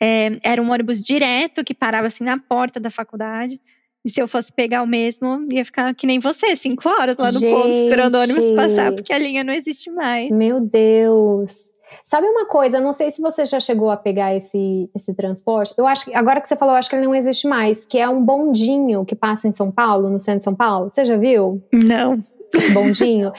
É, 0.00 0.38
era 0.44 0.62
um 0.62 0.70
ônibus 0.70 1.02
direto 1.02 1.64
que 1.64 1.74
parava 1.74 2.06
assim 2.06 2.22
na 2.22 2.38
porta 2.38 2.78
da 2.78 2.88
faculdade. 2.88 3.60
E 4.04 4.10
se 4.10 4.22
eu 4.22 4.28
fosse 4.28 4.52
pegar 4.52 4.80
o 4.82 4.86
mesmo, 4.86 5.44
ia 5.50 5.64
ficar 5.64 5.92
que 5.92 6.06
nem 6.06 6.20
você, 6.20 6.54
cinco 6.54 6.88
horas 6.88 7.16
lá 7.18 7.32
no 7.32 7.40
Gente. 7.40 7.52
ponto, 7.52 7.68
esperando 7.68 8.14
o 8.14 8.20
ônibus 8.20 8.52
passar, 8.52 8.92
porque 8.94 9.12
a 9.12 9.18
linha 9.18 9.42
não 9.42 9.52
existe 9.52 9.90
mais. 9.90 10.30
Meu 10.30 10.60
Deus. 10.60 11.76
Sabe 12.04 12.26
uma 12.26 12.46
coisa, 12.46 12.80
não 12.80 12.92
sei 12.92 13.10
se 13.10 13.20
você 13.20 13.44
já 13.44 13.60
chegou 13.60 13.90
a 13.90 13.96
pegar 13.96 14.34
esse, 14.34 14.90
esse 14.94 15.14
transporte. 15.14 15.74
Eu 15.76 15.86
acho 15.86 16.06
que 16.06 16.14
agora 16.14 16.40
que 16.40 16.48
você 16.48 16.56
falou, 16.56 16.74
eu 16.74 16.78
acho 16.78 16.88
que 16.88 16.96
ele 16.96 17.06
não 17.06 17.14
existe 17.14 17.46
mais, 17.46 17.84
que 17.84 17.98
é 17.98 18.08
um 18.08 18.22
bondinho 18.22 19.04
que 19.04 19.14
passa 19.14 19.48
em 19.48 19.52
São 19.52 19.70
Paulo, 19.70 20.08
no 20.08 20.18
centro 20.18 20.38
de 20.38 20.44
São 20.44 20.54
Paulo. 20.54 20.90
Você 20.90 21.04
já 21.04 21.16
viu? 21.16 21.62
Não. 21.72 22.18
Esse 22.54 22.72
bondinho. 22.72 23.32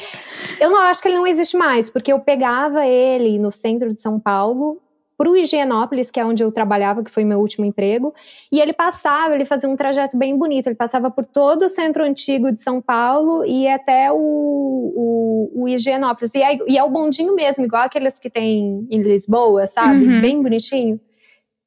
eu 0.59 0.69
não 0.69 0.81
acho 0.81 1.01
que 1.01 1.07
ele 1.07 1.17
não 1.17 1.25
existe 1.25 1.57
mais, 1.57 1.89
porque 1.89 2.11
eu 2.13 2.19
pegava 2.19 2.85
ele 2.85 3.39
no 3.39 3.51
centro 3.51 3.89
de 3.93 3.99
São 4.01 4.19
Paulo 4.19 4.79
para 5.19 5.29
o 5.29 5.35
Higienópolis, 5.35 6.09
que 6.09 6.17
é 6.17 6.25
onde 6.25 6.41
eu 6.41 6.49
trabalhava, 6.49 7.03
que 7.03 7.11
foi 7.11 7.25
meu 7.25 7.41
último 7.41 7.65
emprego, 7.65 8.13
e 8.49 8.61
ele 8.61 8.71
passava, 8.71 9.35
ele 9.35 9.43
fazia 9.43 9.67
um 9.67 9.75
trajeto 9.75 10.15
bem 10.15 10.37
bonito, 10.37 10.67
ele 10.67 10.77
passava 10.77 11.11
por 11.11 11.25
todo 11.25 11.63
o 11.63 11.69
centro 11.69 12.05
antigo 12.05 12.53
de 12.53 12.61
São 12.61 12.81
Paulo 12.81 13.43
e 13.43 13.67
até 13.67 14.09
o, 14.13 14.15
o, 14.15 15.51
o 15.63 15.67
Higienópolis. 15.67 16.33
E 16.33 16.41
é, 16.41 16.57
e 16.65 16.77
é 16.77 16.83
o 16.85 16.89
bondinho 16.89 17.35
mesmo, 17.35 17.65
igual 17.65 17.83
aqueles 17.83 18.17
que 18.17 18.29
tem 18.29 18.87
em 18.89 19.01
Lisboa, 19.01 19.67
sabe? 19.67 20.05
Uhum. 20.05 20.21
Bem 20.21 20.41
bonitinho. 20.41 20.97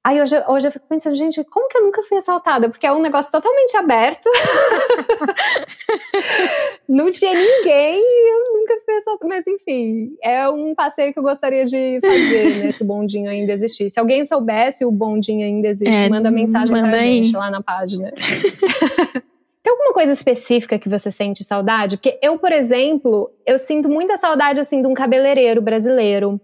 Aí 0.05 0.21
hoje, 0.21 0.35
hoje 0.49 0.67
eu 0.67 0.73
fico 0.73 0.85
pensando, 0.89 1.15
gente, 1.15 1.45
como 1.45 1.69
que 1.69 1.79
eu 1.79 1.83
nunca 1.85 2.03
fui 2.03 2.19
assaltada? 2.19 2.69
Porque 2.69 2.85
é 2.85 2.93
um 2.93 3.01
negócio 3.01 3.31
totalmente 3.31 3.77
aberto. 3.77 4.29
não 6.89 7.09
tinha 7.11 7.33
ninguém 7.33 8.01
e 8.01 8.33
eu 8.33 8.59
nunca 8.59 8.75
fui 8.85 8.95
assaltada. 8.97 9.29
Mas 9.29 9.47
enfim, 9.47 10.17
é 10.21 10.49
um 10.49 10.75
passeio 10.75 11.13
que 11.13 11.19
eu 11.19 11.23
gostaria 11.23 11.65
de 11.65 12.01
fazer, 12.01 12.65
né? 12.65 12.73
Se 12.73 12.83
o 12.83 12.87
bondinho 12.87 13.31
ainda 13.31 13.53
existir. 13.53 13.89
Se 13.91 14.01
alguém 14.01 14.25
soubesse 14.25 14.85
o 14.85 14.91
bondinho 14.91 15.47
ainda 15.47 15.69
existe, 15.69 15.95
É, 15.95 16.09
manda 16.09 16.31
mensagem 16.33 16.75
manda 16.75 16.89
pra 16.89 16.99
aí. 16.99 17.25
gente 17.25 17.37
lá 17.37 17.49
na 17.51 17.63
página. 17.63 18.13
Tem 19.63 19.71
alguma 19.71 19.93
coisa 19.93 20.13
específica 20.13 20.81
que 20.81 20.89
você 20.89 21.13
sente 21.13 21.45
saudade? 21.45 21.97
Porque 21.97 22.19
eu, 22.21 22.37
por 22.37 22.51
exemplo, 22.51 23.31
eu 23.47 23.57
sinto 23.57 23.89
muita 23.89 24.17
saudade 24.17 24.59
assim 24.59 24.83
de 24.83 24.89
um 24.89 24.95
cabeleireiro 24.95 25.63
brasileiro. 25.63 26.41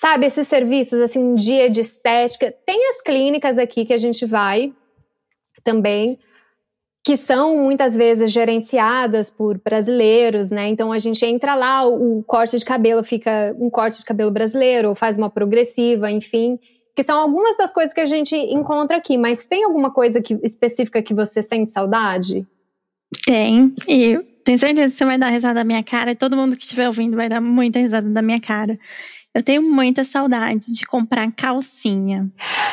Sabe, 0.00 0.26
esses 0.26 0.46
serviços, 0.46 1.00
assim, 1.00 1.18
um 1.18 1.34
dia 1.34 1.68
de 1.68 1.80
estética. 1.80 2.54
Tem 2.64 2.88
as 2.90 3.00
clínicas 3.00 3.58
aqui 3.58 3.84
que 3.84 3.92
a 3.92 3.98
gente 3.98 4.24
vai 4.24 4.72
também, 5.64 6.20
que 7.04 7.16
são 7.16 7.58
muitas 7.58 7.96
vezes 7.96 8.30
gerenciadas 8.30 9.28
por 9.28 9.60
brasileiros, 9.60 10.52
né? 10.52 10.68
Então 10.68 10.92
a 10.92 11.00
gente 11.00 11.26
entra 11.26 11.56
lá, 11.56 11.84
o, 11.84 12.20
o 12.20 12.22
corte 12.22 12.56
de 12.56 12.64
cabelo 12.64 13.02
fica 13.02 13.52
um 13.58 13.68
corte 13.68 13.98
de 13.98 14.04
cabelo 14.04 14.30
brasileiro, 14.30 14.90
ou 14.90 14.94
faz 14.94 15.18
uma 15.18 15.28
progressiva, 15.28 16.08
enfim. 16.08 16.60
Que 16.94 17.02
são 17.02 17.18
algumas 17.18 17.56
das 17.56 17.72
coisas 17.72 17.92
que 17.92 18.00
a 18.00 18.06
gente 18.06 18.36
encontra 18.36 18.98
aqui, 18.98 19.18
mas 19.18 19.46
tem 19.46 19.64
alguma 19.64 19.92
coisa 19.92 20.22
que, 20.22 20.38
específica 20.44 21.02
que 21.02 21.12
você 21.12 21.42
sente 21.42 21.72
saudade? 21.72 22.46
Tem. 23.26 23.74
E 23.88 24.16
tenho 24.44 24.58
certeza 24.60 24.92
que 24.92 24.96
você 24.96 25.04
vai 25.04 25.18
dar 25.18 25.30
risada 25.30 25.54
da 25.54 25.64
minha 25.64 25.82
cara, 25.82 26.12
e 26.12 26.14
todo 26.14 26.36
mundo 26.36 26.56
que 26.56 26.62
estiver 26.62 26.86
ouvindo 26.86 27.16
vai 27.16 27.28
dar 27.28 27.40
muita 27.40 27.80
risada 27.80 28.08
da 28.08 28.22
minha 28.22 28.40
cara. 28.40 28.78
Eu 29.38 29.42
tenho 29.44 29.62
muita 29.62 30.04
saudade 30.04 30.72
de 30.72 30.84
comprar 30.84 31.30
calcinha 31.30 32.28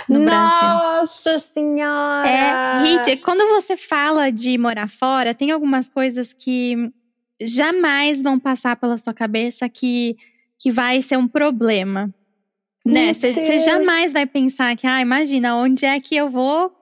no 0.10 0.24
Brasil. 0.24 0.68
Nossa 0.68 1.38
senhora! 1.38 2.28
É 2.28 2.82
ridículo. 2.82 3.22
Quando 3.24 3.48
você 3.50 3.78
fala 3.78 4.32
de 4.32 4.58
morar 4.58 4.90
fora, 4.90 5.36
tem 5.36 5.52
algumas 5.52 5.88
coisas 5.88 6.34
que 6.34 6.92
jamais 7.40 8.20
vão 8.20 8.40
passar 8.40 8.78
pela 8.78 8.98
sua 8.98 9.14
cabeça 9.14 9.70
que, 9.70 10.18
que 10.58 10.72
vai 10.72 11.04
ser 11.04 11.20
um 11.20 11.28
problema. 11.28 12.12
Né? 12.84 13.14
Você 13.14 13.60
jamais 13.60 14.14
vai 14.14 14.26
pensar 14.26 14.76
que, 14.76 14.88
ah, 14.88 15.00
imagina, 15.00 15.56
onde 15.56 15.86
é 15.86 16.00
que 16.00 16.16
eu 16.16 16.30
vou 16.30 16.75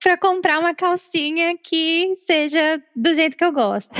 pra 0.00 0.16
comprar 0.16 0.58
uma 0.60 0.74
calcinha 0.74 1.56
que 1.56 2.14
seja 2.24 2.82
do 2.94 3.12
jeito 3.14 3.36
que 3.36 3.44
eu 3.44 3.52
gosto. 3.52 3.92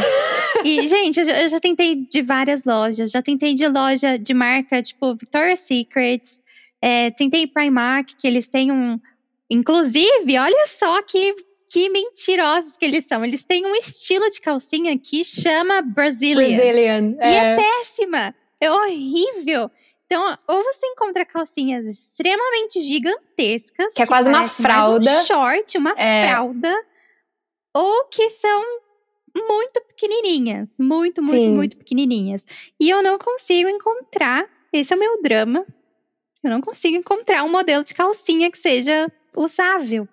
e, 0.65 0.87
gente, 0.89 1.19
eu 1.21 1.27
já, 1.27 1.43
eu 1.43 1.49
já 1.49 1.61
tentei 1.61 1.97
de 1.97 2.23
várias 2.23 2.65
lojas. 2.65 3.11
Já 3.11 3.23
tentei 3.23 3.55
de 3.55 3.67
loja 3.67 4.19
de 4.19 4.33
marca, 4.33 4.83
tipo 4.83 5.15
Victoria's 5.15 5.61
Secret. 5.61 6.23
é, 6.81 7.11
tentei 7.11 7.47
Primark, 7.47 8.15
que 8.17 8.27
eles 8.27 8.47
têm 8.47 8.71
um... 8.71 8.99
Inclusive, 9.51 10.39
olha 10.39 10.67
só 10.67 11.03
que, 11.03 11.35
que 11.71 11.89
mentirosos 11.89 12.77
que 12.77 12.85
eles 12.85 13.05
são. 13.07 13.25
Eles 13.25 13.43
têm 13.43 13.67
um 13.67 13.75
estilo 13.75 14.29
de 14.31 14.41
calcinha 14.41 14.97
que 14.99 15.25
chama 15.25 15.81
Brazilian. 15.81 16.57
Brazilian. 16.57 17.15
E 17.19 17.25
é 17.25 17.37
é. 17.37 17.57
péssima. 17.57 18.35
É 18.61 18.71
horrível. 18.71 19.71
Então, 20.11 20.39
ou 20.49 20.63
você 20.65 20.87
encontra 20.87 21.25
calcinhas 21.27 21.85
extremamente 21.85 22.81
gigantescas. 22.81 23.93
Que 23.93 24.03
é 24.03 24.07
quase 24.07 24.29
uma 24.31 24.39
parece 24.39 24.63
mais 24.63 24.73
fralda. 24.73 25.21
Um 25.21 25.25
short, 25.27 25.77
uma 25.79 25.95
É. 25.99 26.29
fralda. 26.29 26.75
Ou 27.75 28.05
que 28.07 28.31
são 28.31 28.63
muito 29.37 29.83
pequenininhas. 29.89 30.71
Muito, 30.79 31.23
muito, 31.23 31.37
Sim. 31.45 31.51
muito 31.55 31.77
pequenininhas. 31.77 32.47
E 32.81 32.89
eu 32.89 33.03
não 33.03 33.19
consigo 33.19 33.69
encontrar. 33.69 34.47
Esse 34.73 34.95
é 34.95 34.97
o 34.97 34.99
meu 34.99 35.23
drama. 35.23 35.67
Eu 36.43 36.51
não 36.51 36.63
consigo 36.63 36.97
encontrar 36.97 37.45
um 37.45 37.51
modelo 37.51 37.85
de 37.85 37.93
calcinha 37.93 38.51
que 38.51 38.57
seja 38.59 39.13
usável. 39.37 40.09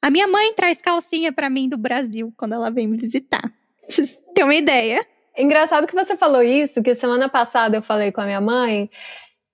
A 0.00 0.08
minha 0.10 0.26
mãe 0.26 0.54
traz 0.54 0.78
calcinha 0.80 1.32
pra 1.32 1.50
mim 1.50 1.68
do 1.68 1.76
Brasil 1.76 2.32
quando 2.36 2.54
ela 2.54 2.70
vem 2.70 2.86
me 2.86 2.96
visitar. 2.96 3.42
Vocês 3.86 4.18
têm 4.34 4.44
uma 4.44 4.54
ideia? 4.54 5.06
Engraçado 5.36 5.86
que 5.86 5.94
você 5.94 6.16
falou 6.16 6.42
isso, 6.42 6.82
que 6.82 6.94
semana 6.94 7.28
passada 7.28 7.76
eu 7.76 7.82
falei 7.82 8.12
com 8.12 8.20
a 8.20 8.24
minha 8.24 8.40
mãe. 8.40 8.88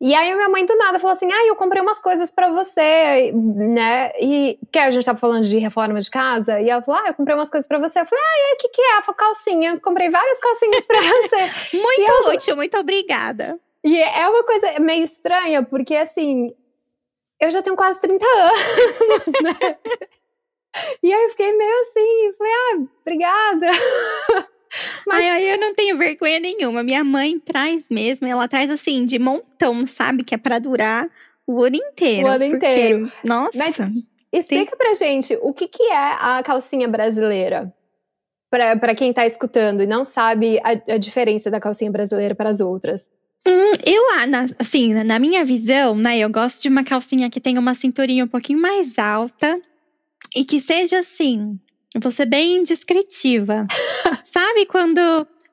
E 0.01 0.15
aí 0.15 0.31
a 0.33 0.35
minha 0.35 0.49
mãe 0.49 0.65
do 0.65 0.75
nada 0.77 0.99
falou 0.99 1.13
assim: 1.13 1.31
"Ah, 1.31 1.47
eu 1.47 1.55
comprei 1.57 1.83
umas 1.83 1.99
coisas 1.99 2.33
pra 2.33 2.49
você", 2.49 3.33
né? 3.35 4.11
E 4.19 4.59
que 4.73 4.79
a 4.79 4.91
gente 4.91 5.05
tava 5.05 5.19
falando 5.19 5.45
de 5.45 5.59
reforma 5.59 6.01
de 6.01 6.11
casa, 6.11 6.59
e 6.61 6.71
ela 6.71 6.81
falou: 6.83 7.01
"Ah, 7.05 7.09
eu 7.09 7.15
comprei 7.15 7.37
umas 7.37 7.51
coisas 7.51 7.69
pra 7.69 7.79
você". 7.79 8.01
Eu 8.01 8.07
falei: 8.07 8.25
"Ah, 8.25 8.53
e 8.53 8.55
o 8.55 8.57
que 8.59 8.69
que 8.71 8.81
é?" 8.83 8.93
Ela 8.93 9.03
falou: 9.03 9.17
"Calcinha". 9.17 9.73
Eu 9.75 9.81
comprei 9.81 10.09
várias 10.11 10.39
calcinhas 10.41 10.85
pra 10.87 10.99
você. 11.03 11.77
Muito 11.77 12.29
útil, 12.35 12.57
muito 12.57 12.79
obrigada. 12.79 13.59
E 13.85 13.99
é 14.03 14.27
uma 14.29 14.43
coisa 14.45 14.79
meio 14.81 15.05
estranha, 15.05 15.63
porque 15.63 15.95
assim, 15.97 16.55
eu 17.41 17.51
já 17.51 17.63
tenho 17.63 17.77
quase 17.77 18.01
30 18.01 18.27
anos, 18.37 19.27
né? 19.43 19.79
E 21.03 21.13
aí 21.13 21.25
eu 21.25 21.31
fiquei 21.31 21.53
meio 21.57 21.81
assim, 21.83 22.33
falei: 22.39 22.53
"Ah, 22.53 22.77
obrigada". 23.03 23.67
Mas- 25.07 25.17
Ai, 25.25 25.29
ai, 25.31 25.55
eu 25.55 25.59
não 25.59 25.75
tenho 25.75 25.97
vergonha 25.99 26.39
nenhuma. 26.41 26.83
Minha 26.83 27.03
mãe 27.05 27.39
traz 27.39 27.85
mesmo, 27.91 28.27
ela 28.27 28.47
traz 28.49 28.71
assim, 28.71 29.05
de 29.05 29.19
montão, 29.19 29.87
sabe? 29.87 30.23
Que 30.25 30.35
é 30.35 30.39
pra 30.39 30.59
durar 30.59 31.09
o 31.47 31.63
ano 31.63 31.77
inteiro. 31.77 32.29
O 32.29 32.31
ano 32.31 32.51
porque, 32.51 32.67
inteiro. 32.67 33.13
Nossa. 33.25 33.59
Mas- 33.59 33.77
Explica 34.33 34.77
pra 34.77 34.95
gente 34.95 35.37
o 35.43 35.53
que, 35.53 35.67
que 35.67 35.83
é 35.83 35.97
a 35.97 36.41
calcinha 36.45 36.87
brasileira. 36.87 37.75
Pra, 38.49 38.77
pra 38.77 38.95
quem 38.95 39.13
tá 39.13 39.27
escutando 39.27 39.83
e 39.83 39.87
não 39.87 40.05
sabe 40.05 40.59
a, 40.61 40.95
a 40.95 40.99
diferença 40.99 41.51
da 41.51 41.61
calcinha 41.61 41.91
brasileira 41.91 42.35
para 42.35 42.49
as 42.51 42.61
outras. 42.61 43.11
Hum, 43.47 43.73
eu, 43.87 44.11
ah, 44.19 44.27
na- 44.27 44.47
assim, 44.59 44.93
na 45.05 45.19
minha 45.19 45.45
visão, 45.45 45.97
né? 45.97 46.19
Eu 46.19 46.29
gosto 46.31 46.63
de 46.63 46.69
uma 46.69 46.85
calcinha 46.85 47.31
que 47.31 47.41
tenha 47.41 47.59
uma 47.61 47.75
cinturinha 47.75 48.25
um 48.25 48.29
pouquinho 48.29 48.61
mais 48.61 48.99
alta 48.99 49.61
e 50.37 50.45
que 50.45 50.61
seja 50.61 50.99
assim, 51.01 51.59
vou 51.99 52.13
ser 52.13 52.27
bem 52.27 52.63
descritiva. 52.63 53.67
Sabe 54.25 54.67
quando 54.67 55.01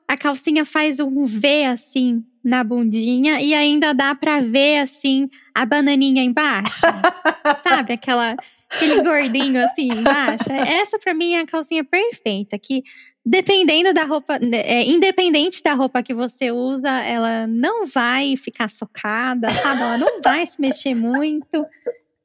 a 0.06 0.16
calcinha 0.16 0.64
faz 0.64 1.00
um 1.00 1.24
V 1.24 1.64
assim 1.64 2.24
na 2.44 2.62
bundinha 2.62 3.40
e 3.40 3.52
ainda 3.54 3.92
dá 3.92 4.14
pra 4.14 4.40
ver 4.40 4.78
assim 4.78 5.28
a 5.54 5.66
bananinha 5.66 6.22
embaixo? 6.22 6.86
Sabe 7.62 7.94
aquela 7.94 8.36
aquele 8.70 9.02
gordinho 9.02 9.64
assim 9.64 9.88
embaixo? 9.88 10.50
Essa 10.50 10.98
pra 10.98 11.14
mim 11.14 11.34
é 11.34 11.40
a 11.40 11.46
calcinha 11.46 11.84
perfeita, 11.84 12.58
que 12.58 12.82
dependendo 13.28 13.92
da 13.92 14.04
roupa, 14.04 14.38
é, 14.40 14.84
independente 14.84 15.62
da 15.62 15.74
roupa 15.74 16.02
que 16.02 16.14
você 16.14 16.50
usa, 16.50 16.88
ela 16.88 17.46
não 17.46 17.84
vai 17.84 18.36
ficar 18.36 18.70
socada, 18.70 19.50
sabe? 19.50 19.82
Ela 19.82 19.98
não 19.98 20.22
vai 20.22 20.46
se 20.46 20.58
mexer 20.58 20.94
muito. 20.94 21.66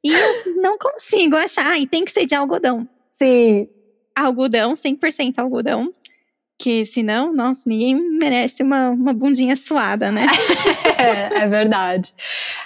E 0.02 0.12
eu 0.12 0.56
não 0.56 0.78
consigo 0.78 1.36
achar, 1.36 1.78
e 1.78 1.86
tem 1.86 2.04
que 2.04 2.10
ser 2.10 2.26
de 2.26 2.34
algodão. 2.34 2.88
Sim. 3.12 3.68
Algodão, 4.16 4.74
100% 4.74 5.38
algodão. 5.38 5.90
Que 6.56 6.86
senão, 6.86 7.32
nossa, 7.32 7.62
ninguém 7.66 7.96
merece 7.96 8.62
uma, 8.62 8.90
uma 8.90 9.12
bundinha 9.12 9.56
suada, 9.56 10.12
né? 10.12 10.26
É, 10.96 11.42
é 11.42 11.48
verdade. 11.48 12.14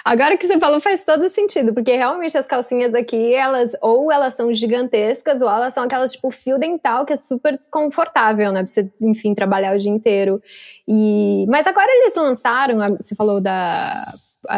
Agora 0.05 0.37
que 0.37 0.45
você 0.45 0.59
falou 0.59 0.79
faz 0.79 1.03
todo 1.03 1.27
sentido, 1.27 1.73
porque 1.73 1.95
realmente 1.95 2.37
as 2.37 2.45
calcinhas 2.45 2.93
aqui, 2.93 3.33
elas 3.33 3.71
ou 3.81 4.11
elas 4.11 4.35
são 4.35 4.53
gigantescas, 4.53 5.41
ou 5.41 5.49
elas 5.49 5.73
são 5.73 5.83
aquelas 5.83 6.11
tipo 6.11 6.29
fio 6.29 6.59
dental, 6.59 7.05
que 7.07 7.13
é 7.13 7.17
super 7.17 7.57
desconfortável, 7.57 8.51
né? 8.51 8.63
Pra 8.63 8.71
você, 8.71 8.89
enfim, 9.01 9.33
trabalhar 9.33 9.75
o 9.75 9.79
dia 9.79 9.91
inteiro. 9.91 10.41
E... 10.87 11.45
Mas 11.49 11.65
agora 11.65 11.87
eles 11.89 12.13
lançaram, 12.15 12.77
você 12.95 13.15
falou 13.15 13.41
da, 13.41 14.05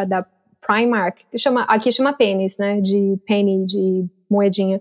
da 0.06 0.26
Primark, 0.60 1.22
que 1.30 1.38
chama, 1.38 1.62
aqui 1.62 1.90
chama 1.90 2.12
pênis, 2.12 2.58
né? 2.58 2.78
De 2.80 3.18
penny, 3.26 3.64
de 3.64 4.04
moedinha. 4.30 4.80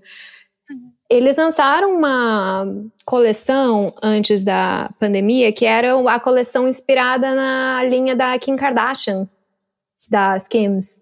Eles 1.11 1.35
lançaram 1.35 1.93
uma 1.93 2.65
coleção 3.03 3.93
antes 4.01 4.45
da 4.45 4.89
pandemia, 4.97 5.51
que 5.51 5.65
era 5.65 5.93
a 6.09 6.19
coleção 6.21 6.69
inspirada 6.69 7.35
na 7.35 7.83
linha 7.83 8.15
da 8.15 8.39
Kim 8.39 8.55
Kardashian. 8.55 9.27
da 10.09 10.37
Skims. 10.37 11.01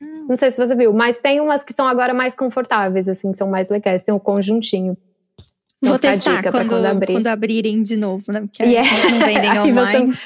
Hum. 0.00 0.26
Não 0.28 0.36
sei 0.36 0.48
se 0.48 0.64
você 0.64 0.76
viu, 0.76 0.92
mas 0.92 1.18
tem 1.18 1.40
umas 1.40 1.64
que 1.64 1.72
são 1.72 1.88
agora 1.88 2.14
mais 2.14 2.36
confortáveis, 2.36 3.08
assim, 3.08 3.32
que 3.32 3.38
são 3.38 3.48
mais 3.48 3.68
legais. 3.68 4.04
Tem 4.04 4.14
o 4.14 4.18
um 4.18 4.20
conjuntinho. 4.20 4.96
Vou 5.82 5.98
testar 5.98 6.40
quando, 6.42 6.68
quando, 6.68 6.86
abrir. 6.86 7.12
quando, 7.14 7.26
abrirem 7.26 7.82
de 7.82 7.96
novo, 7.96 8.30
né? 8.30 8.42
Porque 8.42 8.62
yeah. 8.62 8.88
não 9.10 9.26
vendem 9.26 9.50
online. 9.58 9.72
aí, 9.74 10.06
você, 10.06 10.22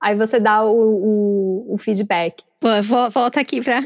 aí 0.00 0.16
você 0.16 0.40
dá 0.40 0.64
o, 0.64 0.74
o, 0.74 1.74
o 1.74 1.78
feedback. 1.78 2.42
Pô, 2.60 2.68
volta 3.10 3.40
aqui 3.40 3.60
pra 3.60 3.80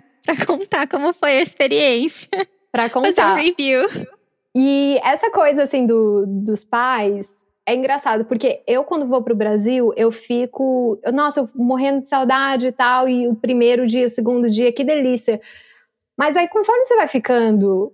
contar 0.46 0.88
como 0.88 1.12
foi 1.12 1.32
a 1.32 1.42
experiência. 1.42 2.30
Pra 2.72 2.88
contar. 2.88 3.12
Fazer 3.12 3.32
um 3.32 3.44
review. 3.44 3.86
E 4.54 4.98
essa 5.04 5.30
coisa, 5.30 5.62
assim, 5.62 5.86
do, 5.86 6.24
dos 6.26 6.64
pais, 6.64 7.30
é 7.66 7.74
engraçado, 7.74 8.24
porque 8.24 8.62
eu, 8.66 8.82
quando 8.84 9.06
vou 9.06 9.22
pro 9.22 9.34
Brasil, 9.34 9.92
eu 9.96 10.10
fico. 10.10 10.98
Eu, 11.02 11.12
nossa, 11.12 11.40
eu 11.40 11.48
morrendo 11.54 12.02
de 12.02 12.08
saudade 12.08 12.66
e 12.68 12.72
tal, 12.72 13.08
e 13.08 13.28
o 13.28 13.34
primeiro 13.34 13.86
dia, 13.86 14.06
o 14.06 14.10
segundo 14.10 14.50
dia, 14.50 14.72
que 14.72 14.82
delícia. 14.82 15.40
Mas 16.18 16.36
aí, 16.36 16.48
conforme 16.48 16.84
você 16.84 16.96
vai 16.96 17.08
ficando 17.08 17.92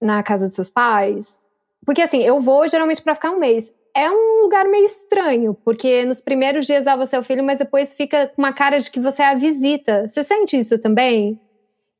na 0.00 0.22
casa 0.22 0.46
dos 0.46 0.54
seus 0.54 0.70
pais, 0.70 1.40
porque 1.84 2.02
assim, 2.02 2.22
eu 2.22 2.40
vou 2.40 2.66
geralmente 2.68 3.02
para 3.02 3.14
ficar 3.14 3.30
um 3.30 3.38
mês. 3.38 3.72
É 3.96 4.10
um 4.10 4.42
lugar 4.42 4.66
meio 4.66 4.86
estranho, 4.86 5.54
porque 5.64 6.04
nos 6.04 6.20
primeiros 6.20 6.66
dias 6.66 6.84
dá 6.84 6.96
você 6.96 7.16
o 7.16 7.22
filho, 7.22 7.44
mas 7.44 7.60
depois 7.60 7.94
fica 7.94 8.28
com 8.28 8.42
uma 8.42 8.52
cara 8.52 8.78
de 8.78 8.90
que 8.90 8.98
você 8.98 9.22
é 9.22 9.26
a 9.26 9.34
visita. 9.34 10.08
Você 10.08 10.22
sente 10.24 10.58
isso 10.58 10.78
também? 10.80 11.40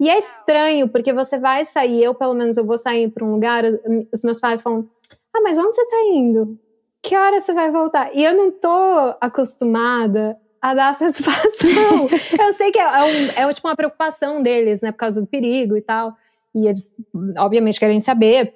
E 0.04 0.08
é 0.10 0.18
estranho, 0.18 0.86
porque 0.86 1.14
você 1.14 1.38
vai 1.38 1.64
sair, 1.64 2.04
eu 2.04 2.14
pelo 2.14 2.34
menos 2.34 2.58
eu 2.58 2.66
vou 2.66 2.76
sair 2.76 3.08
para 3.08 3.24
um 3.24 3.30
lugar, 3.32 3.64
os 4.12 4.22
meus 4.22 4.38
pais 4.38 4.60
falam: 4.60 4.86
"Ah, 5.34 5.40
mas 5.40 5.56
onde 5.56 5.74
você 5.74 5.86
tá 5.86 6.02
indo? 6.12 6.58
Que 7.02 7.16
hora 7.16 7.40
você 7.40 7.54
vai 7.54 7.70
voltar?" 7.70 8.14
E 8.14 8.22
eu 8.22 8.34
não 8.34 8.50
tô 8.50 9.16
acostumada 9.18 10.36
a 10.60 10.74
dar 10.74 10.92
satisfação. 10.94 12.06
eu 12.38 12.52
sei 12.52 12.70
que 12.70 12.78
é, 12.78 12.82
é, 12.82 13.02
um, 13.02 13.48
é 13.48 13.52
tipo 13.54 13.66
uma 13.66 13.74
preocupação 13.74 14.42
deles, 14.42 14.82
né, 14.82 14.92
por 14.92 14.98
causa 14.98 15.22
do 15.22 15.26
perigo 15.26 15.74
e 15.74 15.80
tal. 15.80 16.14
E 16.54 16.66
eles, 16.66 16.92
obviamente, 17.38 17.80
querem 17.80 17.98
saber. 17.98 18.52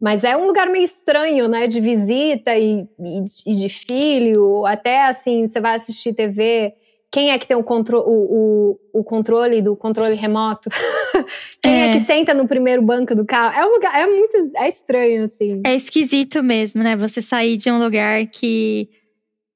Mas 0.00 0.24
é 0.24 0.34
um 0.34 0.46
lugar 0.46 0.70
meio 0.70 0.84
estranho, 0.84 1.46
né? 1.46 1.66
De 1.66 1.78
visita 1.78 2.56
e, 2.56 2.88
e, 2.98 3.52
e 3.52 3.54
de 3.54 3.68
filho. 3.68 4.64
Até 4.64 5.04
assim, 5.04 5.46
você 5.46 5.60
vai 5.60 5.74
assistir 5.74 6.14
TV 6.14 6.74
quem 7.10 7.30
é 7.30 7.38
que 7.38 7.46
tem 7.46 7.56
o, 7.56 7.62
contro 7.62 8.00
o, 8.00 8.72
o, 8.92 9.00
o 9.00 9.04
controle 9.04 9.62
do 9.62 9.76
controle 9.76 10.14
remoto? 10.16 10.68
Quem 11.62 11.82
é. 11.82 11.90
é. 11.90 11.92
que 11.92 12.00
senta 12.00 12.34
no 12.34 12.48
primeiro 12.48 12.82
banco 12.82 13.14
do 13.14 13.24
carro? 13.24 13.56
É 13.56 13.64
um 13.64 13.74
lugar, 13.74 14.00
é 14.00 14.06
muito, 14.06 14.50
é 14.56 14.68
estranho, 14.68 15.24
assim. 15.24 15.62
É 15.64 15.74
esquisito 15.74 16.42
mesmo, 16.42 16.82
né? 16.82 16.96
Você 16.96 17.22
sair 17.22 17.56
de 17.56 17.70
um 17.70 17.78
lugar 17.78 18.26
que, 18.26 18.88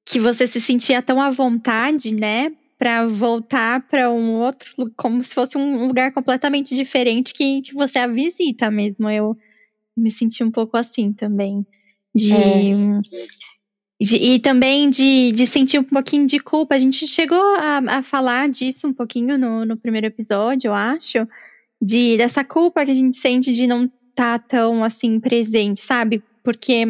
que 0.05 0.19
você 0.19 0.47
se 0.47 0.61
sentia 0.61 1.01
tão 1.01 1.21
à 1.21 1.29
vontade, 1.29 2.15
né? 2.15 2.51
Pra 2.77 3.05
voltar 3.05 3.85
para 3.89 4.09
um 4.09 4.35
outro, 4.35 4.73
como 4.95 5.21
se 5.21 5.35
fosse 5.35 5.57
um 5.57 5.85
lugar 5.85 6.13
completamente 6.13 6.73
diferente 6.73 7.33
que, 7.33 7.61
que 7.61 7.73
você 7.73 7.99
a 7.99 8.07
visita 8.07 8.71
mesmo. 8.71 9.09
Eu 9.09 9.35
me 9.97 10.09
senti 10.09 10.45
um 10.45 10.51
pouco 10.51 10.77
assim 10.77 11.11
também. 11.11 11.65
De. 12.15 12.33
É 12.33 12.61
e 13.99 14.39
também 14.39 14.89
de, 14.89 15.31
de 15.33 15.45
sentir 15.45 15.77
um 15.77 15.83
pouquinho 15.83 16.25
de 16.25 16.39
culpa. 16.39 16.75
A 16.75 16.79
gente 16.79 17.05
chegou 17.05 17.43
a, 17.55 17.79
a 17.97 18.03
falar 18.03 18.47
disso 18.47 18.87
um 18.87 18.93
pouquinho 18.93 19.37
no, 19.37 19.65
no 19.65 19.75
primeiro 19.75 20.07
episódio, 20.07 20.69
eu 20.69 20.73
acho. 20.73 21.27
De, 21.81 22.17
dessa 22.17 22.43
culpa 22.43 22.85
que 22.85 22.91
a 22.91 22.95
gente 22.95 23.17
sente 23.17 23.53
de 23.53 23.67
não 23.67 23.85
estar 23.85 24.39
tá 24.39 24.39
tão 24.39 24.83
assim 24.83 25.19
presente, 25.19 25.81
sabe? 25.81 26.23
Porque 26.43 26.85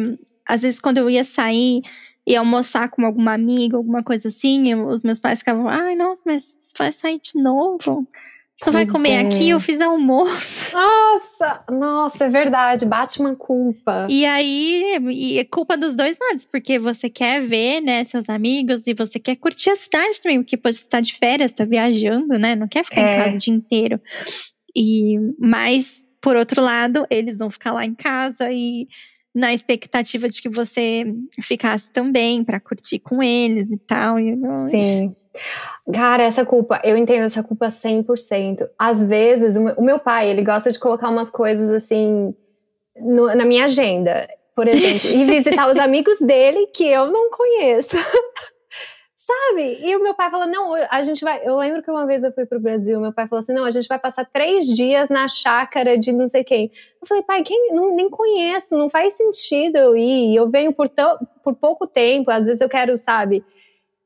às 0.46 0.62
vezes 0.62 0.80
quando 0.80 0.98
eu 0.98 1.10
ia 1.10 1.24
sair 1.24 1.82
e 2.26 2.36
almoçar 2.36 2.88
com 2.88 3.04
alguma 3.04 3.32
amiga, 3.34 3.76
alguma 3.76 4.02
coisa 4.04 4.28
assim, 4.28 4.72
os 4.74 5.02
meus 5.02 5.18
pais 5.18 5.40
ficavam, 5.40 5.68
ai, 5.68 5.96
nossa, 5.96 6.22
mas 6.24 6.56
você 6.58 6.72
vai 6.78 6.92
sair 6.92 7.20
de 7.20 7.42
novo? 7.42 8.06
Você 8.60 8.70
vai 8.70 8.86
comer 8.86 9.12
é. 9.12 9.20
aqui, 9.20 9.48
eu 9.48 9.58
fiz 9.58 9.80
almoço. 9.80 10.70
Nossa, 10.76 11.64
nossa, 11.70 12.24
é 12.24 12.28
verdade, 12.28 12.84
bate 12.84 13.18
uma 13.18 13.34
culpa. 13.34 14.06
E 14.10 14.26
aí, 14.26 14.98
e 15.10 15.38
é 15.38 15.44
culpa 15.44 15.78
dos 15.78 15.94
dois 15.94 16.16
lados, 16.20 16.44
porque 16.44 16.78
você 16.78 17.08
quer 17.08 17.40
ver, 17.40 17.80
né, 17.80 18.04
seus 18.04 18.28
amigos 18.28 18.86
e 18.86 18.92
você 18.92 19.18
quer 19.18 19.36
curtir 19.36 19.70
a 19.70 19.76
cidade 19.76 20.20
também, 20.20 20.42
porque 20.42 20.58
você 20.62 20.86
tá 20.86 21.00
de 21.00 21.14
férias, 21.14 21.54
tá 21.54 21.64
viajando, 21.64 22.38
né, 22.38 22.54
não 22.54 22.68
quer 22.68 22.84
ficar 22.84 23.00
é. 23.00 23.14
em 23.14 23.24
casa 23.24 23.36
o 23.36 23.38
dia 23.38 23.54
inteiro. 23.54 24.00
E, 24.76 25.16
mas, 25.38 26.04
por 26.20 26.36
outro 26.36 26.60
lado, 26.62 27.06
eles 27.10 27.38
vão 27.38 27.50
ficar 27.50 27.72
lá 27.72 27.84
em 27.84 27.94
casa 27.94 28.52
e 28.52 28.86
na 29.34 29.54
expectativa 29.54 30.28
de 30.28 30.42
que 30.42 30.48
você 30.48 31.04
ficasse 31.40 31.90
também 31.90 32.44
para 32.44 32.60
curtir 32.60 32.98
com 32.98 33.22
eles 33.22 33.70
e 33.70 33.78
tal. 33.78 34.18
E, 34.18 34.36
Sim. 34.70 35.16
Cara, 35.92 36.24
essa 36.24 36.44
culpa, 36.44 36.80
eu 36.84 36.96
entendo 36.96 37.24
essa 37.24 37.42
culpa 37.42 37.68
100%. 37.68 38.68
Às 38.78 39.04
vezes, 39.04 39.56
o 39.56 39.82
meu 39.82 39.98
pai, 39.98 40.28
ele 40.28 40.42
gosta 40.42 40.70
de 40.70 40.78
colocar 40.78 41.08
umas 41.08 41.30
coisas 41.30 41.70
assim 41.70 42.34
no, 42.96 43.34
na 43.34 43.44
minha 43.44 43.64
agenda, 43.64 44.28
por 44.54 44.68
exemplo, 44.68 45.08
e 45.10 45.24
visitar 45.24 45.70
os 45.70 45.78
amigos 45.78 46.18
dele 46.20 46.66
que 46.68 46.84
eu 46.84 47.10
não 47.10 47.30
conheço. 47.30 47.96
Sabe? 49.16 49.78
E 49.80 49.94
o 49.94 50.02
meu 50.02 50.14
pai 50.14 50.28
falou: 50.28 50.46
não, 50.46 50.74
a 50.74 51.02
gente 51.04 51.22
vai. 51.22 51.40
Eu 51.46 51.56
lembro 51.56 51.82
que 51.82 51.90
uma 51.90 52.04
vez 52.04 52.24
eu 52.24 52.32
fui 52.32 52.46
pro 52.46 52.58
Brasil, 52.58 53.00
meu 53.00 53.12
pai 53.12 53.28
falou 53.28 53.40
assim: 53.40 53.52
não, 53.52 53.64
a 53.64 53.70
gente 53.70 53.86
vai 53.86 53.98
passar 53.98 54.24
três 54.24 54.66
dias 54.66 55.08
na 55.08 55.28
chácara 55.28 55.96
de 55.96 56.10
não 56.10 56.28
sei 56.28 56.42
quem. 56.42 56.72
Eu 57.00 57.06
falei, 57.06 57.22
pai, 57.22 57.44
quem 57.44 57.72
não, 57.72 57.94
nem 57.94 58.10
conheço, 58.10 58.76
não 58.76 58.90
faz 58.90 59.14
sentido 59.14 59.76
eu 59.76 59.96
ir. 59.96 60.34
Eu 60.34 60.50
venho 60.50 60.72
por, 60.72 60.88
tão, 60.88 61.16
por 61.44 61.54
pouco 61.54 61.86
tempo, 61.86 62.30
às 62.30 62.46
vezes 62.46 62.60
eu 62.60 62.68
quero, 62.68 62.98
sabe? 62.98 63.44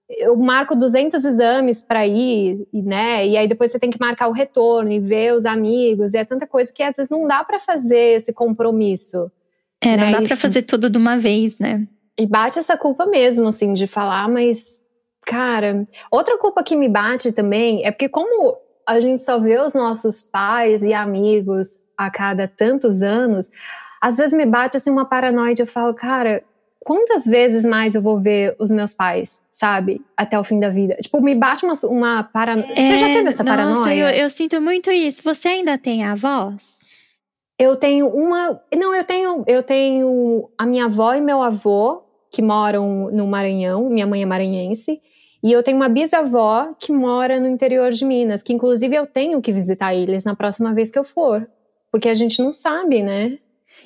Eu 0.09 0.37
marco 0.37 0.77
200 0.77 1.25
exames 1.25 1.81
para 1.81 2.07
ir, 2.07 2.67
né? 2.73 3.27
E 3.27 3.37
aí 3.37 3.49
depois 3.49 3.73
você 3.73 3.79
tem 3.79 3.91
que 3.91 4.01
marcar 4.01 4.29
o 4.29 4.33
retorno 4.33 4.93
e 4.93 5.01
ver 5.01 5.35
os 5.35 5.45
amigos, 5.45 6.15
e 6.15 6.19
é 6.19 6.25
tanta 6.25 6.47
coisa 6.47 6.73
que 6.73 6.83
às 6.83 6.97
vezes 6.97 7.11
não 7.11 7.27
dá 7.27 7.43
para 7.43 7.59
fazer 7.59 8.17
esse 8.17 8.33
compromisso. 8.33 9.31
É, 9.81 9.97
não 9.97 10.07
né? 10.07 10.13
dá 10.13 10.23
para 10.23 10.37
fazer 10.37 10.63
tudo 10.63 10.91
de 10.91 10.99
uma 10.99 11.17
vez, 11.17 11.59
né? 11.59 11.87
E 12.19 12.27
bate 12.27 12.59
essa 12.59 12.77
culpa 12.77 13.07
mesmo, 13.07 13.49
assim, 13.49 13.75
de 13.75 13.87
falar, 13.87 14.29
mas, 14.29 14.81
cara, 15.27 15.87
outra 16.11 16.39
culpa 16.39 16.63
que 16.63 16.77
me 16.77 16.89
bate 16.89 17.33
também 17.33 17.85
é 17.85 17.91
porque, 17.91 18.09
como 18.09 18.57
a 18.87 19.01
gente 19.01 19.25
só 19.25 19.39
vê 19.39 19.59
os 19.59 19.75
nossos 19.75 20.23
pais 20.23 20.83
e 20.83 20.93
amigos 20.93 21.79
a 21.97 22.11
cada 22.11 22.47
tantos 22.47 23.03
anos, 23.03 23.49
às 24.01 24.19
vezes 24.19 24.37
me 24.37 24.45
bate 24.45 24.77
assim 24.77 24.91
uma 24.91 25.07
paranoia, 25.07 25.55
eu 25.59 25.67
falo, 25.67 25.95
cara, 25.95 26.43
quantas 26.85 27.25
vezes 27.25 27.65
mais 27.65 27.95
eu 27.95 28.03
vou 28.03 28.21
ver 28.21 28.55
os 28.59 28.71
meus 28.71 28.93
pais, 28.93 29.41
sabe? 29.51 30.01
Até 30.17 30.39
o 30.39 30.45
fim 30.45 30.61
da 30.61 30.69
vida. 30.69 30.95
Tipo, 31.01 31.21
me 31.21 31.35
bate 31.35 31.65
uma, 31.65 31.75
uma 31.85 32.23
paranoia. 32.23 32.73
É, 32.73 32.75
Você 32.75 32.97
já 32.99 33.07
teve 33.07 33.29
essa 33.29 33.43
nossa, 33.43 33.57
paranoia? 33.57 34.15
Eu, 34.15 34.25
eu 34.25 34.31
sinto 34.31 34.61
muito 34.61 34.91
isso. 34.91 35.23
Você 35.25 35.49
ainda 35.49 35.79
tem 35.79 36.05
avós? 36.05 36.79
Eu 37.59 37.77
tenho 37.77 38.09
uma. 38.09 38.61
Não, 38.77 38.95
eu 38.95 39.05
tenho, 39.05 39.45
eu 39.47 39.63
tenho 39.63 40.51
a 40.59 40.67
minha 40.67 40.85
avó 40.85 41.15
e 41.15 41.21
meu 41.21 41.43
avô, 41.43 42.03
que 42.31 42.43
moram 42.43 43.11
no 43.11 43.27
Maranhão. 43.27 43.89
Minha 43.89 44.07
mãe 44.07 44.23
é 44.23 44.27
maranhense. 44.27 45.01
E 45.43 45.53
eu 45.53 45.63
tenho 45.63 45.77
uma 45.77 45.89
bisavó 45.89 46.75
que 46.79 46.91
mora 46.91 47.39
no 47.39 47.47
interior 47.47 47.91
de 47.91 48.05
Minas, 48.05 48.43
que 48.43 48.53
inclusive 48.53 48.97
eu 48.97 49.07
tenho 49.07 49.43
que 49.43 49.53
visitar 49.53 49.95
eles 49.95 50.25
na 50.25 50.35
próxima 50.35 50.73
vez 50.73 50.91
que 50.91 50.99
eu 50.99 51.05
for. 51.05 51.47
Porque 51.93 52.09
a 52.09 52.15
gente 52.15 52.43
não 52.43 52.55
sabe, 52.55 53.03
né? 53.03 53.39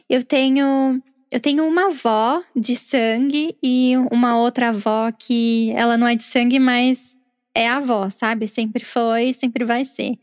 Eu 0.09 0.25
tenho 0.25 1.03
eu 1.31 1.41
tenho 1.41 1.67
uma 1.67 1.87
avó 1.87 2.43
de 2.57 2.75
sangue 2.75 3.57
e 3.63 3.95
uma 4.11 4.39
outra 4.39 4.69
avó 4.69 5.13
que 5.13 5.71
ela 5.73 5.97
não 5.97 6.07
é 6.07 6.15
de 6.15 6.23
sangue, 6.23 6.59
mas 6.59 7.17
é 7.55 7.69
avó, 7.69 8.09
sabe? 8.09 8.49
Sempre 8.49 8.85
foi, 8.85 9.33
sempre 9.33 9.65
vai 9.65 9.85
ser. 9.85 10.19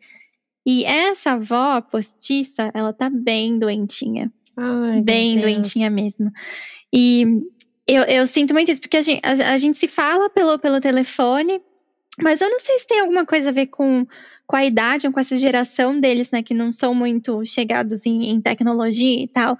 E 0.65 0.83
essa 0.83 1.31
avó 1.31 1.79
postiça, 1.81 2.71
ela 2.73 2.91
tá 2.91 3.09
bem 3.09 3.59
doentinha. 3.59 4.31
Ai, 4.57 5.01
bem 5.01 5.39
doentinha 5.39 5.89
mesmo. 5.89 6.31
E 6.91 7.43
eu, 7.87 8.03
eu 8.03 8.25
sinto 8.25 8.53
muito 8.53 8.71
isso, 8.71 8.81
porque 8.81 8.97
a 8.97 9.01
gente, 9.01 9.21
a, 9.23 9.53
a 9.53 9.57
gente 9.57 9.77
se 9.77 9.87
fala 9.87 10.29
pelo, 10.29 10.57
pelo 10.57 10.81
telefone, 10.81 11.61
mas 12.19 12.41
eu 12.41 12.49
não 12.49 12.59
sei 12.59 12.79
se 12.79 12.87
tem 12.87 13.01
alguma 13.01 13.25
coisa 13.25 13.49
a 13.49 13.51
ver 13.51 13.67
com, 13.67 14.07
com 14.47 14.55
a 14.55 14.65
idade 14.65 15.05
ou 15.05 15.13
com 15.13 15.19
essa 15.19 15.37
geração 15.37 15.99
deles, 15.99 16.31
né? 16.31 16.41
Que 16.41 16.53
não 16.53 16.73
são 16.73 16.95
muito 16.95 17.45
chegados 17.45 18.05
em, 18.05 18.31
em 18.31 18.41
tecnologia 18.41 19.23
e 19.23 19.27
tal. 19.27 19.55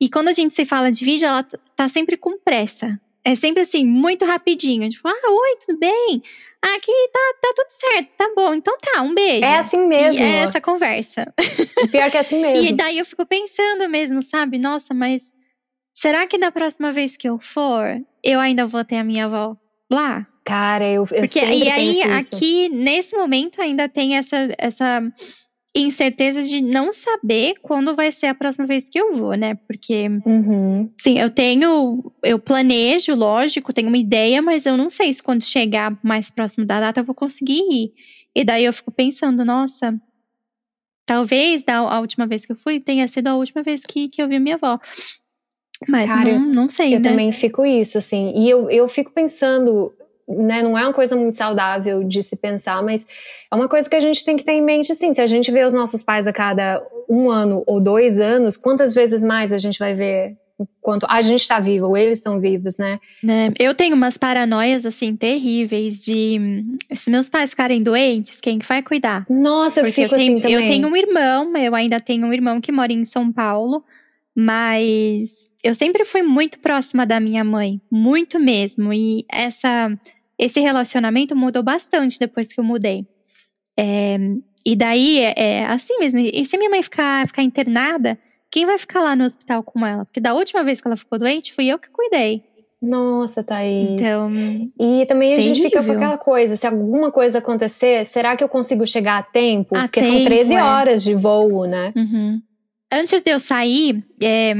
E 0.00 0.08
quando 0.08 0.28
a 0.28 0.32
gente 0.32 0.54
se 0.54 0.64
fala 0.64 0.90
de 0.90 1.04
vídeo, 1.04 1.26
ela 1.26 1.42
tá 1.76 1.88
sempre 1.88 2.16
com 2.16 2.38
pressa. 2.38 2.98
É 3.22 3.34
sempre 3.34 3.62
assim, 3.62 3.84
muito 3.84 4.24
rapidinho. 4.24 4.88
Tipo, 4.88 5.08
ah, 5.08 5.12
oi, 5.12 5.56
tudo 5.66 5.78
bem? 5.78 6.22
Ah, 6.62 6.74
aqui 6.74 6.92
tá, 7.12 7.20
tá 7.42 7.52
tudo 7.54 7.68
certo, 7.68 8.08
tá 8.16 8.32
bom. 8.34 8.54
Então 8.54 8.76
tá, 8.80 9.02
um 9.02 9.14
beijo. 9.14 9.44
É 9.44 9.58
assim 9.58 9.86
mesmo. 9.86 10.18
E 10.18 10.24
é 10.24 10.36
essa 10.36 10.60
conversa. 10.60 11.32
Pior 11.90 12.10
que 12.10 12.16
é 12.16 12.20
assim 12.20 12.40
mesmo. 12.42 12.64
e 12.64 12.72
daí 12.72 12.98
eu 12.98 13.04
fico 13.04 13.26
pensando 13.26 13.88
mesmo, 13.90 14.22
sabe? 14.22 14.58
Nossa, 14.58 14.94
mas 14.94 15.34
será 15.92 16.26
que 16.26 16.38
da 16.38 16.50
próxima 16.50 16.92
vez 16.92 17.18
que 17.18 17.28
eu 17.28 17.38
for, 17.38 18.00
eu 18.24 18.40
ainda 18.40 18.66
vou 18.66 18.82
ter 18.84 18.96
a 18.96 19.04
minha 19.04 19.26
avó 19.26 19.54
lá? 19.90 20.26
Cara, 20.42 20.88
eu, 20.88 21.02
eu 21.02 21.06
Porque, 21.06 21.26
sempre 21.40 21.58
E 21.58 21.70
aí, 21.70 22.02
aqui, 22.02 22.68
nesse 22.70 23.14
momento, 23.14 23.60
ainda 23.60 23.86
tem 23.86 24.16
essa, 24.16 24.48
essa 24.58 25.02
incerteza 25.74 26.42
de 26.42 26.60
não 26.60 26.92
saber 26.92 27.54
quando 27.62 27.94
vai 27.94 28.10
ser 28.10 28.26
a 28.26 28.34
próxima 28.34 28.66
vez 28.66 28.88
que 28.88 28.98
eu 28.98 29.12
vou, 29.12 29.34
né? 29.34 29.54
Porque, 29.54 30.08
uhum. 30.26 30.90
sim, 31.00 31.18
eu 31.18 31.30
tenho, 31.30 32.12
eu 32.22 32.38
planejo, 32.38 33.14
lógico, 33.14 33.72
tenho 33.72 33.88
uma 33.88 33.98
ideia, 33.98 34.42
mas 34.42 34.66
eu 34.66 34.76
não 34.76 34.90
sei 34.90 35.12
se 35.12 35.22
quando 35.22 35.44
chegar 35.44 35.96
mais 36.02 36.30
próximo 36.30 36.64
da 36.64 36.80
data 36.80 37.00
eu 37.00 37.04
vou 37.04 37.14
conseguir 37.14 37.62
ir. 37.70 37.92
E 38.34 38.44
daí 38.44 38.64
eu 38.64 38.72
fico 38.72 38.90
pensando, 38.90 39.44
nossa, 39.44 39.94
talvez 41.06 41.64
da, 41.64 41.78
a 41.78 42.00
última 42.00 42.26
vez 42.26 42.44
que 42.44 42.52
eu 42.52 42.56
fui 42.56 42.80
tenha 42.80 43.06
sido 43.08 43.28
a 43.28 43.36
última 43.36 43.62
vez 43.62 43.82
que, 43.82 44.08
que 44.08 44.22
eu 44.22 44.28
vi 44.28 44.38
minha 44.38 44.56
avó. 44.56 44.78
Mas 45.88 46.06
Cara, 46.06 46.38
não, 46.38 46.46
não 46.46 46.68
sei, 46.68 46.94
eu 46.94 47.00
né? 47.00 47.10
também 47.10 47.32
fico 47.32 47.64
isso, 47.64 47.96
assim. 47.96 48.32
E 48.36 48.50
eu, 48.50 48.68
eu 48.70 48.88
fico 48.88 49.12
pensando, 49.12 49.92
né, 50.30 50.62
não 50.62 50.78
é 50.78 50.84
uma 50.84 50.92
coisa 50.92 51.16
muito 51.16 51.36
saudável 51.36 52.04
de 52.04 52.22
se 52.22 52.36
pensar, 52.36 52.82
mas 52.82 53.04
é 53.50 53.54
uma 53.54 53.68
coisa 53.68 53.88
que 53.88 53.96
a 53.96 54.00
gente 54.00 54.24
tem 54.24 54.36
que 54.36 54.44
ter 54.44 54.52
em 54.52 54.62
mente, 54.62 54.92
assim, 54.92 55.12
se 55.12 55.20
a 55.20 55.26
gente 55.26 55.50
vê 55.50 55.64
os 55.64 55.74
nossos 55.74 56.02
pais 56.02 56.26
a 56.26 56.32
cada 56.32 56.82
um 57.08 57.28
ano 57.28 57.64
ou 57.66 57.80
dois 57.80 58.20
anos, 58.20 58.56
quantas 58.56 58.94
vezes 58.94 59.22
mais 59.22 59.52
a 59.52 59.58
gente 59.58 59.78
vai 59.78 59.94
ver 59.94 60.36
enquanto 60.60 61.06
a 61.08 61.22
gente 61.22 61.40
está 61.40 61.58
vivo 61.58 61.86
ou 61.86 61.96
eles 61.96 62.18
estão 62.18 62.38
vivos, 62.38 62.76
né? 62.76 63.00
né? 63.22 63.50
Eu 63.58 63.74
tenho 63.74 63.96
umas 63.96 64.16
paranoias, 64.16 64.84
assim, 64.84 65.16
terríveis 65.16 66.04
de 66.04 66.64
se 66.92 67.10
meus 67.10 67.28
pais 67.28 67.50
ficarem 67.50 67.82
doentes, 67.82 68.38
quem 68.40 68.58
que 68.58 68.66
vai 68.66 68.82
cuidar? 68.82 69.26
Nossa, 69.28 69.80
eu 69.80 69.84
Porque 69.84 70.02
fico 70.02 70.14
eu 70.14 70.18
tenho, 70.18 70.32
assim 70.34 70.42
também. 70.42 70.66
Eu 70.66 70.70
tenho 70.70 70.88
um 70.88 70.96
irmão, 70.96 71.56
eu 71.56 71.74
ainda 71.74 71.98
tenho 71.98 72.26
um 72.26 72.32
irmão 72.32 72.60
que 72.60 72.70
mora 72.70 72.92
em 72.92 73.04
São 73.04 73.32
Paulo, 73.32 73.82
mas 74.34 75.48
eu 75.64 75.74
sempre 75.74 76.04
fui 76.04 76.22
muito 76.22 76.58
próxima 76.58 77.06
da 77.06 77.20
minha 77.20 77.44
mãe, 77.44 77.80
muito 77.90 78.38
mesmo, 78.38 78.92
e 78.92 79.24
essa 79.30 79.90
esse 80.40 80.58
relacionamento 80.58 81.36
mudou 81.36 81.62
bastante 81.62 82.18
depois 82.18 82.50
que 82.50 82.58
eu 82.58 82.64
mudei. 82.64 83.06
É, 83.78 84.16
e 84.64 84.74
daí, 84.74 85.18
é, 85.18 85.34
é, 85.36 85.66
assim 85.66 85.98
mesmo. 85.98 86.18
E 86.18 86.44
se 86.44 86.56
minha 86.56 86.70
mãe 86.70 86.82
ficar, 86.82 87.26
ficar 87.26 87.42
internada, 87.42 88.18
quem 88.50 88.64
vai 88.64 88.78
ficar 88.78 89.02
lá 89.02 89.14
no 89.14 89.24
hospital 89.24 89.62
com 89.62 89.84
ela? 89.84 90.06
Porque 90.06 90.20
da 90.20 90.32
última 90.32 90.64
vez 90.64 90.80
que 90.80 90.88
ela 90.88 90.96
ficou 90.96 91.18
doente, 91.18 91.52
fui 91.52 91.66
eu 91.66 91.78
que 91.78 91.90
cuidei. 91.90 92.42
Nossa, 92.80 93.44
Thaís. 93.44 93.90
Então. 93.90 94.32
E 94.78 95.04
também 95.04 95.34
a 95.34 95.36
terrível. 95.36 95.54
gente 95.54 95.62
fica 95.62 95.84
com 95.84 95.92
aquela 95.92 96.16
coisa: 96.16 96.56
se 96.56 96.66
alguma 96.66 97.12
coisa 97.12 97.38
acontecer, 97.38 98.06
será 98.06 98.34
que 98.34 98.42
eu 98.42 98.48
consigo 98.48 98.86
chegar 98.86 99.18
a 99.18 99.22
tempo? 99.22 99.76
A 99.76 99.82
Porque 99.82 100.00
tempo, 100.00 100.14
são 100.14 100.24
13 100.24 100.54
é. 100.54 100.62
horas 100.62 101.02
de 101.02 101.14
voo, 101.14 101.66
né? 101.66 101.92
Uhum. 101.94 102.40
Antes 102.90 103.20
de 103.20 103.30
eu 103.30 103.38
sair, 103.38 104.02
é, 104.22 104.54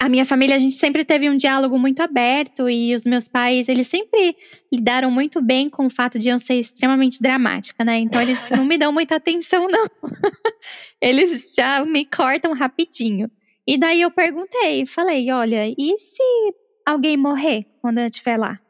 a 0.00 0.08
minha 0.08 0.24
família, 0.24 0.56
a 0.56 0.58
gente 0.58 0.76
sempre 0.76 1.04
teve 1.04 1.30
um 1.30 1.36
diálogo 1.36 1.78
muito 1.78 2.00
aberto 2.00 2.68
e 2.68 2.94
os 2.94 3.06
meus 3.06 3.28
pais, 3.28 3.68
eles 3.68 3.86
sempre 3.86 4.36
lidaram 4.72 5.10
muito 5.10 5.40
bem 5.40 5.70
com 5.70 5.86
o 5.86 5.90
fato 5.90 6.18
de 6.18 6.28
eu 6.28 6.38
ser 6.38 6.56
extremamente 6.56 7.22
dramática, 7.22 7.84
né? 7.84 7.98
Então 7.98 8.20
eles 8.20 8.50
não 8.50 8.64
me 8.64 8.76
dão 8.76 8.92
muita 8.92 9.16
atenção, 9.16 9.66
não. 9.68 9.86
eles 11.00 11.54
já 11.56 11.84
me 11.84 12.04
cortam 12.04 12.52
rapidinho. 12.52 13.30
E 13.66 13.78
daí 13.78 14.02
eu 14.02 14.10
perguntei, 14.10 14.84
falei, 14.84 15.30
olha, 15.30 15.66
e 15.66 15.96
se 15.96 16.54
alguém 16.84 17.16
morrer 17.16 17.62
quando 17.80 17.98
eu 17.98 18.06
estiver 18.06 18.36
lá? 18.36 18.60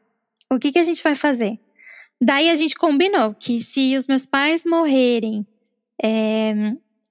O 0.49 0.57
que, 0.57 0.71
que 0.71 0.79
a 0.79 0.83
gente 0.83 1.03
vai 1.03 1.15
fazer? 1.15 1.59
Daí 2.21 2.49
a 2.49 2.55
gente 2.55 2.75
combinou 2.75 3.33
que 3.33 3.59
se 3.59 3.97
os 3.97 4.07
meus 4.07 4.25
pais 4.25 4.63
morrerem, 4.63 5.45
é, 6.01 6.53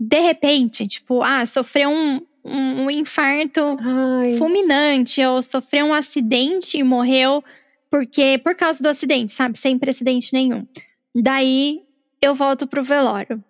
de 0.01 0.21
repente, 0.21 0.87
tipo, 0.87 1.23
ah, 1.23 1.45
sofreu 1.45 1.91
um, 1.91 2.21
um, 2.45 2.84
um 2.84 2.90
infarto 2.90 3.61
Ai. 3.80 4.36
fulminante 4.36 5.24
ou 5.24 5.42
sofreu 5.42 5.86
um 5.86 5.95
acidente 5.95 6.78
e 6.78 6.84
morreu 6.84 7.42
porque 7.90 8.38
por 8.38 8.55
causa 8.57 8.82
do 8.82 8.88
acidente, 8.88 9.32
sabe, 9.32 9.57
sem 9.57 9.78
precedente 9.78 10.32
nenhum. 10.32 10.66
Daí 11.14 11.82
eu 12.20 12.34
volto 12.34 12.66
pro 12.66 12.82
velório. 12.82 13.42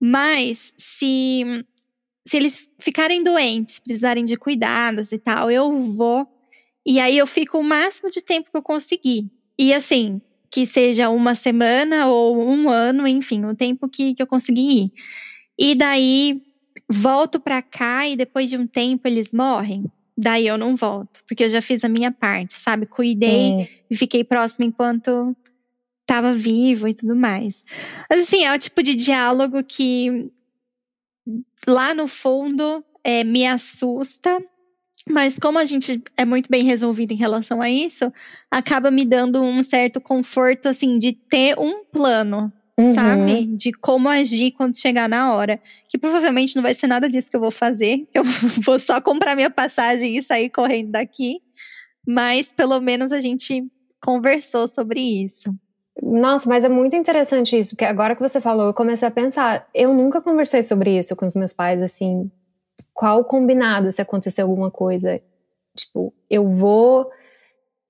Mas 0.00 0.72
se 0.76 1.64
se 2.24 2.36
eles 2.36 2.70
ficarem 2.78 3.22
doentes, 3.22 3.78
precisarem 3.78 4.24
de 4.24 4.36
cuidados 4.36 5.12
e 5.12 5.18
tal, 5.18 5.50
eu 5.50 5.72
vou 5.92 6.26
e 6.84 7.00
aí 7.00 7.18
eu 7.18 7.26
fico 7.26 7.58
o 7.58 7.64
máximo 7.64 8.08
de 8.08 8.22
tempo 8.22 8.50
que 8.50 8.56
eu 8.56 8.62
conseguir. 8.62 9.28
E 9.58 9.72
assim, 9.72 10.20
que 10.50 10.64
seja 10.64 11.08
uma 11.08 11.34
semana 11.34 12.06
ou 12.06 12.40
um 12.40 12.68
ano, 12.68 13.06
enfim, 13.06 13.44
o 13.44 13.56
tempo 13.56 13.88
que, 13.88 14.14
que 14.14 14.22
eu 14.22 14.26
conseguir 14.26 14.84
ir. 14.84 14.92
E 15.58 15.74
daí 15.74 16.40
volto 16.88 17.40
para 17.40 17.60
cá 17.62 18.08
e 18.08 18.16
depois 18.16 18.48
de 18.48 18.56
um 18.56 18.66
tempo 18.66 19.06
eles 19.06 19.32
morrem, 19.32 19.90
daí 20.16 20.46
eu 20.46 20.56
não 20.56 20.76
volto, 20.76 21.22
porque 21.26 21.44
eu 21.44 21.48
já 21.48 21.60
fiz 21.60 21.84
a 21.84 21.88
minha 21.88 22.12
parte, 22.12 22.54
sabe? 22.54 22.86
Cuidei 22.86 23.66
Sim. 23.66 23.68
e 23.90 23.96
fiquei 23.96 24.24
próximo 24.24 24.64
enquanto 24.64 25.36
estava 26.02 26.32
vivo 26.32 26.86
e 26.86 26.94
tudo 26.94 27.16
mais. 27.16 27.64
Mas 28.08 28.20
assim, 28.20 28.44
é 28.44 28.54
o 28.54 28.58
tipo 28.58 28.82
de 28.82 28.94
diálogo 28.94 29.62
que 29.64 30.30
lá 31.66 31.92
no 31.92 32.06
fundo 32.06 32.84
é, 33.02 33.24
me 33.24 33.44
assusta, 33.44 34.40
mas 35.08 35.38
como 35.38 35.58
a 35.58 35.64
gente 35.64 36.02
é 36.16 36.24
muito 36.24 36.48
bem 36.48 36.64
resolvido 36.64 37.12
em 37.12 37.16
relação 37.16 37.60
a 37.60 37.68
isso, 37.68 38.12
acaba 38.50 38.90
me 38.90 39.04
dando 39.04 39.42
um 39.42 39.62
certo 39.62 40.00
conforto, 40.00 40.66
assim, 40.66 40.98
de 40.98 41.12
ter 41.12 41.58
um 41.58 41.84
plano, 41.84 42.52
Uhum. 42.78 42.94
sabe? 42.94 43.46
De 43.56 43.72
como 43.72 44.08
agir 44.08 44.52
quando 44.52 44.76
chegar 44.76 45.08
na 45.08 45.32
hora. 45.34 45.60
Que 45.88 45.96
provavelmente 45.96 46.54
não 46.54 46.62
vai 46.62 46.74
ser 46.74 46.86
nada 46.86 47.08
disso 47.08 47.30
que 47.30 47.36
eu 47.36 47.40
vou 47.40 47.50
fazer. 47.50 48.06
Eu 48.14 48.22
vou 48.64 48.78
só 48.78 49.00
comprar 49.00 49.34
minha 49.34 49.50
passagem 49.50 50.16
e 50.16 50.22
sair 50.22 50.50
correndo 50.50 50.90
daqui. 50.90 51.40
Mas 52.06 52.52
pelo 52.52 52.80
menos 52.80 53.12
a 53.12 53.20
gente 53.20 53.64
conversou 54.00 54.68
sobre 54.68 55.00
isso. 55.00 55.52
Nossa, 56.02 56.48
mas 56.48 56.62
é 56.62 56.68
muito 56.68 56.94
interessante 56.94 57.58
isso, 57.58 57.70
porque 57.70 57.84
agora 57.84 58.14
que 58.14 58.20
você 58.20 58.40
falou, 58.40 58.66
eu 58.66 58.74
comecei 58.74 59.08
a 59.08 59.10
pensar. 59.10 59.66
Eu 59.74 59.94
nunca 59.94 60.20
conversei 60.20 60.62
sobre 60.62 60.98
isso 60.98 61.16
com 61.16 61.24
os 61.24 61.34
meus 61.34 61.52
pais, 61.52 61.80
assim. 61.82 62.30
Qual 62.92 63.24
combinado 63.24 63.90
se 63.90 64.02
acontecer 64.02 64.42
alguma 64.42 64.70
coisa? 64.70 65.20
Tipo, 65.76 66.12
eu 66.28 66.48
vou, 66.48 67.10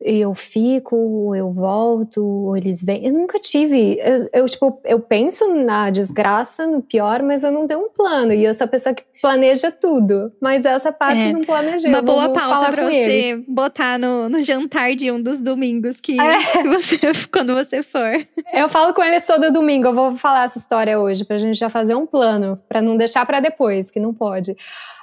eu 0.00 0.34
fico, 0.34 1.34
eu 1.34 1.50
volto, 1.52 2.54
eles 2.56 2.82
vêm. 2.82 3.06
Eu 3.06 3.12
nunca 3.12 3.38
tive. 3.40 3.98
Eu, 4.00 4.28
eu, 4.32 4.46
tipo, 4.46 4.80
eu 4.84 5.00
penso 5.00 5.54
na 5.54 5.88
desgraça, 5.90 6.66
no 6.66 6.82
pior, 6.82 7.22
mas 7.22 7.42
eu 7.42 7.50
não 7.50 7.66
tenho 7.66 7.80
um 7.80 7.88
plano. 7.88 8.32
E 8.32 8.44
eu 8.44 8.52
sou 8.52 8.66
a 8.66 8.68
pessoa 8.68 8.94
que 8.94 9.02
planeja 9.22 9.72
tudo. 9.72 10.30
Mas 10.40 10.64
essa 10.66 10.92
parte 10.92 11.22
É, 11.22 11.32
não 11.32 11.40
planejei. 11.40 11.90
Uma 11.90 12.02
boa 12.02 12.30
pauta 12.30 12.70
pra 12.70 12.84
você 12.86 12.94
eles. 12.94 13.44
botar 13.48 13.98
no, 13.98 14.28
no 14.28 14.42
jantar 14.42 14.94
de 14.94 15.10
um 15.10 15.20
dos 15.20 15.40
domingos 15.40 16.00
que, 16.00 16.20
É. 16.20 16.38
que 16.62 16.68
você, 16.68 16.98
quando 17.32 17.54
você 17.54 17.82
for. 17.82 18.26
Eu 18.52 18.68
falo 18.68 18.92
com 18.92 19.02
eles 19.02 19.26
todo 19.26 19.50
domingo. 19.50 19.86
Eu 19.88 19.94
vou 19.94 20.16
falar 20.16 20.44
essa 20.44 20.58
história 20.58 21.00
hoje 21.00 21.24
pra 21.24 21.38
gente 21.38 21.58
já 21.58 21.70
fazer 21.70 21.94
um 21.94 22.06
plano, 22.06 22.60
pra 22.68 22.82
não 22.82 22.96
deixar 22.96 23.24
pra 23.24 23.40
depois, 23.40 23.90
que 23.90 23.98
não 23.98 24.12
pode. 24.12 24.54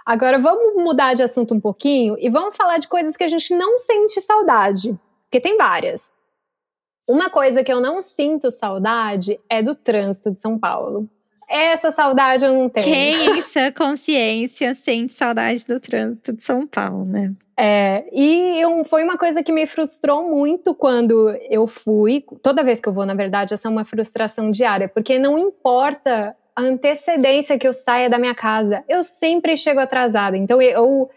Agora 0.05 0.37
vamos 0.39 0.75
mudar 0.83 1.13
de 1.13 1.23
assunto 1.23 1.53
um 1.53 1.59
pouquinho 1.59 2.15
e 2.19 2.29
vamos 2.29 2.55
falar 2.57 2.77
de 2.77 2.87
coisas 2.87 3.15
que 3.15 3.23
a 3.23 3.27
gente 3.27 3.55
não 3.55 3.79
sente 3.79 4.19
saudade, 4.21 4.97
porque 5.25 5.39
tem 5.39 5.57
várias. 5.57 6.11
Uma 7.07 7.29
coisa 7.29 7.63
que 7.63 7.71
eu 7.71 7.81
não 7.81 8.01
sinto 8.01 8.49
saudade 8.51 9.39
é 9.49 9.61
do 9.61 9.75
trânsito 9.75 10.31
de 10.31 10.39
São 10.41 10.57
Paulo. 10.57 11.09
Essa 11.49 11.91
saudade 11.91 12.45
eu 12.45 12.53
não 12.53 12.69
tenho. 12.69 12.85
Quem 12.85 13.37
em 13.37 13.41
sã 13.41 13.71
consciência 13.71 14.73
sente 14.73 15.11
saudade 15.13 15.65
do 15.67 15.79
trânsito 15.79 16.33
de 16.33 16.43
São 16.43 16.65
Paulo, 16.65 17.05
né? 17.05 17.33
É, 17.57 18.05
e 18.11 18.59
eu- 18.59 18.83
foi 18.85 19.03
uma 19.03 19.17
coisa 19.17 19.43
que 19.43 19.51
me 19.51 19.67
frustrou 19.67 20.27
muito 20.27 20.73
quando 20.73 21.29
eu 21.49 21.67
fui. 21.67 22.23
Toda 22.41 22.63
vez 22.63 22.79
que 22.81 22.89
eu 22.89 22.93
vou, 22.93 23.05
na 23.05 23.13
verdade, 23.13 23.53
essa 23.53 23.67
é 23.67 23.71
uma 23.71 23.85
frustração 23.85 24.49
diária, 24.49 24.87
porque 24.89 25.19
não 25.19 25.37
importa 25.37 26.35
a 26.55 26.61
antecedência 26.61 27.57
que 27.57 27.67
eu 27.67 27.73
saia 27.73 28.09
da 28.09 28.19
minha 28.19 28.35
casa, 28.35 28.83
eu 28.87 29.03
sempre 29.03 29.57
chego 29.57 29.79
atrasada. 29.79 30.37
Então, 30.37 30.61
eu, 30.61 31.09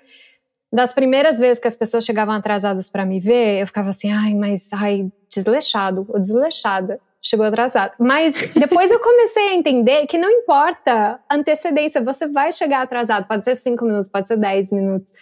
das 0.73 0.93
primeiras 0.93 1.39
vezes 1.39 1.61
que 1.61 1.69
as 1.69 1.77
pessoas 1.77 2.05
chegavam 2.05 2.35
atrasadas 2.35 2.89
para 2.89 3.05
me 3.05 3.21
ver, 3.21 3.61
eu 3.61 3.67
ficava 3.67 3.91
assim, 3.91 4.11
ai, 4.11 4.35
mas, 4.35 4.73
ai, 4.73 5.11
desleixado 5.31 6.07
ou 6.09 6.19
desleixada. 6.19 7.01
Chegou 7.29 7.45
atrasado. 7.45 7.93
Mas 7.99 8.53
depois 8.55 8.89
eu 8.89 9.01
comecei 9.01 9.49
a 9.49 9.55
entender 9.55 10.07
que 10.07 10.17
não 10.17 10.31
importa 10.31 11.19
antecedência, 11.29 12.01
você 12.01 12.29
vai 12.29 12.53
chegar 12.53 12.83
atrasado. 12.83 13.27
Pode 13.27 13.43
ser 13.43 13.57
cinco 13.57 13.85
minutos, 13.85 14.07
pode 14.09 14.29
ser 14.29 14.37
dez 14.37 14.71
minutos. 14.71 15.13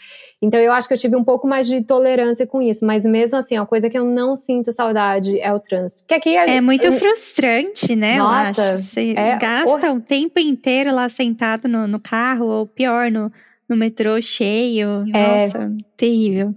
Então 0.42 0.60
eu 0.60 0.70
acho 0.72 0.86
que 0.86 0.92
eu 0.92 0.98
tive 0.98 1.16
um 1.16 1.24
pouco 1.24 1.46
mais 1.48 1.66
de 1.66 1.82
tolerância 1.82 2.46
com 2.46 2.60
isso, 2.60 2.84
mas 2.84 3.06
mesmo 3.06 3.38
assim, 3.38 3.56
a 3.56 3.64
coisa 3.64 3.88
que 3.88 3.96
eu 3.98 4.04
não 4.04 4.36
sinto 4.36 4.70
saudade 4.70 5.40
é 5.40 5.50
o 5.50 5.58
trânsito. 5.58 6.02
Porque 6.02 6.12
aqui 6.14 6.36
É 6.36 6.60
muito 6.60 6.84
eu- 6.84 6.92
frustrante, 6.92 7.96
né? 7.96 8.18
Nossa, 8.18 8.60
eu 8.60 8.74
acho. 8.74 8.82
Você 8.84 9.14
é 9.16 9.38
gasta 9.38 9.90
o 9.92 10.00
tempo 10.00 10.38
inteiro 10.38 10.94
lá 10.94 11.08
sentado 11.08 11.66
no, 11.66 11.86
no 11.88 11.98
carro, 11.98 12.44
ou 12.44 12.66
pior, 12.66 13.10
no, 13.10 13.32
no 13.66 13.76
metrô 13.76 14.20
cheio. 14.20 15.04
É. 15.14 15.46
Nossa, 15.46 15.72
terrível. 15.96 16.54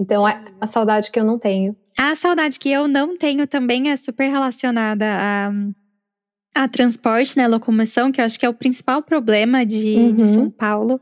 então 0.00 0.26
é 0.26 0.42
a 0.58 0.66
saudade 0.66 1.10
que 1.10 1.20
eu 1.20 1.24
não 1.24 1.38
tenho. 1.38 1.76
A 1.96 2.14
saudade 2.14 2.58
que 2.58 2.70
eu 2.70 2.86
não 2.86 3.16
tenho 3.16 3.46
também 3.46 3.90
é 3.90 3.96
super 3.96 4.28
relacionada 4.30 5.06
a, 5.06 5.50
a 6.54 6.68
transporte, 6.68 7.36
né? 7.38 7.48
Locomoção, 7.48 8.12
que 8.12 8.20
eu 8.20 8.24
acho 8.24 8.38
que 8.38 8.44
é 8.44 8.48
o 8.48 8.54
principal 8.54 9.02
problema 9.02 9.64
de, 9.64 10.12
de 10.12 10.22
Uhum. 10.22 10.34
São 10.34 10.50
Paulo, 10.50 11.00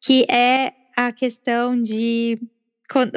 que 0.00 0.24
é 0.30 0.72
a 0.96 1.10
questão 1.12 1.80
de. 1.80 2.38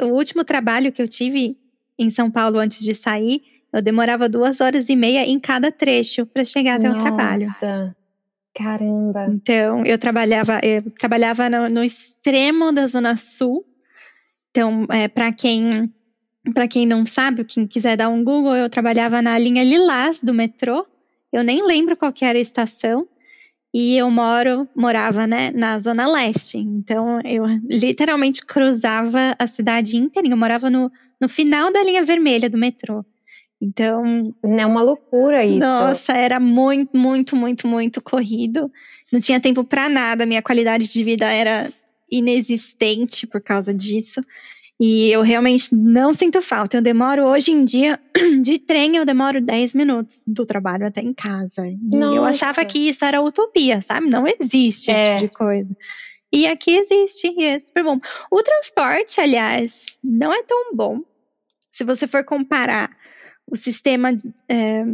O 0.02 0.06
último 0.06 0.44
trabalho 0.44 0.92
que 0.92 1.02
eu 1.02 1.08
tive 1.08 1.56
em 1.98 2.10
São 2.10 2.30
Paulo 2.30 2.58
antes 2.58 2.82
de 2.82 2.94
sair, 2.94 3.42
eu 3.72 3.82
demorava 3.82 4.28
duas 4.28 4.60
horas 4.60 4.88
e 4.88 4.96
meia 4.96 5.26
em 5.26 5.38
cada 5.38 5.70
trecho 5.70 6.26
para 6.26 6.44
chegar 6.44 6.78
até 6.78 6.90
o 6.90 6.98
trabalho. 6.98 7.46
Nossa, 7.46 7.96
caramba. 8.54 9.26
Então, 9.28 9.84
eu 9.84 9.98
trabalhava, 9.98 10.60
eu 10.62 10.90
trabalhava 10.92 11.50
no, 11.50 11.68
no 11.68 11.84
extremo 11.84 12.72
da 12.72 12.86
Zona 12.86 13.16
Sul. 13.16 13.64
Então, 14.50 14.86
é, 14.90 15.08
para 15.08 15.32
quem 15.32 15.92
para 16.52 16.68
quem 16.68 16.86
não 16.86 17.06
sabe, 17.06 17.44
quem 17.44 17.66
quiser 17.66 17.96
dar 17.96 18.08
um 18.08 18.22
Google, 18.22 18.54
eu 18.54 18.68
trabalhava 18.68 19.22
na 19.22 19.38
linha 19.38 19.64
Lilás 19.64 20.18
do 20.20 20.34
metrô. 20.34 20.86
Eu 21.32 21.42
nem 21.42 21.64
lembro 21.64 21.96
qual 21.96 22.12
era 22.20 22.38
a 22.38 22.42
estação. 22.42 23.08
E 23.72 23.96
eu 23.96 24.08
moro, 24.08 24.68
morava, 24.76 25.26
né, 25.26 25.50
na 25.50 25.80
zona 25.80 26.06
leste. 26.06 26.58
Então 26.58 27.20
eu 27.24 27.44
literalmente 27.68 28.44
cruzava 28.44 29.34
a 29.36 29.46
cidade 29.46 29.96
inteira. 29.96 30.28
Eu 30.28 30.36
morava 30.36 30.70
no, 30.70 30.92
no 31.20 31.28
final 31.28 31.72
da 31.72 31.82
linha 31.82 32.04
vermelha 32.04 32.48
do 32.48 32.58
metrô. 32.58 33.04
Então. 33.60 34.34
É 34.42 34.66
uma 34.66 34.82
loucura 34.82 35.44
isso. 35.44 35.58
Nossa, 35.58 36.12
era 36.12 36.38
muito, 36.38 36.96
muito, 36.96 37.34
muito, 37.34 37.66
muito 37.66 38.00
corrido. 38.00 38.70
Não 39.10 39.18
tinha 39.18 39.40
tempo 39.40 39.64
para 39.64 39.88
nada. 39.88 40.26
Minha 40.26 40.42
qualidade 40.42 40.88
de 40.88 41.02
vida 41.02 41.24
era 41.24 41.72
inexistente 42.10 43.26
por 43.26 43.40
causa 43.40 43.72
disso. 43.72 44.20
E 44.80 45.10
eu 45.10 45.22
realmente 45.22 45.74
não 45.74 46.12
sinto 46.12 46.42
falta. 46.42 46.76
Eu 46.76 46.82
demoro 46.82 47.24
hoje 47.26 47.52
em 47.52 47.64
dia, 47.64 48.00
de 48.42 48.58
trem, 48.58 48.96
eu 48.96 49.04
demoro 49.04 49.40
10 49.40 49.74
minutos 49.74 50.24
do 50.26 50.44
trabalho 50.44 50.86
até 50.86 51.00
em 51.00 51.12
casa. 51.12 51.66
E 51.66 51.76
Nossa. 51.96 52.16
eu 52.16 52.24
achava 52.24 52.64
que 52.64 52.88
isso 52.88 53.04
era 53.04 53.22
utopia, 53.22 53.80
sabe? 53.80 54.08
Não 54.08 54.24
existe 54.26 54.90
é. 54.90 54.94
esse 54.94 55.20
tipo 55.20 55.32
de 55.32 55.38
coisa. 55.38 55.76
E 56.32 56.48
aqui 56.48 56.76
existe, 56.76 57.32
e 57.38 57.44
é 57.44 57.60
super 57.60 57.84
bom. 57.84 58.00
O 58.30 58.42
transporte, 58.42 59.20
aliás, 59.20 59.84
não 60.02 60.32
é 60.32 60.42
tão 60.42 60.74
bom. 60.74 61.00
Se 61.70 61.84
você 61.84 62.08
for 62.08 62.24
comparar 62.24 62.90
o 63.46 63.54
sistema 63.54 64.10
é, 64.48 64.84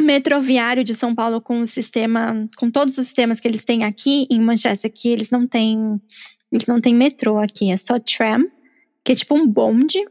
metroviário 0.00 0.82
de 0.82 0.94
São 0.94 1.14
Paulo 1.14 1.40
com 1.40 1.60
o 1.60 1.66
sistema, 1.66 2.48
com 2.56 2.68
todos 2.70 2.98
os 2.98 3.06
sistemas 3.06 3.38
que 3.38 3.46
eles 3.46 3.64
têm 3.64 3.84
aqui 3.84 4.26
em 4.28 4.40
Manchester, 4.40 4.92
que 4.92 5.08
eles 5.08 5.30
não 5.30 5.46
têm, 5.46 6.00
eles 6.50 6.66
não 6.66 6.80
têm 6.80 6.94
metrô 6.94 7.38
aqui, 7.38 7.70
é 7.70 7.76
só 7.76 7.98
tram 8.00 8.50
que 9.04 9.12
é 9.12 9.14
tipo 9.14 9.34
um 9.34 9.46
bonde, 9.46 10.04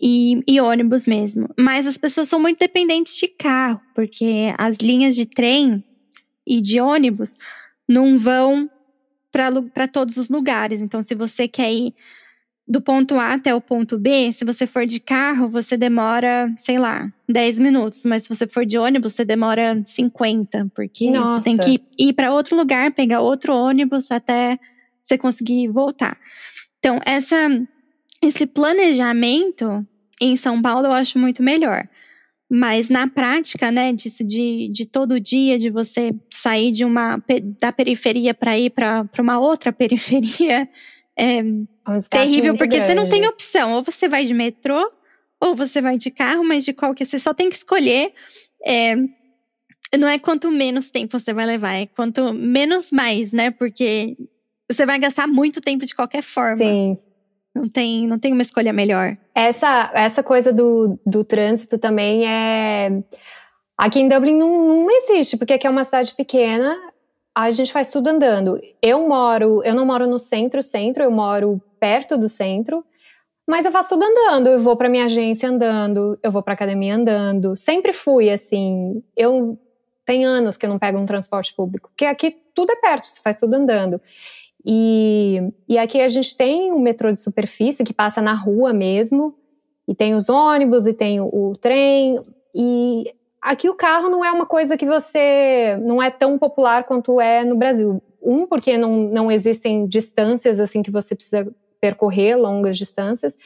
e, 0.00 0.42
e, 0.46 0.60
ônibus 0.60 1.06
mesmo. 1.06 1.48
Mas 1.58 1.86
as 1.86 1.98
pessoas 1.98 2.28
são 2.28 2.40
muito 2.40 2.58
dependentes 2.58 3.16
de 3.16 3.26
carro, 3.26 3.80
porque 3.94 4.54
as 4.56 4.76
linhas 4.76 5.16
de 5.16 5.26
trem 5.26 5.84
e 6.46 6.60
de 6.60 6.80
ônibus 6.80 7.36
não 7.88 8.16
vão 8.16 8.70
para 9.32 9.88
todos 9.88 10.16
os 10.16 10.28
lugares. 10.28 10.80
Então, 10.80 11.02
se 11.02 11.14
você 11.14 11.48
quer 11.48 11.72
ir 11.72 11.94
do 12.66 12.80
ponto 12.80 13.16
A 13.16 13.32
até 13.32 13.54
o 13.54 13.60
ponto 13.60 13.98
B, 13.98 14.32
se 14.32 14.44
você 14.44 14.66
for 14.66 14.86
de 14.86 15.00
carro, 15.00 15.48
você 15.48 15.76
demora, 15.76 16.52
sei 16.56 16.78
lá, 16.78 17.10
10 17.28 17.58
minutos. 17.58 18.04
Mas 18.04 18.22
se 18.22 18.28
você 18.28 18.46
for 18.46 18.64
de 18.64 18.78
ônibus, 18.78 19.14
você 19.14 19.24
demora 19.24 19.82
50, 19.84 20.70
porque 20.74 21.10
Nossa. 21.10 21.42
você 21.42 21.44
tem 21.44 21.56
que 21.56 21.82
ir 21.98 22.12
para 22.12 22.32
outro 22.32 22.56
lugar, 22.56 22.92
pegar 22.92 23.20
outro 23.20 23.54
ônibus 23.54 24.10
até 24.10 24.58
você 25.02 25.18
conseguir 25.18 25.68
voltar. 25.68 26.16
Então, 26.78 27.00
essa 27.04 27.48
esse 28.22 28.46
planejamento 28.46 29.86
em 30.20 30.36
São 30.36 30.60
Paulo 30.60 30.86
eu 30.86 30.92
acho 30.92 31.18
muito 31.18 31.42
melhor. 31.42 31.88
Mas 32.50 32.88
na 32.88 33.06
prática, 33.06 33.70
né, 33.70 33.92
disso 33.92 34.24
de, 34.24 34.68
de 34.72 34.86
todo 34.86 35.20
dia, 35.20 35.58
de 35.58 35.68
você 35.68 36.14
sair 36.30 36.70
de 36.70 36.84
uma 36.84 37.22
da 37.60 37.70
periferia 37.70 38.32
para 38.32 38.58
ir 38.58 38.70
para 38.70 39.06
uma 39.18 39.38
outra 39.38 39.70
periferia, 39.72 40.68
é 41.16 41.42
terrível, 42.08 42.56
porque 42.56 42.76
grande. 42.76 42.86
você 42.86 42.94
não 42.94 43.08
tem 43.08 43.26
opção. 43.26 43.74
Ou 43.74 43.82
você 43.82 44.08
vai 44.08 44.24
de 44.24 44.32
metrô, 44.32 44.90
ou 45.40 45.54
você 45.54 45.82
vai 45.82 45.98
de 45.98 46.10
carro, 46.10 46.42
mas 46.42 46.64
de 46.64 46.72
qualquer. 46.72 47.06
Você 47.06 47.18
só 47.18 47.34
tem 47.34 47.50
que 47.50 47.56
escolher. 47.56 48.12
É, 48.64 48.96
não 49.98 50.08
é 50.08 50.18
quanto 50.18 50.50
menos 50.50 50.90
tempo 50.90 51.18
você 51.18 51.34
vai 51.34 51.44
levar, 51.44 51.74
é 51.74 51.86
quanto 51.86 52.32
menos 52.32 52.90
mais, 52.90 53.32
né? 53.32 53.50
Porque 53.50 54.16
você 54.70 54.86
vai 54.86 54.98
gastar 54.98 55.26
muito 55.26 55.60
tempo 55.60 55.84
de 55.84 55.94
qualquer 55.94 56.22
forma. 56.22 56.64
Sim. 56.64 56.98
Não 57.58 57.68
tem, 57.68 58.06
não 58.06 58.18
tem 58.18 58.32
uma 58.32 58.42
escolha 58.42 58.72
melhor. 58.72 59.16
Essa, 59.34 59.90
essa 59.94 60.22
coisa 60.22 60.52
do, 60.52 60.98
do 61.04 61.24
trânsito 61.24 61.78
também 61.78 62.26
é. 62.26 63.02
Aqui 63.76 64.00
em 64.00 64.08
Dublin 64.08 64.36
não, 64.36 64.66
não 64.66 64.90
existe, 64.90 65.36
porque 65.36 65.52
aqui 65.52 65.66
é 65.66 65.70
uma 65.70 65.84
cidade 65.84 66.14
pequena, 66.14 66.76
a 67.34 67.50
gente 67.50 67.72
faz 67.72 67.90
tudo 67.90 68.08
andando. 68.08 68.60
Eu 68.82 69.06
moro, 69.06 69.62
eu 69.62 69.74
não 69.74 69.86
moro 69.86 70.06
no 70.06 70.18
centro, 70.18 70.62
centro, 70.62 71.04
eu 71.04 71.10
moro 71.10 71.62
perto 71.78 72.18
do 72.18 72.28
centro, 72.28 72.84
mas 73.46 73.64
eu 73.64 73.70
faço 73.70 73.90
tudo 73.90 74.04
andando. 74.04 74.48
Eu 74.48 74.60
vou 74.60 74.76
para 74.76 74.88
minha 74.88 75.04
agência 75.04 75.48
andando, 75.48 76.18
eu 76.22 76.32
vou 76.32 76.42
para 76.42 76.54
academia 76.54 76.94
andando. 76.94 77.56
Sempre 77.56 77.92
fui 77.92 78.30
assim. 78.30 79.02
Eu 79.16 79.58
tem 80.04 80.24
anos 80.24 80.56
que 80.56 80.64
eu 80.64 80.70
não 80.70 80.78
pego 80.78 80.98
um 80.98 81.04
transporte 81.04 81.54
público, 81.54 81.90
porque 81.90 82.06
aqui 82.06 82.34
tudo 82.54 82.72
é 82.72 82.76
perto, 82.76 83.08
você 83.08 83.20
faz 83.20 83.36
tudo 83.36 83.54
andando. 83.54 84.00
E, 84.70 85.50
e 85.66 85.78
aqui 85.78 85.98
a 85.98 86.10
gente 86.10 86.36
tem 86.36 86.70
o 86.70 86.78
metrô 86.78 87.10
de 87.10 87.22
superfície 87.22 87.84
que 87.84 87.94
passa 87.94 88.20
na 88.20 88.34
rua 88.34 88.70
mesmo, 88.70 89.34
e 89.88 89.94
tem 89.94 90.14
os 90.14 90.28
ônibus, 90.28 90.86
e 90.86 90.92
tem 90.92 91.22
o, 91.22 91.24
o 91.24 91.56
trem, 91.56 92.20
e 92.54 93.10
aqui 93.40 93.70
o 93.70 93.74
carro 93.74 94.10
não 94.10 94.22
é 94.22 94.30
uma 94.30 94.44
coisa 94.44 94.76
que 94.76 94.84
você. 94.84 95.78
não 95.80 96.02
é 96.02 96.10
tão 96.10 96.38
popular 96.38 96.84
quanto 96.84 97.18
é 97.18 97.44
no 97.44 97.56
Brasil. 97.56 98.02
Um, 98.22 98.46
porque 98.46 98.76
não, 98.76 99.04
não 99.04 99.32
existem 99.32 99.86
distâncias 99.86 100.60
assim 100.60 100.82
que 100.82 100.90
você 100.90 101.14
precisa 101.14 101.50
percorrer 101.80 102.36
longas 102.36 102.76
distâncias. 102.76 103.38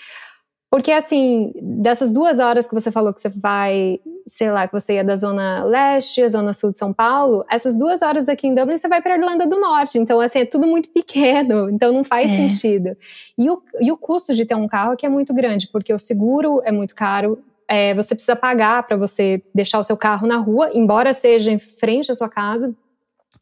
Porque, 0.73 0.91
assim, 0.91 1.53
dessas 1.61 2.11
duas 2.11 2.39
horas 2.39 2.66
que 2.66 2.73
você 2.73 2.91
falou 2.91 3.12
que 3.12 3.20
você 3.20 3.29
vai, 3.29 4.01
sei 4.27 4.51
lá, 4.51 4.66
que 4.66 4.73
você 4.73 4.95
ia 4.95 5.05
da 5.05 5.14
Zona 5.14 5.62
Leste, 5.64 6.23
a 6.23 6.29
Zona 6.31 6.55
Sul 6.55 6.73
de 6.73 6.79
São 6.79 6.95
Paulo, 6.95 7.45
essas 7.51 7.77
duas 7.77 8.01
horas 8.01 8.27
aqui 8.27 8.47
em 8.47 8.55
Dublin 8.55 8.79
você 8.79 8.89
vai 8.89 9.03
para 9.03 9.16
Irlanda 9.16 9.47
do 9.47 9.61
Norte. 9.61 9.99
Então, 9.99 10.18
assim, 10.18 10.39
é 10.39 10.47
tudo 10.47 10.66
muito 10.66 10.89
pequeno, 10.89 11.68
então 11.68 11.93
não 11.93 12.03
faz 12.03 12.27
é. 12.27 12.49
sentido. 12.49 12.97
E 13.37 13.51
o, 13.51 13.62
e 13.83 13.93
o 13.93 13.99
custo 13.99 14.33
de 14.33 14.47
ter 14.47 14.55
um 14.55 14.66
carro 14.66 14.93
aqui 14.93 15.05
é 15.05 15.11
muito 15.11 15.35
grande, 15.35 15.68
porque 15.68 15.93
o 15.93 15.99
seguro 15.99 16.62
é 16.64 16.73
muito 16.73 16.95
caro, 16.95 17.39
é, 17.68 17.93
você 17.93 18.14
precisa 18.14 18.35
pagar 18.35 18.83
para 18.85 18.97
você 18.97 19.43
deixar 19.55 19.79
o 19.79 19.85
seu 19.85 19.99
carro 19.99 20.27
na 20.27 20.39
rua, 20.39 20.70
embora 20.73 21.12
seja 21.12 21.53
em 21.53 21.59
frente 21.59 22.11
à 22.11 22.14
sua 22.14 22.31
casa. 22.31 22.75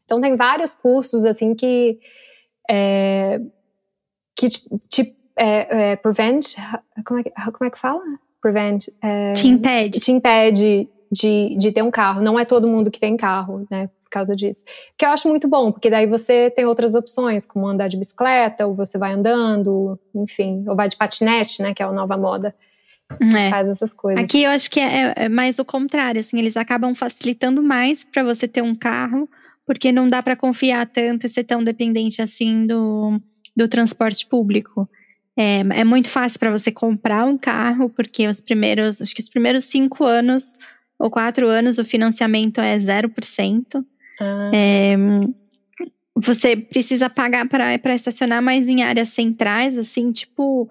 Então, 0.03 0.19
tem 0.19 0.35
vários 0.35 0.75
custos, 0.75 1.23
assim, 1.23 1.55
que. 1.55 1.97
É, 2.69 3.39
que 4.35 4.49
te, 4.49 4.67
te 4.89 5.20
é, 5.35 5.91
é, 5.91 5.95
prevent, 5.95 6.55
como 7.05 7.19
é, 7.19 7.23
que, 7.23 7.31
como 7.31 7.67
é 7.67 7.69
que 7.69 7.79
fala? 7.79 8.01
Prevent. 8.41 8.87
É, 9.01 9.31
te 9.31 9.47
impede. 9.47 9.99
Te 9.99 10.11
impede 10.11 10.89
de, 11.11 11.55
de 11.57 11.71
ter 11.71 11.83
um 11.83 11.91
carro. 11.91 12.21
Não 12.21 12.39
é 12.39 12.45
todo 12.45 12.67
mundo 12.67 12.89
que 12.89 12.99
tem 12.99 13.17
carro, 13.17 13.67
né? 13.69 13.87
Por 14.03 14.09
causa 14.09 14.35
disso. 14.35 14.65
Que 14.97 15.05
eu 15.05 15.09
acho 15.09 15.29
muito 15.29 15.47
bom, 15.47 15.71
porque 15.71 15.89
daí 15.89 16.05
você 16.05 16.49
tem 16.49 16.65
outras 16.65 16.95
opções, 16.95 17.45
como 17.45 17.67
andar 17.67 17.87
de 17.87 17.97
bicicleta, 17.97 18.67
ou 18.67 18.75
você 18.75 18.97
vai 18.97 19.13
andando, 19.13 19.97
enfim, 20.13 20.65
ou 20.67 20.75
vai 20.75 20.89
de 20.89 20.97
patinete, 20.97 21.61
né? 21.61 21.73
Que 21.73 21.81
é 21.81 21.85
a 21.85 21.91
nova 21.91 22.17
moda. 22.17 22.53
É. 23.19 23.49
Faz 23.49 23.67
essas 23.67 23.93
coisas. 23.93 24.23
Aqui 24.23 24.43
eu 24.43 24.51
acho 24.51 24.69
que 24.69 24.79
é, 24.79 25.13
é 25.15 25.29
mais 25.29 25.59
o 25.59 25.65
contrário, 25.65 26.21
assim, 26.21 26.39
eles 26.39 26.55
acabam 26.55 26.95
facilitando 26.95 27.61
mais 27.61 28.03
para 28.05 28.23
você 28.23 28.47
ter 28.47 28.61
um 28.61 28.73
carro, 28.73 29.29
porque 29.65 29.91
não 29.91 30.07
dá 30.07 30.23
para 30.23 30.35
confiar 30.35 30.85
tanto 30.85 31.25
e 31.25 31.29
ser 31.29 31.43
tão 31.43 31.63
dependente 31.63 32.21
assim 32.21 32.65
do, 32.65 33.19
do 33.55 33.67
transporte 33.67 34.25
público. 34.27 34.89
É, 35.41 35.59
é 35.79 35.83
muito 35.83 36.07
fácil 36.07 36.39
para 36.39 36.51
você 36.51 36.71
comprar 36.71 37.25
um 37.25 37.35
carro, 37.35 37.89
porque 37.89 38.27
os 38.27 38.39
primeiros, 38.39 39.01
acho 39.01 39.15
que 39.15 39.23
os 39.23 39.29
primeiros 39.29 39.63
cinco 39.63 40.03
anos 40.03 40.53
ou 40.99 41.09
quatro 41.09 41.47
anos 41.47 41.79
o 41.79 41.85
financiamento 41.85 42.61
é 42.61 42.77
0%. 42.77 43.83
Ah. 44.19 44.51
É, 44.53 44.95
você 46.15 46.55
precisa 46.55 47.09
pagar 47.09 47.47
para 47.47 47.95
estacionar 47.95 48.39
mais 48.39 48.67
em 48.67 48.83
áreas 48.83 49.09
centrais, 49.09 49.75
assim, 49.77 50.11
tipo. 50.11 50.69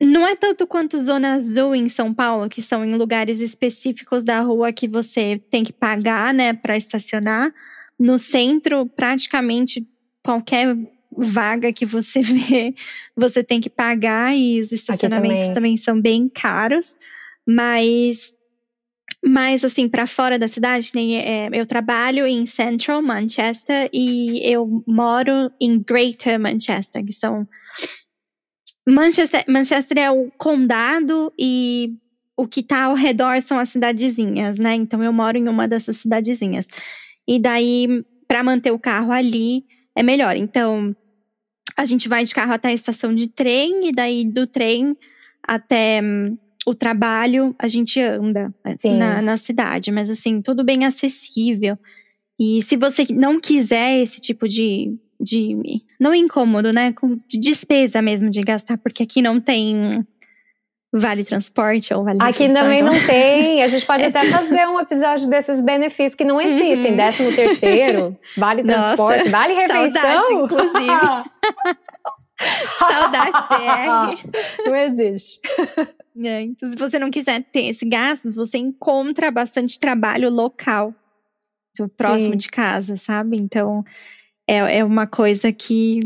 Não 0.00 0.26
é 0.26 0.36
tanto 0.36 0.66
quanto 0.66 0.98
Zona 0.98 1.34
Azul 1.34 1.74
em 1.74 1.88
São 1.88 2.14
Paulo, 2.14 2.48
que 2.48 2.62
são 2.62 2.84
em 2.84 2.94
lugares 2.94 3.40
específicos 3.40 4.22
da 4.22 4.40
rua 4.40 4.72
que 4.72 4.86
você 4.86 5.40
tem 5.50 5.64
que 5.64 5.72
pagar, 5.72 6.32
né, 6.32 6.52
para 6.52 6.76
estacionar. 6.76 7.52
No 7.98 8.18
centro, 8.18 8.86
praticamente 8.86 9.88
qualquer 10.22 10.76
vaga 11.16 11.72
que 11.72 11.86
você 11.86 12.20
vê, 12.22 12.74
você 13.16 13.42
tem 13.42 13.60
que 13.60 13.70
pagar 13.70 14.36
e 14.36 14.60
os 14.60 14.72
estacionamentos 14.72 15.46
também. 15.46 15.54
também. 15.54 15.76
são 15.76 16.00
bem 16.00 16.28
caros, 16.28 16.96
mas 17.46 18.32
mas 19.26 19.64
assim 19.64 19.88
para 19.88 20.06
fora 20.06 20.38
da 20.38 20.48
cidade, 20.48 20.90
nem 20.94 21.18
é, 21.18 21.48
eu 21.52 21.64
trabalho 21.64 22.26
em 22.26 22.44
Central 22.44 23.00
Manchester 23.00 23.88
e 23.92 24.40
eu 24.44 24.82
moro 24.86 25.50
em 25.58 25.78
Greater 25.82 26.38
Manchester, 26.38 27.04
que 27.04 27.12
são 27.12 27.48
Manchester, 28.86 29.44
Manchester 29.48 29.98
é 29.98 30.10
o 30.10 30.30
condado 30.32 31.32
e 31.38 31.94
o 32.36 32.46
que 32.46 32.60
está 32.60 32.84
ao 32.84 32.94
redor 32.94 33.40
são 33.40 33.58
as 33.58 33.70
cidadezinhas, 33.70 34.58
né? 34.58 34.74
Então 34.74 35.02
eu 35.02 35.12
moro 35.12 35.38
em 35.38 35.48
uma 35.48 35.66
dessas 35.66 35.98
cidadezinhas. 35.98 36.66
E 37.26 37.38
daí 37.38 38.04
para 38.28 38.42
manter 38.42 38.72
o 38.72 38.78
carro 38.78 39.12
ali 39.12 39.64
é 39.96 40.02
melhor. 40.02 40.36
Então 40.36 40.94
a 41.76 41.84
gente 41.84 42.08
vai 42.08 42.24
de 42.24 42.34
carro 42.34 42.52
até 42.52 42.68
a 42.68 42.74
estação 42.74 43.14
de 43.14 43.28
trem 43.28 43.88
e 43.88 43.92
daí 43.92 44.24
do 44.24 44.46
trem 44.46 44.96
até 45.42 46.00
hum, 46.02 46.36
o 46.66 46.74
trabalho 46.74 47.54
a 47.58 47.68
gente 47.68 48.00
anda 48.00 48.54
na, 48.84 49.20
na, 49.20 49.36
cidade, 49.36 49.90
mas 49.90 50.08
assim, 50.08 50.40
tudo 50.40 50.64
bem 50.64 50.84
acessível. 50.84 51.78
E 52.38 52.62
se 52.62 52.76
você 52.76 53.06
não 53.12 53.40
quiser 53.40 54.02
esse 54.02 54.20
tipo 54.20 54.48
de. 54.48 54.96
de 55.20 55.56
não 56.00 56.14
incômodo, 56.14 56.72
né? 56.72 56.92
De 57.28 57.38
despesa 57.38 58.02
mesmo 58.02 58.30
de 58.30 58.40
gastar, 58.40 58.78
porque 58.78 59.02
aqui 59.02 59.22
não 59.22 59.40
tem. 59.40 60.04
Vale 60.94 61.24
transporte 61.24 61.92
ou 61.92 62.04
vale 62.04 62.18
Aqui 62.22 62.52
também 62.52 62.82
não 62.82 62.98
tem. 63.06 63.62
A 63.62 63.68
gente 63.68 63.84
pode 63.84 64.04
é. 64.04 64.06
até 64.08 64.24
fazer 64.26 64.66
um 64.66 64.78
episódio 64.80 65.28
desses 65.28 65.60
benefícios 65.60 66.14
que 66.14 66.24
não 66.24 66.40
existem. 66.40 66.92
Uhum. 66.92 66.96
Décimo 66.96 67.32
terceiro, 67.34 68.18
vale 68.36 68.62
transporte, 68.62 69.18
Nossa, 69.18 69.30
vale 69.30 69.54
refeição. 69.54 70.00
Saudades, 70.00 70.30
inclusive. 70.30 71.24
Saudades 72.78 73.40
BR. 73.48 74.66
Não 74.66 74.76
existe. 74.76 75.40
É, 76.24 76.40
então, 76.42 76.70
se 76.70 76.76
você 76.76 76.98
não 76.98 77.10
quiser 77.10 77.42
ter 77.42 77.66
esse 77.66 77.84
gasto, 77.84 78.32
você 78.32 78.58
encontra 78.58 79.30
bastante 79.30 79.78
trabalho 79.78 80.30
local, 80.30 80.94
próximo 81.96 82.32
Sim. 82.32 82.36
de 82.36 82.48
casa, 82.48 82.96
sabe? 82.96 83.36
Então, 83.36 83.84
é, 84.48 84.78
é 84.78 84.84
uma 84.84 85.06
coisa 85.06 85.52
que 85.52 86.00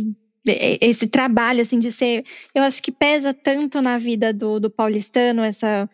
esse 0.80 1.07
trabalho 1.07 1.62
assim 1.62 1.78
de 1.78 1.92
ser, 1.92 2.24
eu 2.55 2.62
acho 2.62 2.82
que 2.82 2.92
pesa 2.92 3.34
tanto 3.34 3.80
na 3.82 3.99
vida 3.99 4.32
do, 4.32 4.59
do 4.61 4.70
paulistano 4.70 5.42
essa 5.42 5.88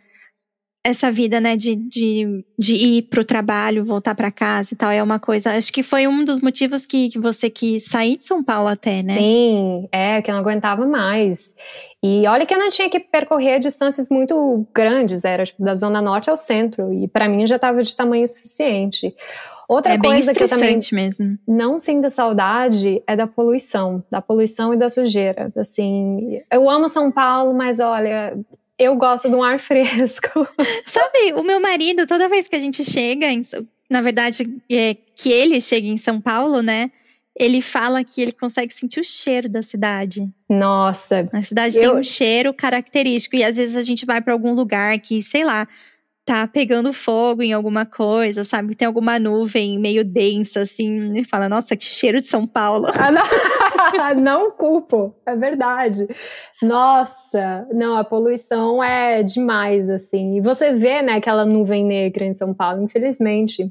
essa 0.86 1.10
vida, 1.10 1.40
né, 1.40 1.56
de, 1.56 1.74
de, 1.76 2.44
de 2.58 2.74
ir 2.74 3.02
pro 3.04 3.24
trabalho, 3.24 3.86
voltar 3.86 4.14
para 4.14 4.30
casa 4.30 4.74
e 4.74 4.76
tal, 4.76 4.90
é 4.90 5.02
uma 5.02 5.18
coisa. 5.18 5.56
Acho 5.56 5.72
que 5.72 5.82
foi 5.82 6.06
um 6.06 6.22
dos 6.22 6.40
motivos 6.40 6.84
que, 6.84 7.08
que 7.08 7.18
você 7.18 7.48
quis 7.48 7.86
sair 7.86 8.18
de 8.18 8.24
São 8.24 8.44
Paulo 8.44 8.68
até, 8.68 9.02
né? 9.02 9.14
Sim, 9.14 9.88
é, 9.90 10.20
que 10.20 10.30
eu 10.30 10.34
não 10.34 10.42
aguentava 10.42 10.86
mais. 10.86 11.54
E 12.02 12.26
olha 12.26 12.44
que 12.44 12.52
eu 12.52 12.58
não 12.58 12.68
tinha 12.68 12.90
que 12.90 13.00
percorrer 13.00 13.60
distâncias 13.60 14.10
muito 14.10 14.66
grandes, 14.74 15.24
era 15.24 15.46
tipo, 15.46 15.64
da 15.64 15.74
Zona 15.74 16.02
Norte 16.02 16.28
ao 16.28 16.36
centro, 16.36 16.92
e 16.92 17.08
para 17.08 17.30
mim 17.30 17.46
já 17.46 17.56
estava 17.56 17.82
de 17.82 17.96
tamanho 17.96 18.28
suficiente. 18.28 19.14
Outra 19.68 19.94
é 19.94 19.98
coisa 19.98 20.34
que 20.34 20.42
eu 20.42 20.48
também 20.48 20.78
mesmo. 20.92 21.38
não 21.46 21.78
sinto 21.78 22.08
saudade 22.10 23.02
é 23.06 23.16
da 23.16 23.26
poluição, 23.26 24.02
da 24.10 24.20
poluição 24.20 24.74
e 24.74 24.76
da 24.76 24.88
sujeira. 24.88 25.50
Assim, 25.56 26.42
eu 26.50 26.68
amo 26.68 26.88
São 26.88 27.10
Paulo, 27.10 27.54
mas 27.54 27.80
olha, 27.80 28.36
eu 28.78 28.94
gosto 28.96 29.28
de 29.28 29.34
um 29.34 29.42
ar 29.42 29.58
fresco. 29.60 30.46
Sabe, 30.86 31.32
o 31.34 31.42
meu 31.42 31.60
marido, 31.60 32.06
toda 32.06 32.28
vez 32.28 32.48
que 32.48 32.56
a 32.56 32.60
gente 32.60 32.84
chega, 32.84 33.26
em, 33.26 33.42
na 33.90 34.00
verdade, 34.00 34.48
é, 34.70 34.96
que 35.16 35.30
ele 35.30 35.60
chega 35.60 35.86
em 35.86 35.96
São 35.96 36.20
Paulo, 36.20 36.60
né? 36.62 36.90
Ele 37.36 37.60
fala 37.60 38.04
que 38.04 38.22
ele 38.22 38.30
consegue 38.30 38.72
sentir 38.72 39.00
o 39.00 39.04
cheiro 39.04 39.48
da 39.48 39.60
cidade. 39.60 40.28
Nossa. 40.48 41.28
A 41.32 41.42
cidade 41.42 41.76
eu... 41.76 41.90
tem 41.90 42.00
um 42.00 42.02
cheiro 42.04 42.54
característico. 42.54 43.34
E 43.34 43.42
às 43.42 43.56
vezes 43.56 43.74
a 43.74 43.82
gente 43.82 44.06
vai 44.06 44.20
para 44.20 44.32
algum 44.32 44.54
lugar 44.54 44.96
que, 45.00 45.20
sei 45.20 45.44
lá, 45.44 45.66
tá 46.24 46.48
pegando 46.48 46.92
fogo 46.92 47.42
em 47.42 47.52
alguma 47.52 47.84
coisa, 47.84 48.44
sabe? 48.44 48.74
Tem 48.74 48.86
alguma 48.86 49.18
nuvem 49.18 49.78
meio 49.78 50.02
densa, 50.02 50.62
assim, 50.62 51.12
e 51.14 51.24
fala, 51.24 51.48
nossa, 51.48 51.76
que 51.76 51.84
cheiro 51.84 52.20
de 52.20 52.26
São 52.26 52.46
Paulo. 52.46 52.86
Ah, 52.94 53.10
não, 53.10 53.22
não 54.16 54.50
culpo, 54.50 55.14
é 55.26 55.36
verdade. 55.36 56.08
Nossa, 56.62 57.66
não, 57.72 57.96
a 57.96 58.04
poluição 58.04 58.82
é 58.82 59.22
demais, 59.22 59.90
assim. 59.90 60.36
E 60.36 60.40
você 60.40 60.72
vê, 60.72 61.02
né, 61.02 61.14
aquela 61.14 61.44
nuvem 61.44 61.84
negra 61.84 62.24
em 62.24 62.34
São 62.34 62.54
Paulo, 62.54 62.82
infelizmente. 62.82 63.70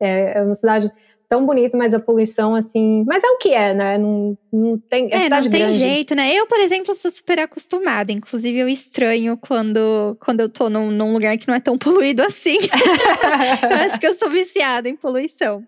É, 0.00 0.38
é 0.38 0.42
uma 0.42 0.54
cidade 0.54 0.90
tão 1.28 1.44
bonito, 1.44 1.76
mas 1.76 1.92
a 1.92 2.00
poluição, 2.00 2.54
assim. 2.54 3.04
Mas 3.06 3.22
é 3.22 3.26
o 3.28 3.36
que 3.36 3.52
é, 3.52 3.74
né? 3.74 3.98
Não, 3.98 4.36
não 4.52 4.78
tem. 4.78 5.12
É, 5.12 5.26
é 5.26 5.28
não 5.28 5.42
tem 5.42 5.50
grande. 5.50 5.76
jeito, 5.76 6.14
né? 6.14 6.32
Eu, 6.32 6.46
por 6.46 6.58
exemplo, 6.58 6.94
sou 6.94 7.10
super 7.10 7.38
acostumada. 7.38 8.10
Inclusive, 8.10 8.58
eu 8.58 8.68
estranho 8.68 9.36
quando, 9.36 10.16
quando 10.20 10.40
eu 10.40 10.48
tô 10.48 10.70
num, 10.70 10.90
num 10.90 11.12
lugar 11.12 11.36
que 11.36 11.46
não 11.46 11.54
é 11.54 11.60
tão 11.60 11.76
poluído 11.78 12.22
assim. 12.22 12.58
eu 13.70 13.76
acho 13.76 14.00
que 14.00 14.06
eu 14.06 14.14
sou 14.14 14.30
viciada 14.30 14.88
em 14.88 14.96
poluição. 14.96 15.62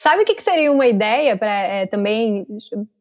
Sabe 0.00 0.22
o 0.22 0.24
que, 0.24 0.34
que 0.34 0.42
seria 0.42 0.72
uma 0.72 0.86
ideia 0.86 1.36
para 1.36 1.52
é, 1.52 1.86
também 1.86 2.46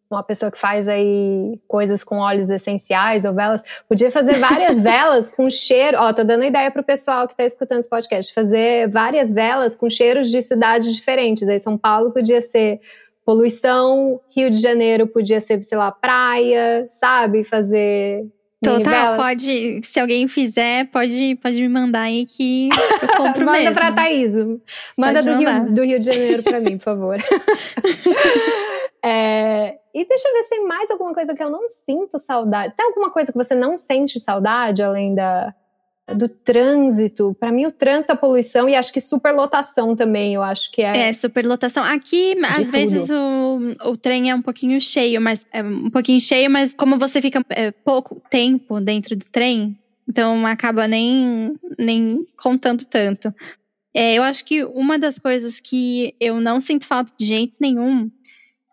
uma 0.10 0.24
pessoa 0.24 0.52
que 0.52 0.60
faz 0.60 0.88
aí 0.88 1.60
coisas 1.68 2.04
com 2.04 2.18
óleos 2.18 2.50
essenciais 2.50 3.26
ou 3.26 3.34
velas, 3.34 3.64
podia 3.88 4.10
fazer 4.10 4.34
várias 4.40 4.80
velas 4.82 5.30
com 5.30 5.50
cheiro. 5.50 5.98
Ó, 6.00 6.12
tô 6.12 6.24
dando 6.24 6.44
ideia 6.44 6.72
pro 6.72 6.84
pessoal 6.84 7.28
que 7.28 7.36
tá 7.36 7.44
escutando 7.46 7.80
esse 7.80 7.90
podcast, 7.90 8.34
fazer 8.34 8.90
várias 8.90 9.32
velas 9.32 9.76
com 9.76 9.90
cheiros 9.90 10.32
de 10.32 10.42
cidades 10.42 10.96
diferentes. 10.96 11.48
Aí 11.48 11.60
São 11.60 11.78
Paulo 11.78 12.12
podia 12.12 12.42
ser 12.42 12.80
poluição, 13.24 14.20
Rio 14.36 14.50
de 14.50 14.60
Janeiro 14.60 15.06
podia 15.06 15.40
ser, 15.40 15.64
sei 15.64 15.78
lá, 15.78 15.92
praia, 15.92 16.88
sabe? 16.90 17.44
Fazer 17.44 18.26
Total, 18.62 19.16
pode, 19.16 19.80
se 19.84 20.00
alguém 20.02 20.28
fizer, 20.28 20.86
pode, 20.92 21.38
pode 21.42 21.62
me 21.62 21.70
mandar 21.70 22.02
aí 22.02 22.26
que 22.26 22.68
eu 23.02 23.08
compro 23.16 23.46
Manda 23.46 23.60
mesmo. 23.60 23.74
pra 23.74 23.92
Thaís. 23.92 24.34
Manda 24.98 25.24
do 25.24 25.38
Rio, 25.38 25.72
do 25.72 25.84
Rio 25.84 26.00
de 26.00 26.06
Janeiro 26.06 26.44
pra 26.44 26.60
mim, 26.60 26.78
por 26.78 26.84
favor. 26.84 27.18
é, 29.04 29.80
e 29.94 30.06
deixa 30.06 30.28
eu 30.28 30.34
ver 30.34 30.44
se 30.44 30.50
tem 30.50 30.66
mais 30.66 30.92
alguma 30.92 31.14
coisa 31.14 31.34
que 31.34 31.44
eu 31.44 31.50
não 31.50 31.70
sinto 31.70 32.20
saudade. 32.20 32.74
Tem 32.76 32.86
alguma 32.86 33.12
coisa 33.12 33.32
que 33.32 33.38
você 33.38 33.56
não 33.56 33.78
sente 33.78 34.20
saudade, 34.20 34.84
além 34.84 35.16
da, 35.16 35.54
do 36.16 36.28
trânsito. 36.28 37.36
Para 37.40 37.52
mim, 37.52 37.66
o 37.66 37.72
trânsito, 37.72 38.12
a 38.12 38.16
poluição 38.16 38.68
e 38.68 38.76
acho 38.76 38.92
que 38.92 39.00
superlotação 39.00 39.96
também, 39.96 40.36
eu 40.36 40.44
acho 40.44 40.72
que 40.72 40.82
é. 40.82 41.10
É, 41.10 41.14
superlotação. 41.14 41.84
Aqui, 41.84 42.36
às 42.44 42.56
tudo. 42.58 42.72
vezes, 42.72 43.10
o, 43.10 43.60
o 43.90 43.98
trem 43.98 44.30
é 44.30 44.36
um 44.36 44.42
pouquinho 44.42 44.80
cheio, 44.82 45.22
mas 45.22 45.46
é 45.52 45.64
um 45.64 45.90
pouquinho 45.90 46.20
cheio, 46.20 46.50
mas 46.50 46.74
como 46.74 46.98
você 46.98 47.22
fica 47.22 47.44
é, 47.50 47.72
pouco 47.72 48.22
tempo 48.30 48.80
dentro 48.80 49.16
do 49.16 49.26
trem, 49.26 49.78
então 50.08 50.46
acaba 50.46 50.88
nem, 50.88 51.58
nem 51.78 52.28
contando 52.38 52.86
tanto. 52.86 53.34
É, 53.94 54.14
eu 54.14 54.24
acho 54.24 54.46
que 54.46 54.64
uma 54.64 55.00
das 55.00 55.18
coisas 55.18 55.60
que 55.60 56.16
eu 56.20 56.40
não 56.40 56.60
sinto 56.60 56.86
falta 56.86 57.12
de 57.18 57.26
jeito 57.26 57.58
nenhum 57.60 58.10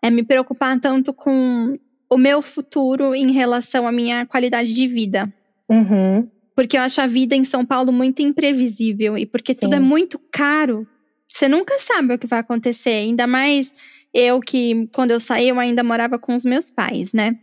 é 0.07 0.11
me 0.11 0.23
preocupar 0.23 0.79
tanto 0.81 1.13
com 1.13 1.79
o 2.09 2.17
meu 2.17 2.41
futuro 2.41 3.15
em 3.15 3.33
relação 3.33 3.87
à 3.87 3.93
minha 3.93 4.25
qualidade 4.27 4.73
de 4.73 4.87
vida. 4.87 5.33
Uhum 5.69 6.29
porque 6.57 6.79
eu 6.79 6.81
acho 6.81 7.03
a 7.03 7.07
vida 7.07 7.37
em 7.37 7.45
São 7.45 7.65
Paulo 7.67 7.93
muito 7.93 8.23
imprevisível 8.23 9.17
e 9.19 9.27
porque 9.27 9.53
Sim. 9.53 9.61
tudo 9.61 9.77
é 9.77 9.79
muito 9.79 10.19
caro. 10.33 10.89
Você 11.29 11.47
nunca 11.47 11.79
sabe 11.79 12.15
o 12.15 12.19
que 12.19 12.27
vai 12.27 12.39
acontecer, 12.39 12.91
ainda 12.91 13.27
mais 13.27 13.73
eu 14.13 14.41
que 14.41 14.89
quando 14.95 15.11
eu 15.11 15.21
saí 15.21 15.51
eu 15.51 15.61
ainda 15.61 15.85
morava 15.85 16.19
com 16.19 16.35
os 16.35 16.47
meus 16.47 16.71
pais, 16.71 17.13
né? 17.13 17.39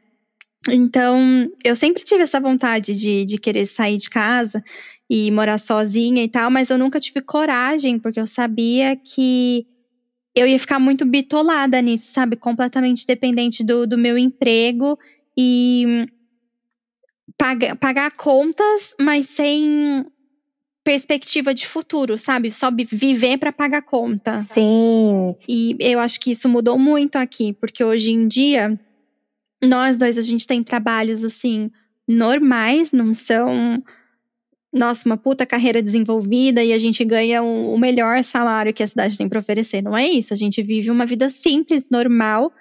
Então, 0.68 1.51
eu 1.64 1.76
sempre 1.76 2.03
tive 2.03 2.24
essa 2.24 2.39
vontade 2.39 2.95
de, 2.95 3.26
de 3.26 3.38
querer 3.38 3.68
sair 3.68 3.97
de 3.97 4.09
casa 4.09 4.64
e 5.09 5.30
morar 5.30 5.59
sozinha 5.59 6.24
e 6.24 6.28
tal, 6.28 6.49
mas 6.49 6.70
eu 6.70 6.78
nunca 6.78 6.99
tive 6.99 7.22
coragem, 7.22 7.99
porque 7.99 8.20
eu 8.20 8.26
sabia 8.26 8.95
que 8.95 9.68
eu 10.36 10.47
ia 10.47 10.57
ficar 10.57 10.79
muito 10.79 11.05
bitolada 11.05 11.81
nisso, 11.81 12.11
sabe? 12.11 12.36
Completamente 12.36 13.05
dependente 13.05 13.63
do, 13.63 13.86
do 13.86 13.97
meu 13.97 14.17
emprego. 14.17 14.97
E 15.38 16.07
pagar, 17.38 17.75
pagar 17.75 18.11
contas, 18.11 18.95
mas 18.99 19.27
sem 19.27 20.05
perspectiva 20.84 21.53
de 21.53 21.65
futuro, 21.65 22.17
sabe? 22.17 22.51
Só 22.51 22.69
viver 22.71 23.38
para 23.38 23.53
pagar 23.53 23.81
conta. 23.84 24.38
Sim. 24.39 25.36
E 25.47 25.77
eu 25.79 25.99
acho 25.99 26.19
que 26.19 26.31
isso 26.31 26.49
mudou 26.49 26.77
muito 26.77 27.15
aqui, 27.15 27.53
porque 27.53 27.84
hoje 27.84 28.11
em 28.11 28.27
dia 28.27 28.77
nós 29.63 29.97
dois 29.97 30.17
a 30.17 30.21
gente 30.21 30.45
tem 30.45 30.61
trabalhos 30.61 31.23
assim 31.23 31.71
normais, 32.07 32.91
não 32.91 33.13
são 33.13 33.81
nossa, 34.74 35.07
uma 35.07 35.17
puta 35.17 35.45
carreira 35.45 35.82
desenvolvida 35.82 36.63
e 36.63 36.74
a 36.74 36.78
gente 36.78 37.05
ganha 37.05 37.43
o, 37.43 37.74
o 37.76 37.78
melhor 37.78 38.24
salário 38.24 38.74
que 38.74 38.84
a 38.84 38.88
cidade 38.88 39.17
tem 39.17 39.30
para 39.30 39.39
oferecer. 39.39 39.82
Não 39.82 39.95
é 39.95 40.07
isso. 40.07 40.34
A 40.34 40.38
gente 40.38 40.61
vive 40.63 40.89
uma 40.89 41.05
vida 41.05 41.30
simples, 41.30 41.89
normal, 41.89 42.51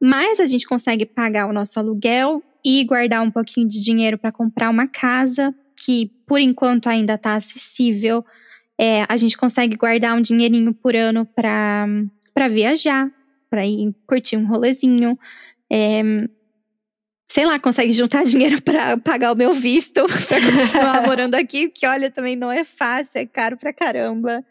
mas 0.00 0.40
a 0.40 0.46
gente 0.46 0.66
consegue 0.66 1.04
pagar 1.04 1.46
o 1.46 1.52
nosso 1.52 1.78
aluguel, 1.78 2.42
e 2.64 2.84
guardar 2.84 3.22
um 3.22 3.30
pouquinho 3.30 3.68
de 3.68 3.82
dinheiro 3.82 4.18
para 4.18 4.32
comprar 4.32 4.70
uma 4.70 4.86
casa, 4.86 5.54
que 5.76 6.10
por 6.26 6.40
enquanto 6.40 6.88
ainda 6.88 7.14
está 7.14 7.34
acessível. 7.34 8.24
É, 8.78 9.04
a 9.08 9.16
gente 9.16 9.36
consegue 9.36 9.76
guardar 9.76 10.16
um 10.16 10.20
dinheirinho 10.20 10.72
por 10.74 10.94
ano 10.94 11.26
para 11.26 12.48
viajar, 12.50 13.10
para 13.50 13.66
ir 13.66 13.94
curtir 14.06 14.36
um 14.36 14.46
rolezinho. 14.46 15.18
É, 15.70 16.02
sei 17.28 17.44
lá, 17.44 17.58
consegue 17.58 17.92
juntar 17.92 18.24
dinheiro 18.24 18.60
para 18.62 18.96
pagar 18.96 19.32
o 19.32 19.36
meu 19.36 19.52
visto, 19.52 20.04
para 20.26 20.40
continuar 20.40 21.02
morando 21.06 21.34
aqui, 21.34 21.68
que 21.68 21.86
olha, 21.86 22.10
também 22.10 22.34
não 22.34 22.50
é 22.50 22.64
fácil, 22.64 23.10
é 23.14 23.26
caro 23.26 23.56
pra 23.56 23.72
caramba. 23.72 24.44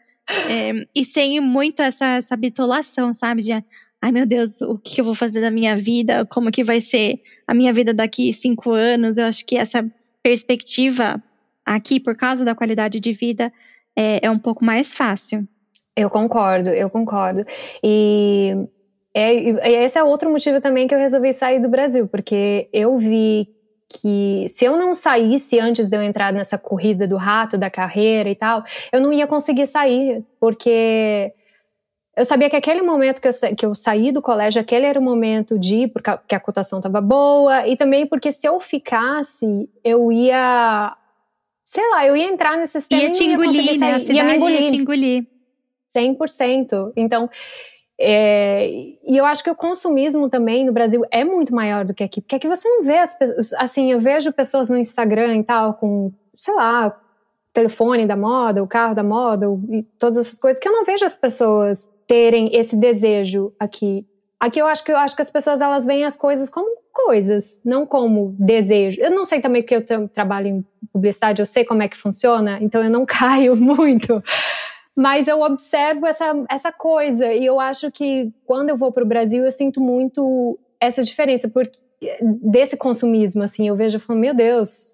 É, 0.48 0.86
e 0.94 1.04
sem 1.04 1.40
muito 1.40 1.80
essa, 1.80 2.16
essa 2.16 2.36
bitolação, 2.36 3.14
sabe? 3.14 3.42
De, 3.42 3.52
ai 3.52 4.12
meu 4.12 4.26
Deus, 4.26 4.60
o 4.60 4.78
que 4.78 5.00
eu 5.00 5.04
vou 5.04 5.14
fazer 5.14 5.40
da 5.40 5.50
minha 5.50 5.76
vida? 5.76 6.24
Como 6.26 6.50
que 6.50 6.62
vai 6.62 6.80
ser 6.80 7.20
a 7.46 7.54
minha 7.54 7.72
vida 7.72 7.94
daqui 7.94 8.32
cinco 8.32 8.72
anos? 8.72 9.16
Eu 9.16 9.24
acho 9.24 9.44
que 9.46 9.56
essa 9.56 9.84
perspectiva 10.22 11.22
aqui, 11.64 11.98
por 11.98 12.14
causa 12.14 12.44
da 12.44 12.54
qualidade 12.54 13.00
de 13.00 13.12
vida, 13.12 13.50
é, 13.96 14.26
é 14.26 14.30
um 14.30 14.38
pouco 14.38 14.64
mais 14.64 14.88
fácil. 14.88 15.48
Eu 15.96 16.10
concordo, 16.10 16.68
eu 16.68 16.88
concordo. 16.88 17.44
E, 17.82 18.54
é, 19.18 19.34
e 19.34 19.84
esse 19.84 19.98
é 19.98 20.02
outro 20.04 20.30
motivo 20.30 20.60
também 20.60 20.86
que 20.86 20.94
eu 20.94 20.98
resolvi 20.98 21.32
sair 21.32 21.60
do 21.60 21.68
Brasil, 21.68 22.06
porque 22.06 22.68
eu 22.72 22.96
vi 22.98 23.48
que 23.88 24.46
se 24.48 24.64
eu 24.64 24.76
não 24.76 24.94
saísse 24.94 25.58
antes 25.58 25.88
de 25.88 25.96
eu 25.96 26.02
entrar 26.02 26.32
nessa 26.32 26.56
corrida 26.56 27.06
do 27.06 27.16
rato, 27.16 27.58
da 27.58 27.68
carreira 27.68 28.28
e 28.28 28.36
tal, 28.36 28.62
eu 28.92 29.00
não 29.00 29.12
ia 29.12 29.26
conseguir 29.26 29.66
sair, 29.66 30.24
porque 30.38 31.32
eu 32.16 32.24
sabia 32.24 32.48
que 32.48 32.54
aquele 32.54 32.82
momento 32.82 33.20
que 33.20 33.28
eu, 33.28 33.32
que 33.56 33.66
eu 33.66 33.74
saí 33.74 34.12
do 34.12 34.22
colégio, 34.22 34.60
aquele 34.60 34.86
era 34.86 35.00
o 35.00 35.02
momento 35.02 35.58
de 35.58 35.76
ir, 35.76 35.88
porque 35.88 36.34
a 36.34 36.40
cotação 36.40 36.78
estava 36.78 37.00
boa, 37.00 37.66
e 37.66 37.76
também 37.76 38.06
porque 38.06 38.30
se 38.30 38.46
eu 38.46 38.60
ficasse, 38.60 39.68
eu 39.82 40.12
ia 40.12 40.96
sei 41.64 41.88
lá, 41.90 42.06
eu 42.06 42.16
ia 42.16 42.28
entrar 42.28 42.56
nesse 42.56 42.74
sistema 42.74 43.02
ia 43.02 43.10
te 43.10 43.24
engolir, 43.24 43.72
ia 43.72 43.78
né? 43.78 43.94
A 43.94 43.98
cidade 43.98 44.16
ia, 44.16 44.24
me 44.24 44.36
engolir. 44.36 44.60
ia 44.60 44.70
te 44.70 44.76
engolir. 44.76 45.26
100%. 45.94 46.92
Então, 46.96 47.28
é, 48.00 48.68
e 48.70 49.16
eu 49.16 49.24
acho 49.24 49.42
que 49.42 49.50
o 49.50 49.56
consumismo 49.56 50.28
também 50.28 50.64
no 50.64 50.72
Brasil 50.72 51.04
é 51.10 51.24
muito 51.24 51.52
maior 51.52 51.84
do 51.84 51.92
que 51.92 52.04
aqui, 52.04 52.20
porque 52.20 52.36
aqui 52.36 52.46
você 52.46 52.68
não 52.68 52.84
vê 52.84 52.98
as 52.98 53.12
pessoas, 53.12 53.52
assim, 53.54 53.90
eu 53.90 53.98
vejo 53.98 54.32
pessoas 54.32 54.70
no 54.70 54.78
Instagram 54.78 55.36
e 55.36 55.42
tal, 55.42 55.74
com, 55.74 56.12
sei 56.36 56.54
lá, 56.54 56.96
telefone 57.52 58.06
da 58.06 58.16
moda, 58.16 58.62
o 58.62 58.68
carro 58.68 58.94
da 58.94 59.02
moda, 59.02 59.46
e 59.70 59.82
todas 59.98 60.16
essas 60.16 60.38
coisas, 60.38 60.60
que 60.60 60.68
eu 60.68 60.72
não 60.72 60.84
vejo 60.84 61.04
as 61.04 61.16
pessoas 61.16 61.90
terem 62.06 62.54
esse 62.54 62.76
desejo 62.76 63.52
aqui. 63.58 64.06
Aqui 64.38 64.60
eu 64.60 64.66
acho 64.68 64.84
que 64.84 64.92
eu 64.92 64.96
acho 64.96 65.16
que 65.16 65.22
as 65.22 65.30
pessoas 65.30 65.60
elas 65.60 65.84
veem 65.84 66.04
as 66.04 66.16
coisas 66.16 66.48
como 66.48 66.78
coisas, 66.92 67.60
não 67.64 67.84
como 67.84 68.36
desejo. 68.38 69.00
Eu 69.00 69.10
não 69.10 69.24
sei 69.24 69.40
também 69.40 69.62
porque 69.62 69.74
eu 69.74 70.08
trabalho 70.08 70.46
em 70.46 70.64
publicidade, 70.92 71.42
eu 71.42 71.46
sei 71.46 71.64
como 71.64 71.82
é 71.82 71.88
que 71.88 71.96
funciona, 71.96 72.58
então 72.60 72.82
eu 72.82 72.90
não 72.90 73.04
caio 73.06 73.56
muito 73.56 74.22
mas 74.98 75.28
eu 75.28 75.40
observo 75.40 76.06
essa, 76.06 76.34
essa 76.50 76.72
coisa 76.72 77.32
e 77.32 77.46
eu 77.46 77.60
acho 77.60 77.90
que 77.92 78.32
quando 78.44 78.70
eu 78.70 78.76
vou 78.76 78.90
para 78.90 79.04
o 79.04 79.06
Brasil 79.06 79.44
eu 79.44 79.52
sinto 79.52 79.80
muito 79.80 80.58
essa 80.80 81.04
diferença 81.04 81.48
porque 81.48 81.78
desse 82.20 82.76
consumismo 82.76 83.44
assim 83.44 83.68
eu 83.68 83.76
vejo 83.76 84.00
falando 84.00 84.22
meu 84.22 84.34
Deus 84.34 84.88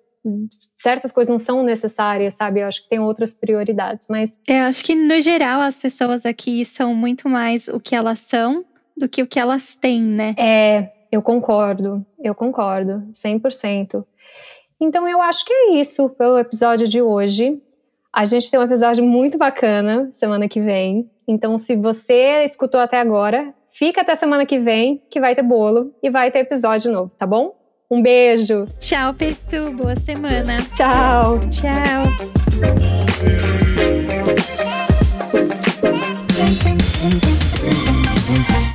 certas 0.79 1.11
coisas 1.11 1.31
não 1.31 1.39
são 1.39 1.63
necessárias 1.63 2.35
sabe? 2.35 2.61
Eu 2.61 2.67
acho 2.67 2.83
que 2.83 2.91
tem 2.91 3.01
outras 3.01 3.35
prioridades 3.35 4.07
mas 4.11 4.39
eu 4.47 4.65
acho 4.65 4.85
que 4.85 4.95
no 4.95 5.19
geral 5.23 5.63
as 5.63 5.79
pessoas 5.79 6.27
aqui 6.27 6.67
são 6.67 6.95
muito 6.95 7.27
mais 7.27 7.67
o 7.69 7.81
que 7.81 7.95
elas 7.95 8.19
são 8.19 8.63
do 8.95 9.09
que 9.09 9.23
o 9.23 9.27
que 9.27 9.41
elas 9.41 9.75
têm 9.75 10.03
né? 10.03 10.35
É 10.37 10.93
eu 11.11 11.23
concordo 11.23 12.05
eu 12.23 12.35
concordo 12.35 13.09
100% 13.11 14.05
então 14.79 15.09
eu 15.09 15.23
acho 15.23 15.47
que 15.47 15.53
é 15.53 15.75
isso 15.77 16.11
pelo 16.11 16.39
episódio 16.39 16.87
de 16.87 17.01
hoje 17.01 17.59
a 18.15 18.25
gente 18.25 18.49
tem 18.49 18.61
um 18.61 18.63
episódio 18.63 19.05
muito 19.05 19.37
bacana 19.37 20.09
semana 20.13 20.49
que 20.49 20.61
vem. 20.61 21.11
Então, 21.27 21.59
se 21.59 21.75
você 21.75 22.45
escutou 22.45 22.81
até 22.81 23.01
agora, 23.01 23.53
fica 23.73 24.03
até 24.03 24.15
semana 24.15 24.47
que 24.47 24.57
vem, 24.57 25.03
que 25.11 25.19
vai 25.19 25.35
ter 25.35 25.43
bolo 25.43 25.93
e 26.01 26.09
vai 26.09 26.31
ter 26.31 26.39
episódio 26.41 26.93
novo, 26.93 27.11
tá 27.19 27.27
bom? 27.27 27.57
Um 27.91 28.01
beijo. 28.01 28.67
Tchau, 28.79 29.13
Pessu. 29.15 29.73
Boa 29.73 29.97
semana. 29.97 30.59
Tchau. 30.77 31.41
Tchau. 31.51 32.05